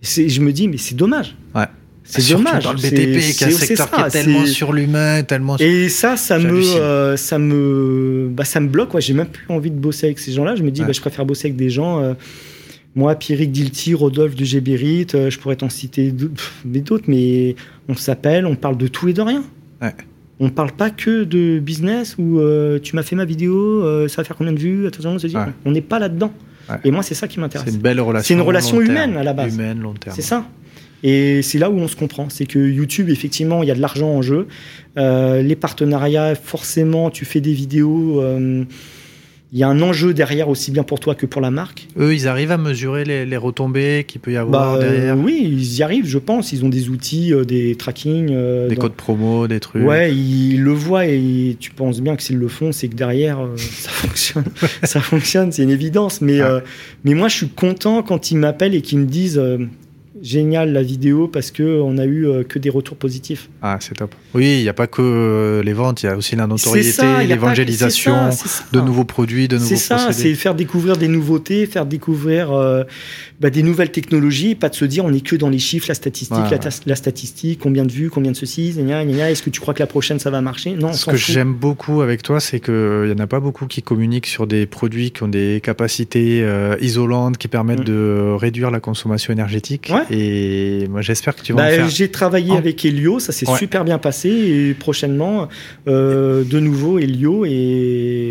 C'est- 0.00 0.28
Je 0.28 0.40
me 0.40 0.52
dis, 0.52 0.66
mais 0.68 0.76
c'est 0.76 0.94
dommage. 0.94 1.36
Ouais. 1.54 1.66
C'est 2.10 2.32
dommage. 2.32 2.64
dans 2.64 2.72
le 2.72 2.78
C'est- 2.78 2.90
BTP, 2.90 3.20
qui 3.20 3.44
est 3.44 3.46
un 3.46 3.50
c'est- 3.50 3.50
c'est 3.50 3.66
secteur 3.66 3.90
qui 3.90 4.00
est 4.00 4.08
tellement 4.10 4.46
c'est- 4.46 4.52
sur 4.52 4.72
l'humain, 4.72 5.22
tellement. 5.22 5.56
Et 5.58 5.88
ça, 5.88 6.16
ça 6.16 6.38
me, 6.38 6.62
euh, 6.62 7.16
ça 7.16 7.38
me, 7.38 8.28
bah, 8.32 8.44
ça 8.44 8.60
me 8.60 8.68
bloque. 8.68 8.94
Ouais. 8.94 9.00
J'ai 9.00 9.12
même 9.14 9.26
plus 9.28 9.44
envie 9.50 9.70
de 9.70 9.76
bosser 9.78 10.06
avec 10.06 10.18
ces 10.18 10.32
gens-là. 10.32 10.56
Je 10.56 10.62
me 10.62 10.70
dis, 10.70 10.80
Ouais. 10.80 10.86
bah, 10.86 10.92
je 10.92 11.00
préfère 11.00 11.26
bosser 11.26 11.48
avec 11.48 11.56
des 11.56 11.68
gens. 11.70 12.02
euh, 12.02 12.14
moi, 12.96 13.14
Pierrick 13.14 13.52
Dilty, 13.52 13.94
Rodolphe 13.94 14.34
de 14.34 14.44
Gébérit, 14.44 15.06
euh, 15.14 15.30
je 15.30 15.38
pourrais 15.38 15.56
t'en 15.56 15.68
citer 15.68 16.12
d'autres, 16.64 17.04
mais 17.08 17.54
on 17.88 17.94
s'appelle, 17.94 18.46
on 18.46 18.56
parle 18.56 18.76
de 18.78 18.88
tout 18.88 19.08
et 19.08 19.12
de 19.12 19.20
rien. 19.20 19.44
Ouais. 19.82 19.94
On 20.40 20.50
parle 20.50 20.72
pas 20.72 20.90
que 20.90 21.24
de 21.24 21.58
business 21.58 22.16
où 22.18 22.40
tu 22.82 22.96
m'as 22.96 23.02
fait 23.02 23.16
ma 23.16 23.24
vidéo, 23.24 23.82
ça 24.08 24.22
va 24.22 24.24
faire 24.24 24.36
combien 24.36 24.52
de 24.52 24.58
vues 24.58 24.86
Attention, 24.86 25.10
on 25.10 25.18
se 25.18 25.26
dit, 25.26 25.36
Ouais. 25.36 25.42
on 25.64 25.72
n'est 25.72 25.80
pas 25.80 25.98
là-dedans. 25.98 26.32
Et 26.84 26.90
moi, 26.90 27.02
c'est 27.02 27.14
ça 27.14 27.26
qui 27.26 27.34
C'est 27.36 27.40
m'intéresse. 27.40 27.72
une 27.74 27.80
belle 27.80 28.00
relation. 28.00 28.26
C'est 28.28 28.34
une 28.34 28.46
relation 28.46 28.76
terme. 28.78 28.90
humaine, 28.90 29.16
à 29.16 29.22
la 29.24 29.32
base. 29.32 29.54
Humaine, 29.54 29.80
long 29.80 29.94
terme. 29.94 30.14
C'est 30.14 30.22
ça. 30.22 30.44
Et 31.04 31.42
c'est 31.42 31.58
là 31.58 31.70
où 31.70 31.78
on 31.78 31.88
se 31.88 31.96
comprend. 31.96 32.28
C'est 32.28 32.46
que 32.46 32.58
YouTube, 32.58 33.08
effectivement, 33.10 33.62
il 33.62 33.68
y 33.68 33.72
a 33.72 33.74
de 33.74 33.80
l'argent 33.80 34.08
en 34.08 34.22
jeu. 34.22 34.46
Euh, 34.96 35.42
les 35.42 35.56
partenariats, 35.56 36.34
forcément, 36.34 37.10
tu 37.10 37.24
fais 37.24 37.40
des 37.40 37.52
vidéos. 37.52 38.20
euh, 38.20 38.64
il 39.50 39.58
y 39.58 39.62
a 39.62 39.68
un 39.68 39.80
enjeu 39.80 40.12
derrière 40.12 40.50
aussi 40.50 40.70
bien 40.70 40.82
pour 40.82 41.00
toi 41.00 41.14
que 41.14 41.24
pour 41.24 41.40
la 41.40 41.50
marque. 41.50 41.88
Eux, 41.98 42.12
ils 42.12 42.28
arrivent 42.28 42.50
à 42.50 42.58
mesurer 42.58 43.04
les, 43.06 43.24
les 43.24 43.36
retombées 43.38 44.04
qu'il 44.06 44.20
peut 44.20 44.32
y 44.32 44.36
avoir 44.36 44.74
Bah, 44.74 44.78
euh, 44.78 44.90
derrière. 44.90 45.16
oui, 45.18 45.40
ils 45.42 45.76
y 45.78 45.82
arrivent, 45.82 46.04
je 46.06 46.18
pense. 46.18 46.52
Ils 46.52 46.66
ont 46.66 46.68
des 46.68 46.90
outils, 46.90 47.32
euh, 47.32 47.44
des 47.46 47.74
tracking. 47.74 48.28
euh, 48.30 48.68
Des 48.68 48.74
dans- 48.74 48.82
codes 48.82 48.92
promo, 48.92 49.48
des 49.48 49.58
trucs. 49.58 49.82
Ouais, 49.86 50.14
ils 50.14 50.60
le 50.60 50.72
voient 50.72 51.06
et 51.06 51.56
tu 51.58 51.70
penses 51.70 52.02
bien 52.02 52.14
que 52.14 52.22
s'ils 52.22 52.36
le 52.36 52.48
font, 52.48 52.72
c'est 52.72 52.88
que 52.88 52.94
derrière, 52.94 53.38
ça 53.56 53.88
fonctionne. 53.90 54.44
ça 54.82 55.00
fonctionne, 55.00 55.50
c'est 55.50 55.62
une 55.62 55.70
évidence. 55.70 56.20
Mais, 56.20 56.42
euh, 56.42 56.60
mais 57.04 57.14
moi, 57.14 57.28
je 57.28 57.36
suis 57.36 57.48
content 57.48 58.02
quand 58.02 58.30
ils 58.30 58.36
m'appellent 58.36 58.74
et 58.74 58.82
qu'ils 58.82 58.98
me 58.98 59.06
disent 59.06 59.40
génial 60.22 60.72
la 60.72 60.82
vidéo 60.82 61.28
parce 61.28 61.50
que 61.50 61.80
on 61.80 61.98
a 61.98 62.04
eu 62.04 62.26
euh, 62.26 62.42
que 62.42 62.58
des 62.58 62.70
retours 62.70 62.96
positifs. 62.96 63.48
Ah, 63.62 63.78
c'est 63.80 63.94
top. 63.94 64.14
Oui, 64.34 64.58
il 64.58 64.62
n'y 64.62 64.68
a 64.68 64.74
pas 64.74 64.86
que 64.86 65.02
euh, 65.02 65.62
les 65.62 65.72
ventes, 65.72 66.02
il 66.02 66.06
y 66.06 66.08
a 66.08 66.16
aussi 66.16 66.36
la 66.36 66.46
notoriété, 66.46 67.26
l'évangélisation, 67.26 68.30
de 68.72 68.80
nouveaux 68.80 69.04
produits, 69.04 69.48
de 69.48 69.56
nouveaux 69.56 69.68
C'est 69.68 69.76
ça, 69.76 70.12
c'est 70.12 70.34
faire 70.34 70.54
découvrir 70.54 70.96
des 70.96 71.08
nouveautés, 71.08 71.66
faire 71.66 71.86
découvrir 71.86 72.52
euh, 72.52 72.84
bah, 73.40 73.50
des 73.50 73.62
nouvelles 73.62 73.92
technologies, 73.92 74.54
pas 74.56 74.68
de 74.68 74.74
se 74.74 74.84
dire 74.84 75.04
on 75.04 75.12
est 75.12 75.20
que 75.24 75.36
dans 75.36 75.48
les 75.48 75.58
chiffres, 75.60 75.86
la 75.88 75.94
statistique, 75.94 76.36
Ouais, 76.36 76.50
la, 76.50 76.56
ouais. 76.58 76.70
la 76.86 76.96
statistique, 76.96 77.60
combien 77.62 77.84
de 77.84 77.92
vues, 77.92 78.10
combien 78.10 78.32
de 78.32 78.36
ceci, 78.36 78.72
gna, 78.76 79.04
gna, 79.04 79.12
gna, 79.12 79.30
est-ce 79.30 79.42
que 79.42 79.50
tu 79.50 79.60
crois 79.60 79.74
que 79.74 79.78
la 79.80 79.86
prochaine 79.86 80.18
ça 80.18 80.30
va 80.30 80.40
marcher? 80.40 80.72
Non, 80.72 80.88
on 80.88 80.92
Ce 80.92 81.06
que 81.06 81.16
j'aime 81.16 81.54
beaucoup 81.54 82.00
avec 82.02 82.22
toi, 82.22 82.40
c'est 82.40 82.58
qu'il 82.60 82.74
n'y 83.06 83.12
en 83.12 83.18
a 83.18 83.26
pas 83.26 83.40
beaucoup 83.40 83.66
qui 83.66 83.82
communiquent 83.82 84.26
sur 84.26 84.46
des 84.46 84.66
produits 84.66 85.10
qui 85.12 85.22
ont 85.22 85.28
des 85.28 85.60
capacités 85.62 86.40
euh, 86.42 86.76
isolantes, 86.80 87.38
qui 87.38 87.48
permettent 87.48 87.80
Mm. 87.80 87.84
de 87.84 88.32
réduire 88.36 88.70
la 88.70 88.80
consommation 88.80 89.32
énergétique. 89.32 89.92
Ouais. 89.92 90.16
Et 90.16 90.88
moi, 90.88 91.00
j'espère 91.00 91.36
que 91.36 91.42
tu 91.42 91.52
vas 91.52 91.58
Bah, 91.62 91.68
en 91.68 91.70
faire. 91.70 91.88
J'ai 91.90 92.10
travaillé 92.10 92.56
avec 92.56 92.84
Helio, 92.84 93.18
ça 93.20 93.30
s'est 93.32 93.46
super 93.58 93.84
bien 93.84 93.98
passé. 93.98 94.28
Et 94.30 94.74
prochainement, 94.74 95.48
euh, 95.86 96.42
de 96.44 96.58
nouveau 96.58 96.98
Helio 96.98 97.44
et 97.44 98.27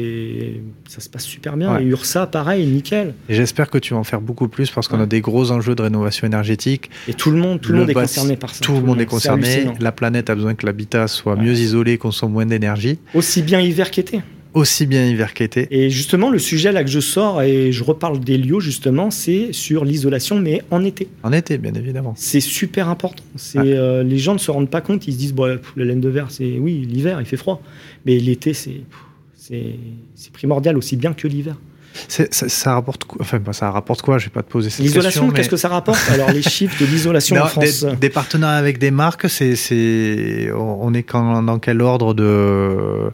ça 0.97 1.03
se 1.03 1.09
passe 1.09 1.25
super 1.25 1.55
bien. 1.57 1.75
Ouais. 1.75 1.83
Et 1.83 1.85
Ursa, 1.85 2.25
pareil, 2.25 2.65
nickel. 2.65 3.13
Et 3.29 3.35
j'espère 3.35 3.69
que 3.69 3.77
tu 3.77 3.93
vas 3.93 3.99
en 3.99 4.03
faire 4.03 4.19
beaucoup 4.19 4.47
plus 4.47 4.71
parce 4.71 4.87
qu'on 4.87 4.99
a 4.99 5.05
des 5.05 5.21
gros 5.21 5.51
enjeux 5.51 5.75
de 5.75 5.83
rénovation 5.83 6.25
énergétique. 6.25 6.89
Et 7.07 7.13
tout 7.13 7.29
le 7.29 7.37
monde, 7.37 7.61
tout 7.61 7.71
le, 7.71 7.79
monde 7.79 7.89
est 7.91 7.93
concerné 7.93 8.35
par 8.35 8.55
ça. 8.55 8.61
Tout 8.61 8.73
le 8.73 8.81
monde 8.81 8.99
est 8.99 9.05
concerné. 9.05 9.67
La 9.79 9.91
planète 9.91 10.31
a 10.31 10.35
besoin 10.35 10.55
que 10.55 10.65
l'habitat 10.65 11.07
soit 11.07 11.35
Ouais. 11.35 11.43
mieux 11.43 11.53
isolé, 11.53 11.99
consomme 11.99 12.31
moins 12.31 12.47
d'énergie, 12.47 12.97
Aussi 13.13 13.43
bien 13.43 13.59
hiver 13.61 13.91
qu'été. 13.91 14.21
aussi 14.55 14.87
bien 14.87 15.05
hiver 15.05 15.35
qu'été. 15.35 15.67
Et 15.69 15.91
justement, 15.91 16.31
le 16.31 16.39
sujet 16.39 16.71
là 16.71 16.83
que 16.83 16.89
je 16.89 16.99
sors 16.99 17.43
et 17.43 17.71
je 17.71 17.83
reparle 17.83 18.19
d'Helio, 18.19 18.59
justement, 18.59 19.11
c'est 19.11 19.53
sur 19.53 19.85
l'isolation, 19.85 20.39
mais 20.39 20.63
en 20.71 20.83
été. 20.83 21.09
En 21.21 21.31
été, 21.31 21.59
bien 21.59 21.73
évidemment. 21.75 22.13
C'est 22.17 22.39
super 22.39 22.89
important. 22.89 23.23
C'est 23.35 23.59
euh, 23.59 24.01
les 24.01 24.17
gens 24.17 24.33
ne 24.33 24.39
se 24.39 24.49
rendent 24.49 24.69
pas 24.71 24.81
compte. 24.81 25.07
Ils 25.07 25.13
se 25.13 25.17
disent, 25.19 25.33
bon, 25.33 25.59
la 25.75 25.85
laine 25.85 26.01
de 26.01 26.09
verre, 26.09 26.31
c'est 26.31 26.57
oui, 26.59 26.87
l'hiver, 26.89 27.19
il 27.19 27.27
fait 27.27 27.37
froid, 27.37 27.61
mais 28.07 28.17
l'été, 28.17 28.53
c'est 28.55 28.81
c'est 29.47 30.31
primordial 30.33 30.77
aussi 30.77 30.97
bien 30.97 31.13
que 31.13 31.27
l'hiver. 31.27 31.57
Ça, 32.07 32.23
ça 32.31 32.73
rapporte 32.73 33.03
quoi 33.05 33.17
Enfin, 33.21 33.39
bah, 33.39 33.53
ça 33.53 33.69
rapporte 33.71 34.01
quoi 34.01 34.17
Je 34.17 34.25
vais 34.25 34.31
pas 34.31 34.43
te 34.43 34.49
poser 34.51 34.69
cette 34.69 34.77
question. 34.83 34.99
L'isolation, 34.99 35.27
mais- 35.27 35.33
qu'est-ce 35.33 35.49
que 35.49 35.57
ça 35.57 35.69
rapporte? 35.69 35.99
Alors 36.11 36.31
les 36.31 36.41
chiffres 36.41 36.75
de 36.79 36.85
l'isolation 36.85 37.35
en 37.37 37.47
France. 37.47 37.83
des, 37.85 37.95
des 37.95 38.09
partenariats 38.09 38.57
avec 38.57 38.77
des 38.79 38.91
marques, 38.91 39.27
c'est, 39.29 40.49
on 40.55 40.93
est 40.93 41.03
quand, 41.03 41.41
dans 41.43 41.59
quel 41.59 41.81
ordre 41.81 42.13
de 42.13 43.09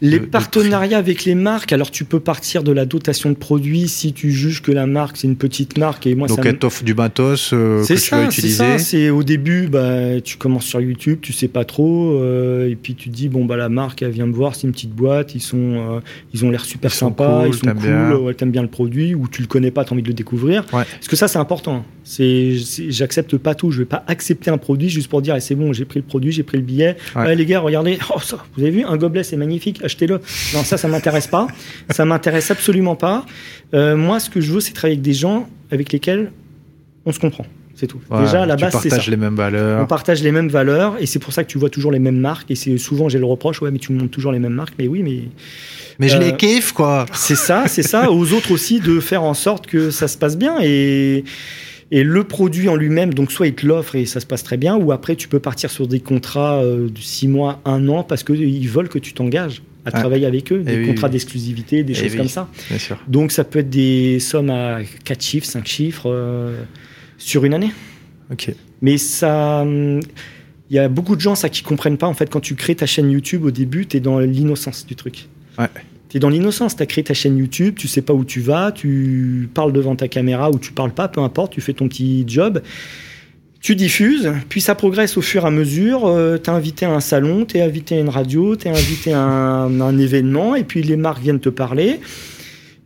Les 0.00 0.18
de- 0.18 0.24
de 0.24 0.28
partenariats 0.30 0.98
avec 0.98 1.24
les 1.24 1.34
marques, 1.34 1.72
alors 1.72 1.90
tu 1.90 2.04
peux 2.04 2.20
partir 2.20 2.62
de 2.62 2.72
la 2.72 2.84
dotation 2.84 3.30
de 3.30 3.34
produits 3.36 3.88
si 3.88 4.12
tu 4.12 4.30
juges 4.30 4.62
que 4.62 4.72
la 4.72 4.86
marque 4.86 5.16
c'est 5.16 5.26
une 5.26 5.36
petite 5.36 5.78
marque 5.78 6.06
et 6.06 6.14
moi 6.14 6.28
Donc 6.28 6.42
ça 6.42 6.48
elle 6.50 6.58
t'offre 6.58 6.84
du 6.84 6.94
matos 6.94 7.50
euh, 7.52 7.80
que 7.80 7.86
C'est 7.86 7.94
tu 7.96 8.10
vas 8.10 8.16
ça, 8.24 8.30
c'est 8.30 8.38
utiliser. 8.38 8.56
ça. 8.56 8.78
C'est 8.78 9.10
au 9.10 9.22
début, 9.22 9.68
bah, 9.68 10.20
tu 10.22 10.36
commences 10.36 10.64
sur 10.66 10.80
YouTube, 10.80 11.18
tu 11.22 11.32
sais 11.32 11.48
pas 11.48 11.64
trop, 11.64 12.12
euh, 12.20 12.68
et 12.70 12.76
puis 12.76 12.94
tu 12.94 13.08
te 13.10 13.14
dis 13.14 13.28
bon 13.28 13.44
bah 13.44 13.56
la 13.56 13.68
marque 13.68 14.02
elle 14.02 14.10
vient 14.10 14.26
me 14.26 14.34
voir, 14.34 14.54
c'est 14.54 14.66
une 14.66 14.72
petite 14.72 14.92
boîte, 14.94 15.34
ils 15.34 15.40
sont, 15.40 15.56
euh, 15.96 16.00
ils 16.34 16.44
ont 16.44 16.50
l'air 16.50 16.64
super 16.64 16.90
Ils 16.90 16.94
sont 16.94 17.06
sympas, 17.08 17.40
cool, 17.44 17.48
ils 17.48 17.54
sont 17.54 17.66
cool, 17.96 18.14
ouais, 18.22 18.34
t'aimes 18.34 18.50
bien 18.50 18.62
le 18.62 18.68
produit, 18.68 19.14
ou 19.14 19.28
tu 19.28 19.42
le 19.42 19.48
connais 19.48 19.70
pas, 19.70 19.84
t'as 19.84 19.92
envie 19.92 20.02
de 20.02 20.08
le 20.08 20.14
découvrir. 20.14 20.62
Ouais. 20.72 20.84
Parce 20.84 21.08
que 21.08 21.16
ça 21.16 21.28
c'est 21.28 21.38
important. 21.38 21.84
C'est, 22.04 22.56
j'accepte 22.88 23.36
pas 23.36 23.54
tout, 23.54 23.70
je 23.70 23.78
vais 23.78 23.84
pas 23.84 24.04
accepter 24.06 24.50
un 24.50 24.58
produit 24.58 24.88
juste 24.88 25.08
pour 25.08 25.22
dire 25.22 25.34
eh, 25.36 25.40
c'est 25.40 25.54
bon, 25.54 25.72
j'ai 25.72 25.84
pris 25.84 26.00
le 26.00 26.04
produit, 26.04 26.32
j'ai 26.32 26.42
pris 26.42 26.58
le 26.58 26.62
billet. 26.62 26.96
Ouais, 27.14 27.34
les 27.34 27.46
gars, 27.46 27.60
regardez, 27.60 27.98
oh 28.14 28.20
ça, 28.20 28.38
vous 28.56 28.62
avez 28.62 28.70
vu 28.70 28.84
un 28.84 28.96
gobelet, 28.96 29.22
c'est 29.22 29.36
magnifique, 29.36 29.82
achetez-le. 29.84 30.20
Non 30.54 30.64
ça, 30.64 30.76
ça 30.76 30.88
m'intéresse 30.88 31.26
pas, 31.26 31.46
ça 31.90 32.04
m'intéresse 32.04 32.50
absolument 32.50 32.96
pas. 32.96 33.26
Euh, 33.74 33.96
moi, 33.96 34.20
ce 34.20 34.30
que 34.30 34.40
je 34.40 34.52
veux, 34.52 34.60
c'est 34.60 34.72
travailler 34.72 34.96
avec 34.96 35.02
des 35.02 35.14
gens 35.14 35.48
avec 35.70 35.92
lesquels 35.92 36.30
on 37.04 37.12
se 37.12 37.20
comprend. 37.20 37.46
C'est 37.78 37.86
tout. 37.86 38.00
Ouais, 38.10 38.22
Déjà, 38.22 38.42
à 38.42 38.46
la 38.46 38.56
base, 38.56 38.74
c'est 38.82 38.88
ça. 38.88 38.98
les 39.10 39.16
mêmes 39.18 39.34
On 39.34 39.36
valeurs. 39.36 39.86
partage 39.86 40.22
les 40.22 40.32
mêmes 40.32 40.48
valeurs 40.48 40.96
et 40.98 41.04
c'est 41.04 41.18
pour 41.18 41.32
ça 41.34 41.44
que 41.44 41.48
tu 41.50 41.58
vois 41.58 41.68
toujours 41.68 41.92
les 41.92 41.98
mêmes 41.98 42.18
marques. 42.18 42.50
Et 42.50 42.54
c'est 42.54 42.78
souvent, 42.78 43.08
j'ai 43.10 43.18
le 43.18 43.26
reproche, 43.26 43.60
ouais, 43.60 43.70
mais 43.70 43.78
tu 43.78 43.92
me 43.92 43.98
montres 43.98 44.12
toujours 44.12 44.32
les 44.32 44.38
mêmes 44.38 44.54
marques. 44.54 44.72
Mais 44.78 44.88
oui, 44.88 45.02
mais 45.02 45.24
Mais 45.98 46.08
je 46.08 46.16
euh, 46.16 46.20
les 46.20 46.36
kiffe, 46.36 46.72
quoi. 46.72 47.04
c'est 47.12 47.34
ça, 47.36 47.64
c'est 47.66 47.82
ça. 47.82 48.10
Aux 48.10 48.32
autres 48.32 48.50
aussi 48.52 48.80
de 48.80 48.98
faire 48.98 49.22
en 49.22 49.34
sorte 49.34 49.66
que 49.66 49.90
ça 49.90 50.08
se 50.08 50.16
passe 50.16 50.38
bien 50.38 50.56
et 50.62 51.22
et 51.92 52.02
le 52.02 52.24
produit 52.24 52.68
en 52.68 52.74
lui-même, 52.74 53.14
donc 53.14 53.30
soit 53.30 53.46
ils 53.46 53.54
te 53.54 53.64
l'offrent 53.64 53.94
et 53.94 54.06
ça 54.06 54.18
se 54.18 54.26
passe 54.26 54.42
très 54.42 54.56
bien, 54.56 54.74
ou 54.74 54.90
après 54.90 55.14
tu 55.14 55.28
peux 55.28 55.38
partir 55.38 55.70
sur 55.70 55.86
des 55.86 56.00
contrats 56.00 56.56
euh, 56.60 56.88
de 56.88 56.98
6 56.98 57.28
mois, 57.28 57.60
1 57.64 57.86
an, 57.88 58.02
parce 58.02 58.24
qu'ils 58.24 58.68
veulent 58.68 58.88
que 58.88 58.98
tu 58.98 59.12
t'engages 59.12 59.62
à 59.84 59.90
Ouais. 59.94 60.00
travailler 60.00 60.26
avec 60.26 60.50
eux, 60.50 60.62
des 60.64 60.78
oui, 60.78 60.86
contrats 60.88 61.06
oui. 61.06 61.12
d'exclusivité, 61.12 61.84
des 61.84 61.92
Eh 61.92 61.96
choses 62.02 62.10
oui. 62.12 62.16
comme 62.16 62.28
ça. 62.28 62.48
Bien 62.70 62.78
sûr. 62.80 62.96
Donc 63.06 63.30
ça 63.30 63.44
peut 63.44 63.60
être 63.60 63.70
des 63.70 64.18
sommes 64.18 64.50
à 64.50 64.78
4 65.04 65.22
chiffres, 65.22 65.46
5 65.46 65.64
chiffres 65.64 66.06
euh, 66.10 66.56
sur 67.18 67.44
une 67.44 67.54
année. 67.54 67.72
Ok. 68.30 68.52
Mais 68.82 68.98
ça. 68.98 69.62
hum, 69.62 70.00
Il 70.70 70.76
y 70.76 70.78
a 70.78 70.88
beaucoup 70.88 71.16
de 71.16 71.20
gens 71.20 71.34
ça 71.34 71.48
qui 71.48 71.62
comprennent 71.62 71.98
pas 71.98 72.06
en 72.08 72.14
fait 72.14 72.28
quand 72.28 72.40
tu 72.40 72.54
crées 72.54 72.74
ta 72.74 72.86
chaîne 72.86 73.10
YouTube 73.10 73.44
au 73.44 73.50
début 73.50 73.86
tu 73.86 73.96
es 73.96 74.00
dans 74.00 74.18
l'innocence 74.18 74.84
du 74.86 74.96
truc. 74.96 75.28
Ouais. 75.58 75.68
Tu 76.08 76.16
es 76.16 76.20
dans 76.20 76.28
l'innocence, 76.28 76.76
tu 76.76 76.82
as 76.82 76.86
créé 76.86 77.02
ta 77.04 77.14
chaîne 77.14 77.36
YouTube, 77.36 77.74
tu 77.76 77.88
sais 77.88 78.02
pas 78.02 78.12
où 78.12 78.24
tu 78.24 78.40
vas, 78.40 78.70
tu 78.72 79.48
parles 79.54 79.72
devant 79.72 79.96
ta 79.96 80.08
caméra 80.08 80.50
ou 80.50 80.58
tu 80.58 80.72
parles 80.72 80.92
pas, 80.92 81.08
peu 81.08 81.20
importe, 81.20 81.52
tu 81.52 81.60
fais 81.60 81.72
ton 81.72 81.88
petit 81.88 82.24
job. 82.26 82.62
Tu 83.60 83.74
diffuses, 83.74 84.32
puis 84.48 84.60
ça 84.60 84.76
progresse 84.76 85.16
au 85.16 85.22
fur 85.22 85.42
et 85.42 85.48
à 85.48 85.50
mesure. 85.50 86.06
Euh, 86.06 86.38
tu 86.38 86.50
es 86.50 86.52
invité 86.52 86.86
à 86.86 86.92
un 86.92 87.00
salon, 87.00 87.44
tu 87.44 87.56
es 87.56 87.62
invité 87.62 87.96
à 87.96 88.00
une 88.00 88.08
radio, 88.10 88.54
tu 88.54 88.68
es 88.68 88.70
invité 88.70 89.12
à 89.12 89.20
un, 89.20 89.80
un 89.80 89.98
événement, 89.98 90.54
et 90.54 90.62
puis 90.62 90.82
les 90.82 90.96
marques 90.96 91.20
viennent 91.20 91.40
te 91.40 91.48
parler. 91.48 91.98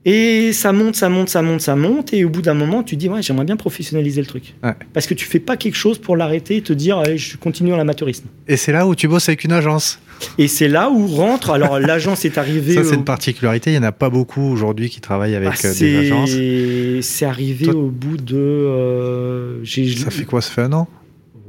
Et 0.06 0.54
ça 0.54 0.72
monte, 0.72 0.96
ça 0.96 1.10
monte, 1.10 1.28
ça 1.28 1.42
monte, 1.42 1.60
ça 1.60 1.76
monte, 1.76 2.14
et 2.14 2.24
au 2.24 2.30
bout 2.30 2.40
d'un 2.40 2.54
moment, 2.54 2.82
tu 2.82 2.96
dis, 2.96 3.10
ouais, 3.10 3.20
j'aimerais 3.20 3.44
bien 3.44 3.56
professionnaliser 3.58 4.22
le 4.22 4.26
truc. 4.26 4.54
Ouais. 4.64 4.72
Parce 4.94 5.06
que 5.06 5.12
tu 5.12 5.26
fais 5.26 5.40
pas 5.40 5.58
quelque 5.58 5.74
chose 5.76 5.98
pour 5.98 6.16
l'arrêter 6.16 6.56
et 6.56 6.62
te 6.62 6.72
dire, 6.72 7.02
je 7.16 7.36
continue 7.36 7.68
dans 7.70 7.76
l'amateurisme. 7.76 8.24
Et 8.48 8.56
c'est 8.56 8.72
là 8.72 8.86
où 8.86 8.94
tu 8.94 9.08
bosses 9.08 9.28
avec 9.28 9.44
une 9.44 9.52
agence. 9.52 10.00
Et 10.38 10.48
c'est 10.48 10.68
là 10.68 10.90
où 10.90 11.06
rentre, 11.06 11.50
alors 11.50 11.78
l'agence 11.80 12.24
est 12.24 12.38
arrivée... 12.38 12.74
Ça, 12.74 12.84
c'est 12.84 12.92
au- 12.92 12.98
une 12.98 13.04
particularité. 13.04 13.70
Il 13.70 13.74
n'y 13.74 13.78
en 13.78 13.82
a 13.88 13.92
pas 13.92 14.08
beaucoup 14.08 14.40
aujourd'hui 14.42 14.88
qui 14.88 15.02
travaillent 15.02 15.34
avec 15.34 15.50
Ah, 15.52 15.66
euh, 15.66 15.74
des 15.78 15.96
agences. 15.98 17.06
c'est 17.06 17.26
arrivé 17.26 17.66
Toi- 17.66 17.74
au 17.74 17.88
bout 17.90 18.16
de... 18.16 18.36
euh, 18.36 19.64
Ça 19.66 20.10
fait 20.10 20.24
quoi? 20.24 20.40
Ça 20.40 20.50
fait 20.50 20.62
un 20.62 20.72
an? 20.72 20.88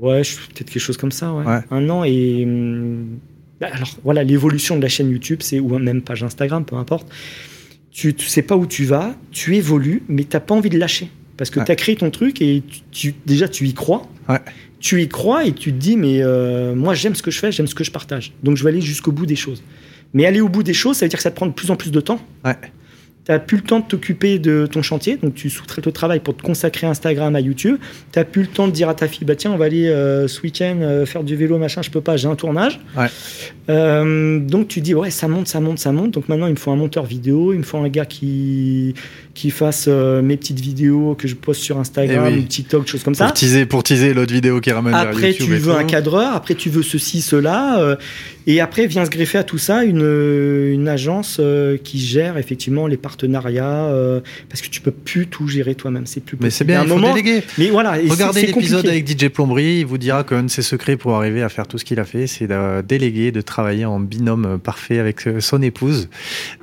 Ouais, 0.01 0.25
je- 0.25 0.35
peut-être 0.35 0.69
quelque 0.69 0.79
chose 0.81 0.97
comme 0.97 1.11
ça, 1.11 1.31
ouais. 1.33 1.45
Ouais. 1.45 1.59
Un 1.71 1.89
an 1.89 2.03
et. 2.03 2.43
hum, 2.45 3.05
bah, 3.61 3.67
Alors 3.71 3.87
voilà, 4.03 4.23
l'évolution 4.25 4.75
de 4.75 4.81
la 4.81 4.89
chaîne 4.89 5.09
YouTube, 5.09 5.39
c'est 5.41 5.59
ou 5.61 5.77
même 5.77 6.01
page 6.01 6.23
Instagram, 6.23 6.65
peu 6.65 6.75
importe. 6.75 7.07
Tu 7.91 8.07
ne 8.13 8.17
sais 8.21 8.41
pas 8.41 8.55
où 8.55 8.65
tu 8.65 8.85
vas, 8.85 9.15
tu 9.31 9.55
évolues, 9.55 10.03
mais 10.07 10.23
tu 10.23 10.29
n'as 10.35 10.39
pas 10.39 10.55
envie 10.55 10.69
de 10.69 10.77
lâcher. 10.77 11.09
Parce 11.37 11.49
que 11.49 11.59
Ouais. 11.59 11.65
tu 11.65 11.71
as 11.71 11.75
créé 11.75 11.95
ton 11.95 12.09
truc 12.11 12.41
et 12.41 12.63
tu, 12.67 12.79
tu- 12.91 13.15
déjà 13.25 13.47
tu 13.49 13.67
y 13.67 13.73
crois. 13.73 14.07
Ouais. 14.29 14.39
Tu 14.79 15.01
y 15.01 15.07
crois 15.07 15.45
et 15.45 15.51
tu 15.53 15.71
te 15.71 15.77
dis, 15.77 15.97
mais 15.97 16.21
euh, 16.23 16.73
moi 16.75 16.93
j'aime 16.93 17.15
ce 17.15 17.21
que 17.23 17.31
je 17.31 17.39
fais, 17.39 17.51
j'aime 17.51 17.67
ce 17.67 17.75
que 17.75 17.83
je 17.83 17.91
partage. 17.91 18.33
Donc 18.43 18.57
je 18.57 18.63
vais 18.63 18.69
aller 18.69 18.81
jusqu'au 18.81 19.11
bout 19.11 19.25
des 19.25 19.35
choses. 19.35 19.61
Mais 20.13 20.25
aller 20.25 20.41
au 20.41 20.49
bout 20.49 20.63
des 20.63 20.73
choses, 20.73 20.97
ça 20.97 21.05
veut 21.05 21.09
dire 21.09 21.17
que 21.17 21.23
ça 21.23 21.31
te 21.31 21.35
prend 21.35 21.45
de 21.47 21.51
plus 21.53 21.69
en 21.71 21.75
plus 21.75 21.91
de 21.91 21.99
temps. 22.01 22.19
Ouais. 22.45 22.55
Tu 23.25 23.31
n'as 23.31 23.39
plus 23.39 23.57
le 23.57 23.63
temps 23.63 23.79
de 23.79 23.85
t'occuper 23.85 24.39
de 24.39 24.65
ton 24.65 24.81
chantier, 24.81 25.17
donc 25.17 25.35
tu 25.35 25.51
sous-traites 25.51 25.85
le 25.85 25.91
travail 25.91 26.19
pour 26.21 26.35
te 26.35 26.41
consacrer 26.41 26.87
à 26.87 26.89
Instagram, 26.89 27.35
à 27.35 27.39
YouTube. 27.39 27.77
Tu 28.11 28.17
n'as 28.17 28.25
plus 28.25 28.41
le 28.41 28.47
temps 28.47 28.67
de 28.67 28.73
dire 28.73 28.89
à 28.89 28.95
ta 28.95 29.07
fille, 29.07 29.25
bah 29.25 29.35
tiens, 29.35 29.51
on 29.51 29.57
va 29.57 29.65
aller 29.65 29.87
euh, 29.89 30.27
ce 30.27 30.41
week-end 30.41 30.79
euh, 30.81 31.05
faire 31.05 31.23
du 31.23 31.35
vélo, 31.35 31.59
machin, 31.59 31.83
je 31.83 31.91
peux 31.91 32.01
pas, 32.01 32.17
j'ai 32.17 32.27
un 32.27 32.35
tournage. 32.35 32.79
Ouais. 32.97 33.07
Euh, 33.69 34.39
donc 34.39 34.67
tu 34.67 34.81
dis, 34.81 34.95
ouais, 34.95 35.11
ça 35.11 35.27
monte, 35.27 35.47
ça 35.47 35.59
monte, 35.59 35.77
ça 35.77 35.91
monte. 35.91 36.11
Donc 36.11 36.29
maintenant, 36.29 36.47
il 36.47 36.53
me 36.53 36.57
faut 36.57 36.71
un 36.71 36.75
monteur 36.75 37.05
vidéo, 37.05 37.53
il 37.53 37.59
me 37.59 37.63
faut 37.63 37.77
un 37.77 37.89
gars 37.89 38.05
qui, 38.05 38.95
qui 39.33 39.49
fasse 39.49 39.85
euh, 39.87 40.21
mes 40.21 40.37
petites 40.37 40.59
vidéos 40.59 41.15
que 41.15 41.27
je 41.27 41.35
poste 41.35 41.61
sur 41.61 41.77
Instagram, 41.79 42.27
Eh 42.29 42.35
oui. 42.35 42.45
TikTok, 42.45 42.87
choses 42.87 43.03
comme 43.03 43.15
ça. 43.15 43.25
Pour 43.25 43.33
teaser, 43.33 43.65
pour 43.65 43.83
teaser 43.83 44.13
l'autre 44.13 44.33
vidéo 44.33 44.59
qui 44.59 44.71
ramène 44.71 44.93
vers 44.93 45.01
Après, 45.01 45.31
YouTube 45.31 45.47
tu 45.47 45.53
et 45.55 45.57
veux 45.59 45.73
un 45.73 45.83
cadreur, 45.83 46.33
après, 46.33 46.55
tu 46.55 46.69
veux 46.69 46.83
ceci, 46.83 47.21
cela. 47.21 47.79
euh, 47.81 47.95
et 48.47 48.59
après, 48.59 48.87
vient 48.87 49.05
se 49.05 49.11
greffer 49.11 49.37
à 49.37 49.43
tout 49.43 49.59
ça 49.59 49.83
une, 49.83 50.01
une 50.73 50.87
agence 50.87 51.37
euh, 51.39 51.77
qui 51.77 51.99
gère 51.99 52.37
effectivement 52.37 52.87
les 52.87 52.97
partenariats, 52.97 53.85
euh, 53.85 54.19
parce 54.49 54.61
que 54.61 54.67
tu 54.69 54.81
peux 54.81 54.91
plus 54.91 55.27
tout 55.27 55.47
gérer 55.47 55.75
toi-même. 55.75 56.05
C'est 56.05 56.21
plus 56.23 56.37
Mais 56.39 56.47
possible. 56.47 56.57
c'est 56.57 56.65
bien, 56.65 56.83
il 56.83 56.87
faut 56.89 56.95
moment, 56.95 57.13
déléguer. 57.13 57.43
Mais 57.57 57.69
voilà. 57.69 57.93
Regardez 58.09 58.47
l'épisode 58.47 58.87
avec 58.87 59.07
DJ 59.07 59.27
Plomberie, 59.29 59.79
il 59.79 59.85
vous 59.85 59.97
dira 59.99 60.23
qu'un 60.23 60.43
de 60.43 60.49
ses 60.49 60.63
secrets 60.63 60.97
pour 60.97 61.15
arriver 61.15 61.43
à 61.43 61.49
faire 61.49 61.67
tout 61.67 61.77
ce 61.77 61.85
qu'il 61.85 61.99
a 61.99 62.05
fait, 62.05 62.25
c'est 62.27 62.47
de 62.47 62.81
déléguer, 62.81 63.31
de 63.31 63.41
travailler 63.41 63.85
en 63.85 63.99
binôme 63.99 64.59
parfait 64.59 64.99
avec 64.99 65.27
euh, 65.27 65.39
son 65.39 65.61
épouse. 65.61 66.09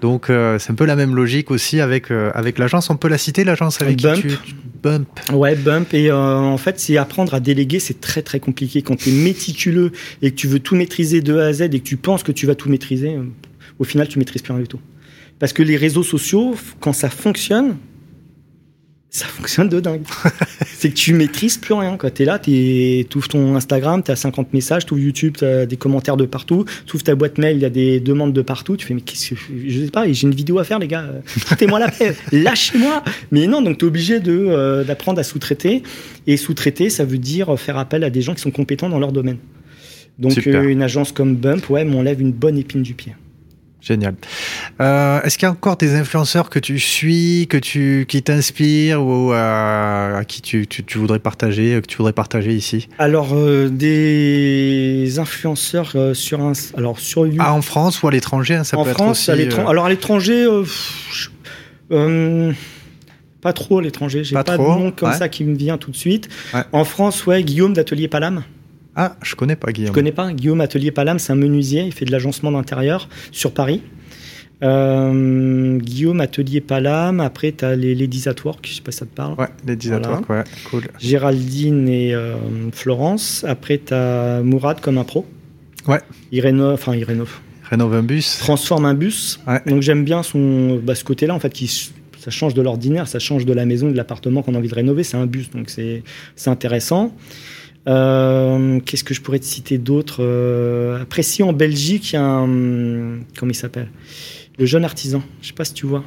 Donc 0.01 0.31
euh, 0.31 0.59
c'est 0.59 0.73
un 0.73 0.75
peu 0.75 0.85
la 0.85 0.97
même 0.97 1.15
logique 1.15 1.51
aussi 1.51 1.81
avec, 1.81 2.11
euh, 2.11 2.31
avec 2.59 2.73
l'agence. 2.73 2.91
On 2.91 2.97
peut 2.97 3.09
la 3.09 3.19
citer, 3.19 3.45
l'agence 3.45 3.81
avec 3.83 4.01
Bump. 4.03 4.17
qui 4.17 4.23
tu, 4.23 4.37
tu- 4.37 4.55
Bump. 4.83 5.09
Ouais, 5.33 5.57
bump. 5.57 5.93
Et 5.95 6.09
euh, 6.11 6.17
en 6.39 6.57
fait, 6.57 6.79
c'est 6.79 6.97
apprendre 6.97 7.35
à 7.35 7.41
déléguer, 7.41 7.81
c'est 7.81 8.01
très 8.01 8.23
très 8.23 8.39
compliqué. 8.39 8.81
Quand 8.83 8.95
tu 8.97 9.09
es 9.09 9.13
méticuleux 9.13 9.91
et 10.23 10.31
que 10.31 10.37
tu 10.37 10.47
veux 10.47 10.61
tout 10.61 10.77
maîtriser 10.77 11.21
de 11.21 11.37
A 11.39 11.47
à 11.47 11.53
Z 11.53 11.63
et 11.63 11.69
que 11.71 11.77
tu 11.85 11.97
penses 11.97 12.23
que 12.23 12.31
tu 12.33 12.47
vas 12.47 12.55
tout 12.55 12.69
maîtriser, 12.69 13.15
euh, 13.17 13.25
au 13.81 13.85
final, 13.85 14.07
tu 14.09 14.19
maîtrises 14.21 14.43
plus 14.43 14.53
rien 14.53 14.63
du 14.63 14.69
tout. 14.69 14.81
Parce 15.41 15.53
que 15.53 15.63
les 15.65 15.77
réseaux 15.77 16.03
sociaux, 16.05 16.55
quand 16.81 16.93
ça 16.93 17.11
fonctionne, 17.11 17.77
ça 19.11 19.27
fonctionne 19.27 19.69
de 19.69 19.81
dingue. 19.81 20.03
c'est 20.67 20.91
que 20.91 20.95
tu 20.95 21.15
maîtrises 21.15 21.57
plus 21.57 21.75
rien. 21.75 21.97
Tu 21.97 22.23
es 22.23 22.25
là, 22.27 22.39
tu 22.39 23.07
ouvres 23.17 23.29
ton 23.29 23.57
Instagram, 23.57 24.03
tu 24.03 24.11
as 24.11 24.17
50 24.17 24.53
messages, 24.53 24.85
tu 24.85 24.93
ouvres 24.95 25.03
YouTube, 25.03 25.37
tu 25.39 25.45
as 25.45 25.67
des 25.67 25.77
commentaires 25.77 26.17
de 26.17 26.27
partout, 26.27 26.65
tu 26.87 26.95
ouvres 26.95 27.05
ta 27.05 27.15
boîte 27.15 27.39
mail, 27.39 27.57
il 27.57 27.63
y 27.63 27.65
a 27.65 27.71
des 27.71 28.01
demandes 28.01 28.33
de 28.33 28.43
partout. 28.43 28.77
Tu 28.77 28.87
fais, 28.87 28.95
mais 28.95 29.01
qu'est-ce 29.01 29.31
que 29.31 29.41
je, 29.67 29.85
sais 29.85 29.91
pas, 29.91 30.11
j'ai 30.11 30.27
une 30.27 30.35
vidéo 30.35 30.59
à 30.59 30.65
faire, 30.65 30.79
les 30.79 30.89
gars. 30.89 31.03
euh, 31.03 31.21
Foutez-moi 31.25 31.79
la 31.79 31.91
paix, 31.91 32.15
lâchez-moi. 32.33 33.03
Mais 33.31 33.47
non, 33.47 33.63
donc 33.63 33.79
tu 33.79 33.85
es 33.85 33.89
obligé 33.89 34.21
de, 34.21 34.33
euh, 34.33 34.85
d'apprendre 34.85 35.19
à 35.19 35.23
sous-traiter. 35.23 35.83
Et 36.27 36.37
sous-traiter, 36.37 36.91
ça 36.91 37.05
veut 37.05 37.19
dire 37.19 37.59
faire 37.59 37.79
appel 37.79 38.05
à 38.05 38.11
des 38.11 38.21
gens 38.21 38.35
qui 38.35 38.43
sont 38.43 38.51
compétents 38.51 38.91
dans 38.91 38.99
leur 38.99 39.13
domaine. 39.13 39.39
Donc 40.19 40.47
euh, 40.47 40.69
une 40.69 40.83
agence 40.83 41.13
comme 41.13 41.37
Bump, 41.37 41.71
ouais, 41.71 41.85
m'enlève 41.85 42.21
une 42.21 42.33
bonne 42.33 42.59
épine 42.59 42.83
du 42.83 42.95
pied. 42.95 43.15
Génial. 43.81 44.17
Euh, 44.81 45.23
Est-ce 45.23 45.39
qu'il 45.39 45.47
y 45.47 45.49
a 45.49 45.53
encore 45.53 45.77
des 45.77 45.95
influenceurs 45.95 46.51
que 46.51 46.59
tu 46.59 46.79
suis, 46.81 47.47
que 47.49 47.57
tu, 47.57 48.07
qui 48.09 48.23
t'inspirent 48.23 49.03
ou 49.03 49.33
euh, 49.33 50.19
à 50.19 50.25
qui 50.25 50.43
tu, 50.43 50.67
tu, 50.67 50.83
tu 50.85 50.99
voudrais 50.99 51.21
partager, 51.21 51.81
que 51.81 51.87
tu 51.87 51.97
voudrais 51.97 52.13
partager 52.13 52.53
ici? 52.55 52.89
Alors, 52.99 53.35
euh, 53.35 53.69
des 53.69 55.19
influenceurs 55.19 55.93
euh, 55.95 56.13
sur 56.13 56.41
un, 56.41 56.53
alors 56.77 56.99
sur 56.99 57.25
YouTube, 57.25 57.41
Ah, 57.45 57.55
en 57.55 57.63
France 57.63 58.03
ou 58.03 58.09
à 58.09 58.11
l'étranger 58.11 58.57
hein, 58.57 58.65
Ça 58.65 58.77
en 58.77 58.85
peut 58.85 58.91
France, 58.91 59.29
être 59.29 59.49
aussi. 59.49 59.61
euh, 59.61 59.67
alors 59.69 59.87
à 59.87 59.91
l'étranger, 59.91 60.45
euh, 60.45 60.65
euh, 61.93 62.53
Pas 63.41 63.53
trop 63.53 63.79
à 63.79 63.83
l'étranger. 63.83 64.25
J'ai 64.25 64.35
Pas 64.35 64.45
pas, 64.45 64.55
trop, 64.57 64.75
de 64.75 64.79
nom 64.81 64.91
comme 64.91 65.11
ouais. 65.11 65.17
ça 65.17 65.29
qui 65.29 65.45
me 65.45 65.57
vient 65.57 65.79
tout 65.79 65.93
de 65.93 65.97
suite. 65.97 66.29
Ouais. 66.53 66.63
En 66.73 66.85
France, 66.85 67.25
ouais, 67.27 67.43
Guillaume 67.45 67.73
d'Atelier 67.75 68.09
Palam. 68.09 68.43
Ah, 69.01 69.17
je 69.23 69.37
connais 69.37 69.55
pas 69.55 69.71
Guillaume. 69.71 69.91
Tu 69.91 69.95
connais 69.95 70.11
pas 70.11 70.33
Guillaume 70.33 70.61
Atelier 70.61 70.91
Palam, 70.91 71.21
c'est 71.21 71.33
un 71.33 71.37
menuisier, 71.37 71.83
il 71.83 71.93
fait 71.93 72.05
de 72.05 72.11
l'agencement 72.11 72.51
d'intérieur 72.51 73.09
sur 73.31 73.53
Paris. 73.55 73.81
Euh, 74.61 75.79
Guillaume 75.79 76.21
Atelier 76.21 76.61
Palam, 76.61 77.21
après 77.21 77.53
tu 77.53 77.65
as 77.65 77.77
les 77.77 77.95
Ladies 77.95 78.25
at 78.29 78.35
Work, 78.45 78.67
je 78.69 78.75
sais 78.75 78.83
pas 78.83 78.91
si 78.91 78.99
ça 78.99 79.07
te 79.07 79.15
parle. 79.15 79.35
Ouais, 79.39 79.47
les 79.65 79.77
10 79.77 79.89
Voilà. 79.91 80.11
Work, 80.11 80.31
ouais, 80.31 80.45
cool. 80.69 80.83
Géraldine 80.99 81.89
et 81.89 82.13
euh, 82.13 82.35
Florence. 82.73 83.45
Après 83.47 83.79
tu 83.85 83.95
as 83.95 84.41
Mourad 84.43 84.81
comme 84.81 84.99
un 84.99 85.05
pro. 85.05 85.25
Ouais. 85.87 86.01
Il 86.33 86.41
rénove, 86.41 86.75
enfin 86.75 86.97
il 86.97 87.05
rénove, 87.05 87.31
Rénove 87.71 87.95
un 87.95 88.03
bus. 88.03 88.39
transforme 88.39 88.85
un 88.85 88.95
bus. 88.95 89.39
Ouais. 89.47 89.61
Donc 89.67 89.83
j'aime 89.83 90.05
bien 90.05 90.25
son, 90.25 90.81
bah, 90.83 90.97
ce 90.97 91.05
côté-là 91.05 91.35
en 91.35 91.39
fait 91.41 91.53
qui 91.53 91.69
ça 92.19 92.33
change 92.33 92.55
de 92.55 92.63
l'ordinaire, 92.63 93.07
ça 93.07 93.21
change 93.21 93.47
de 93.47 93.53
la 93.53 93.65
maison, 93.65 93.89
de 93.91 93.97
l'appartement 93.97 94.43
qu'on 94.43 94.57
a 94.57 94.59
envie 94.59 94.69
de 94.69 94.75
rénover. 94.75 95.05
C'est 95.05 95.17
un 95.17 95.27
bus, 95.27 95.51
donc 95.51 95.71
c'est 95.71 96.03
intéressant. 96.47 97.15
Euh, 97.89 98.81
Qu'est-ce 98.85 99.05
que 99.05 99.15
je 99.15 99.21
pourrais 99.21 99.39
te 99.39 99.45
citer 99.45 99.79
d'autre 99.79 100.19
Euh, 100.21 101.01
Après, 101.03 101.23
si 101.23 101.43
en 101.43 101.53
Belgique, 101.53 102.13
il 102.13 102.17
y 102.17 102.19
a 102.19 102.23
un. 102.25 103.19
Comment 103.39 103.51
il 103.51 103.55
s'appelle? 103.55 103.89
Le 104.59 104.67
jeune 104.67 104.85
artisan. 104.85 105.23
Je 105.43 105.49
sais 105.49 105.53
pas 105.55 105.65
si 105.65 105.75
tu 105.75 105.87
vois. 105.87 106.05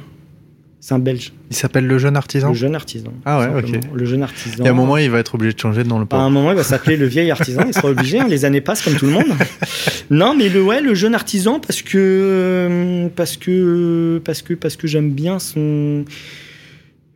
C'est 0.80 0.94
un 0.94 0.98
Belge. 0.98 1.32
Il 1.50 1.54
s'appelle 1.56 1.86
le 1.86 1.96
jeune 1.98 2.16
artisan? 2.16 2.48
Le 2.48 2.54
jeune 2.54 2.74
artisan. 2.74 3.12
Ah 3.24 3.38
ouais, 3.38 3.44
simplement. 3.62 3.78
ok. 3.78 3.90
Le 3.94 4.04
jeune 4.04 4.22
artisan. 4.24 4.64
Y 4.64 4.66
a 4.66 4.70
un 4.72 4.74
moment, 4.74 4.96
il 4.96 5.10
va 5.10 5.20
être 5.20 5.36
obligé 5.36 5.52
de 5.54 5.58
changer 5.60 5.84
de 5.84 5.88
nom 5.88 5.98
le 5.98 6.02
À 6.02 6.06
pauvre. 6.06 6.22
un 6.24 6.30
moment, 6.30 6.50
il 6.50 6.56
va 6.56 6.64
s'appeler 6.64 6.96
le 6.96 7.06
vieil 7.06 7.30
artisan. 7.30 7.62
Il 7.68 7.72
sera 7.72 7.88
obligé. 7.88 8.18
hein, 8.18 8.26
les 8.28 8.44
années 8.44 8.60
passent 8.60 8.82
comme 8.82 8.94
tout 8.96 9.06
le 9.06 9.12
monde. 9.12 9.24
Non, 10.10 10.34
mais 10.36 10.48
le 10.50 10.62
ouais, 10.62 10.80
le 10.82 10.94
jeune 10.94 11.14
artisan 11.14 11.58
parce 11.60 11.80
que 11.80 11.96
euh, 11.96 13.08
parce 13.16 13.36
que 13.38 14.20
parce 14.24 14.42
que 14.42 14.52
parce 14.54 14.76
que 14.76 14.86
j'aime 14.86 15.10
bien 15.10 15.38
son 15.38 16.04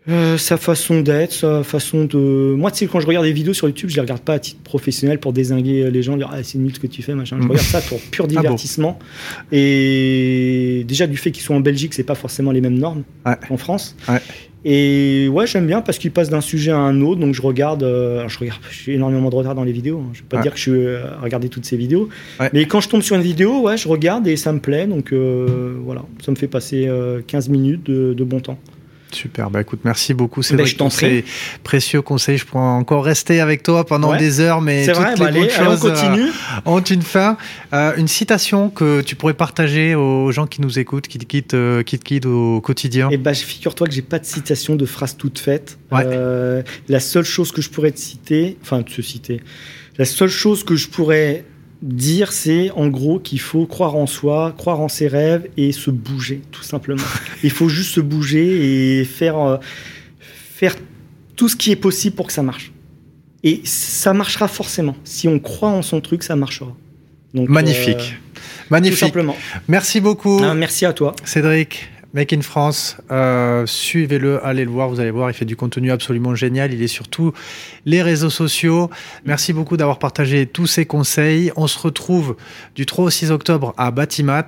euh, 0.09 0.39
sa 0.39 0.57
façon 0.57 1.01
d'être, 1.01 1.33
sa 1.33 1.63
façon 1.65 2.05
de. 2.05 2.17
Moi, 2.57 2.71
tu 2.71 2.79
sais, 2.79 2.87
quand 2.87 3.01
je 3.01 3.07
regarde 3.07 3.27
des 3.27 3.33
vidéos 3.33 3.55
sur 3.55 3.67
YouTube, 3.67 3.91
je 3.91 3.97
les 3.97 4.01
regarde 4.01 4.21
pas 4.23 4.35
à 4.35 4.39
titre 4.39 4.61
professionnel 4.63 5.19
pour 5.19 5.33
désinguer 5.33 5.91
les 5.91 6.03
gens, 6.03 6.17
dire 6.17 6.31
ah, 6.33 6.43
c'est 6.43 6.59
nul 6.59 6.73
ce 6.75 6.79
que 6.81 6.87
tu 6.87 7.03
fais, 7.03 7.15
machin. 7.15 7.37
Je 7.39 7.43
Mhm. 7.45 7.51
regarde 7.51 7.67
ça 7.67 7.81
pour 7.81 7.99
pur 8.01 8.25
Ah 8.29 8.33
bon 8.35 8.41
divertissement. 8.41 8.99
Et 9.53 10.85
déjà 10.87 11.07
du 11.07 11.17
fait 11.17 11.31
qu'ils 11.31 11.43
soient 11.43 11.57
en 11.57 11.61
Belgique, 11.61 11.95
c'est 11.95 12.05
pas 12.05 12.15
forcément 12.15 12.53
les 12.53 12.61
mêmes 12.61 12.79
normes 12.79 13.03
Ouais. 13.25 13.35
qu'en 13.49 13.57
France. 13.57 13.97
Ouais. 14.09 14.21
Et 14.69 15.29
ouais, 15.29 15.47
j'aime 15.47 15.67
bien 15.69 15.81
parce 15.81 15.97
qu'il 15.99 16.11
passe 16.11 16.29
d'un 16.29 16.41
sujet 16.41 16.73
à 16.73 16.79
un 16.79 17.01
autre, 17.01 17.21
donc 17.21 17.35
je 17.35 17.43
regarde. 17.43 17.83
euh, 17.85 18.27
je 18.29 18.39
regarde, 18.39 18.61
j'ai 18.71 18.95
énormément 18.95 19.31
de 19.31 19.35
retard 19.37 19.55
dans 19.55 19.63
les 19.65 19.71
vidéos. 19.73 19.99
hein. 20.01 20.11
Je 20.13 20.21
vais 20.21 20.27
pas 20.29 20.37
Ouais. 20.39 20.43
dire 20.43 20.53
que 20.53 20.57
je 20.59 20.63
suis 20.63 20.73
euh, 20.73 21.05
à 21.19 21.21
regarder 21.21 21.49
toutes 21.49 21.65
ces 21.67 21.77
vidéos, 21.77 22.09
mais 22.53 22.65
quand 22.67 22.81
je 22.81 22.89
tombe 22.89 23.03
sur 23.03 23.15
une 23.17 23.23
vidéo, 23.23 23.61
ouais, 23.63 23.77
je 23.77 23.87
regarde 23.89 24.27
et 24.27 24.37
ça 24.37 24.53
me 24.53 24.59
plaît, 24.59 24.87
donc 24.87 25.13
euh, 25.13 25.75
voilà, 25.85 26.05
ça 26.25 26.33
me 26.33 26.37
fait 26.37 26.49
passer 26.49 26.87
euh, 26.89 27.21
15 27.27 27.49
minutes 27.49 27.85
de, 27.87 28.13
de 28.15 28.25
bon 28.25 28.41
temps. 28.41 28.59
Super, 29.17 29.51
bah 29.51 29.63
écoute, 29.63 29.81
merci 29.85 30.13
beaucoup 30.13 30.43
Cédric 30.43 30.67
Ben, 30.67 30.71
je 30.73 30.77
t'en 30.77 30.91
ces 30.91 31.25
précieux 31.65 32.03
conseils. 32.03 32.37
Je 32.37 32.45
pourrais 32.45 32.63
encore 32.63 33.05
rester 33.05 33.41
avec 33.41 33.63
toi 33.63 33.87
pendant 33.87 34.11
Ouais. 34.13 34.19
des 34.19 34.41
heures, 34.41 34.61
mais 34.61 34.85
C'est 34.85 34.93
toutes 34.93 35.03
vrai, 35.03 35.15
les 35.15 35.21
bah, 35.21 35.27
allez, 35.29 35.41
bonnes 35.41 35.49
allez, 35.51 35.67
on 35.67 35.71
choses, 35.71 35.85
euh, 35.87 35.91
continue. 35.91 36.29
ont 36.67 36.81
une 36.81 37.03
fin. 37.03 37.37
Euh, 37.73 37.93
une 37.97 38.09
citation 38.09 38.69
que 38.69 39.01
tu 39.01 39.17
pourrais 39.17 39.35
partager 39.35 39.95
aux 39.95 40.31
gens 40.33 40.47
qui 40.47 40.61
nous 40.61 40.79
écoutent, 40.79 41.09
qui 41.09 41.19
te 41.19 41.25
quittent, 41.25 41.55
euh, 41.55 41.83
qui 41.83 41.99
te 41.99 42.05
quittent 42.05 42.27
au 42.27 42.61
quotidien. 42.61 43.09
Et 43.11 43.17
bah, 43.17 43.33
figure-toi 43.35 43.87
que 43.87 43.93
j'ai 43.95 44.03
pas 44.03 44.19
de 44.19 44.27
citation 44.27 44.77
de 44.77 44.85
phrase 44.85 45.17
toute 45.17 45.39
faite. 45.39 45.79
Ouais. 45.91 46.03
Euh, 46.05 46.63
la 46.89 47.01
seule 47.01 47.25
chose 47.25 47.53
que 47.53 47.63
je 47.63 47.71
pourrais 47.71 47.93
te 47.93 47.99
citer, 47.99 48.59
enfin 48.63 48.83
te 48.83 49.01
citer, 49.01 49.41
la 49.99 50.05
seule 50.05 50.29
chose 50.29 50.63
que 50.63 50.77
je 50.77 50.89
pourrais 50.89 51.45
dire, 51.83 52.33
c'est 52.33 52.71
en 52.73 52.89
gros 52.89 53.19
qu'il 53.19 53.41
faut 53.41 53.67
croire 53.67 53.97
en 53.97 54.07
soi, 54.07 54.55
croire 54.57 54.81
en 54.81 54.89
ses 54.89 55.09
rêves 55.09 55.49
et 55.57 55.73
se 55.73 55.91
bouger, 55.91 56.41
tout 56.51 56.63
simplement. 56.63 57.03
Il 57.43 57.51
faut 57.51 57.69
juste 57.69 57.91
se 57.93 58.01
bouger 58.01 59.01
et 59.01 59.05
faire, 59.05 59.39
euh, 59.39 59.57
faire 60.21 60.75
tout 61.37 61.49
ce 61.49 61.57
qui 61.57 61.71
est 61.71 61.77
possible 61.77 62.17
pour 62.17 62.27
que 62.27 62.33
ça 62.33 62.43
marche. 62.43 62.73
Et 63.45 63.61
ça 63.65 64.13
marchera 64.15 64.49
forcément. 64.49 64.97
Si 65.05 65.29
on 65.29 65.39
croit 65.39 65.69
en 65.69 65.83
son 65.83 66.01
truc, 66.01 66.23
ça 66.23 66.35
marchera. 66.35 66.75
Donc, 67.35 67.49
Magnifique. 67.49 67.97
euh, 67.97 68.01
tout 68.35 68.43
Magnifique. 68.71 68.99
simplement. 68.99 69.37
Merci 69.69 70.01
beaucoup. 70.01 70.41
Ah, 70.43 70.55
merci 70.55 70.87
à 70.87 70.93
toi. 70.93 71.15
Cédric, 71.25 71.89
Make 72.17 72.33
in 72.33 72.41
France, 72.41 72.97
euh, 73.11 73.67
suivez-le, 73.67 74.43
allez 74.43 74.65
le 74.65 74.71
voir, 74.71 74.89
vous 74.89 75.01
allez 75.01 75.11
voir, 75.11 75.31
il 75.31 75.35
fait 75.35 75.45
du 75.45 75.55
contenu 75.55 75.93
absolument 75.93 76.35
génial, 76.35 76.73
il 76.73 76.83
est 76.83 76.87
sur 76.87 77.09
tous 77.09 77.35
les 77.85 78.01
réseaux 78.01 78.31
sociaux. 78.31 78.89
Merci 79.27 79.53
beaucoup 79.53 79.77
d'avoir 79.77 79.99
partagé 79.99 80.47
tous 80.47 80.67
ces 80.67 80.87
conseils. 80.87 81.53
On 81.57 81.67
se 81.67 81.79
retrouve 81.79 82.37
du 82.75 82.87
3 82.87 83.05
au 83.05 83.11
6 83.11 83.33
octobre 83.33 83.75
à 83.77 83.91
Batimat 83.91 84.47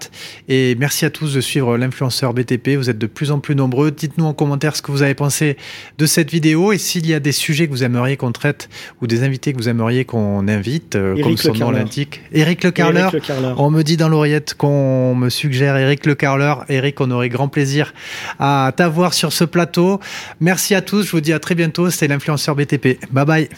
et 0.48 0.76
merci 0.76 1.04
à 1.04 1.10
tous 1.10 1.34
de 1.34 1.42
suivre 1.42 1.76
l'influenceur 1.76 2.32
BTP, 2.32 2.70
vous 2.78 2.88
êtes 2.88 2.96
de 2.96 3.06
plus 3.06 3.30
en 3.30 3.38
plus 3.38 3.54
nombreux. 3.54 3.90
Dites-nous 3.90 4.24
en 4.24 4.32
commentaire 4.32 4.74
ce 4.74 4.80
que 4.80 4.90
vous 4.90 5.02
avez 5.02 5.14
pensé 5.14 5.58
de 5.98 6.06
cette 6.06 6.30
vidéo 6.30 6.72
et 6.72 6.78
s'il 6.78 7.06
y 7.06 7.12
a 7.12 7.20
des 7.20 7.32
sujets 7.32 7.66
que 7.66 7.72
vous 7.72 7.84
aimeriez 7.84 8.16
qu'on 8.16 8.32
traite 8.32 8.70
ou 9.02 9.06
des 9.06 9.24
invités 9.24 9.52
que 9.52 9.58
vous 9.58 9.68
aimeriez 9.68 10.06
qu'on 10.06 10.48
invite, 10.48 10.96
euh, 10.96 11.20
comme 11.22 11.32
Le 11.32 11.36
son 11.36 11.52
nom 11.52 11.70
l'indique. 11.70 12.22
Éric 12.32 12.64
Le 12.64 12.70
Carleur. 12.70 13.12
Eric 13.12 13.12
Le 13.12 13.20
Carleur. 13.20 13.60
On 13.60 13.70
me 13.70 13.82
dit 13.82 13.98
dans 13.98 14.08
l'oreillette 14.08 14.54
qu'on 14.54 15.14
me 15.14 15.28
suggère 15.28 15.76
Eric 15.76 16.06
Le 16.06 16.14
Carleur. 16.14 16.64
Eric, 16.70 16.98
on 17.02 17.10
aurait 17.10 17.28
grand 17.28 17.48
plaisir 17.58 17.92
à 18.38 18.72
t'avoir 18.76 19.14
sur 19.14 19.32
ce 19.32 19.42
plateau. 19.42 19.98
Merci 20.38 20.76
à 20.76 20.80
tous. 20.80 21.02
Je 21.02 21.10
vous 21.10 21.20
dis 21.20 21.32
à 21.32 21.40
très 21.40 21.56
bientôt. 21.56 21.90
C'était 21.90 22.06
l'influenceur 22.06 22.54
BTP. 22.54 23.00
Bye 23.10 23.24
bye. 23.26 23.48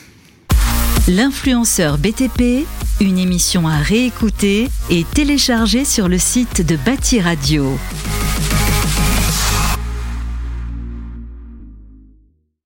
L'influenceur 1.07 1.99
BTP, 1.99 2.65
une 3.01 3.19
émission 3.19 3.69
à 3.69 3.77
réécouter 3.77 4.69
et 4.89 5.05
télécharger 5.05 5.85
sur 5.85 6.09
le 6.09 6.17
site 6.17 6.65
de 6.65 6.77
Bâti 6.77 7.21
Radio. 7.21 7.79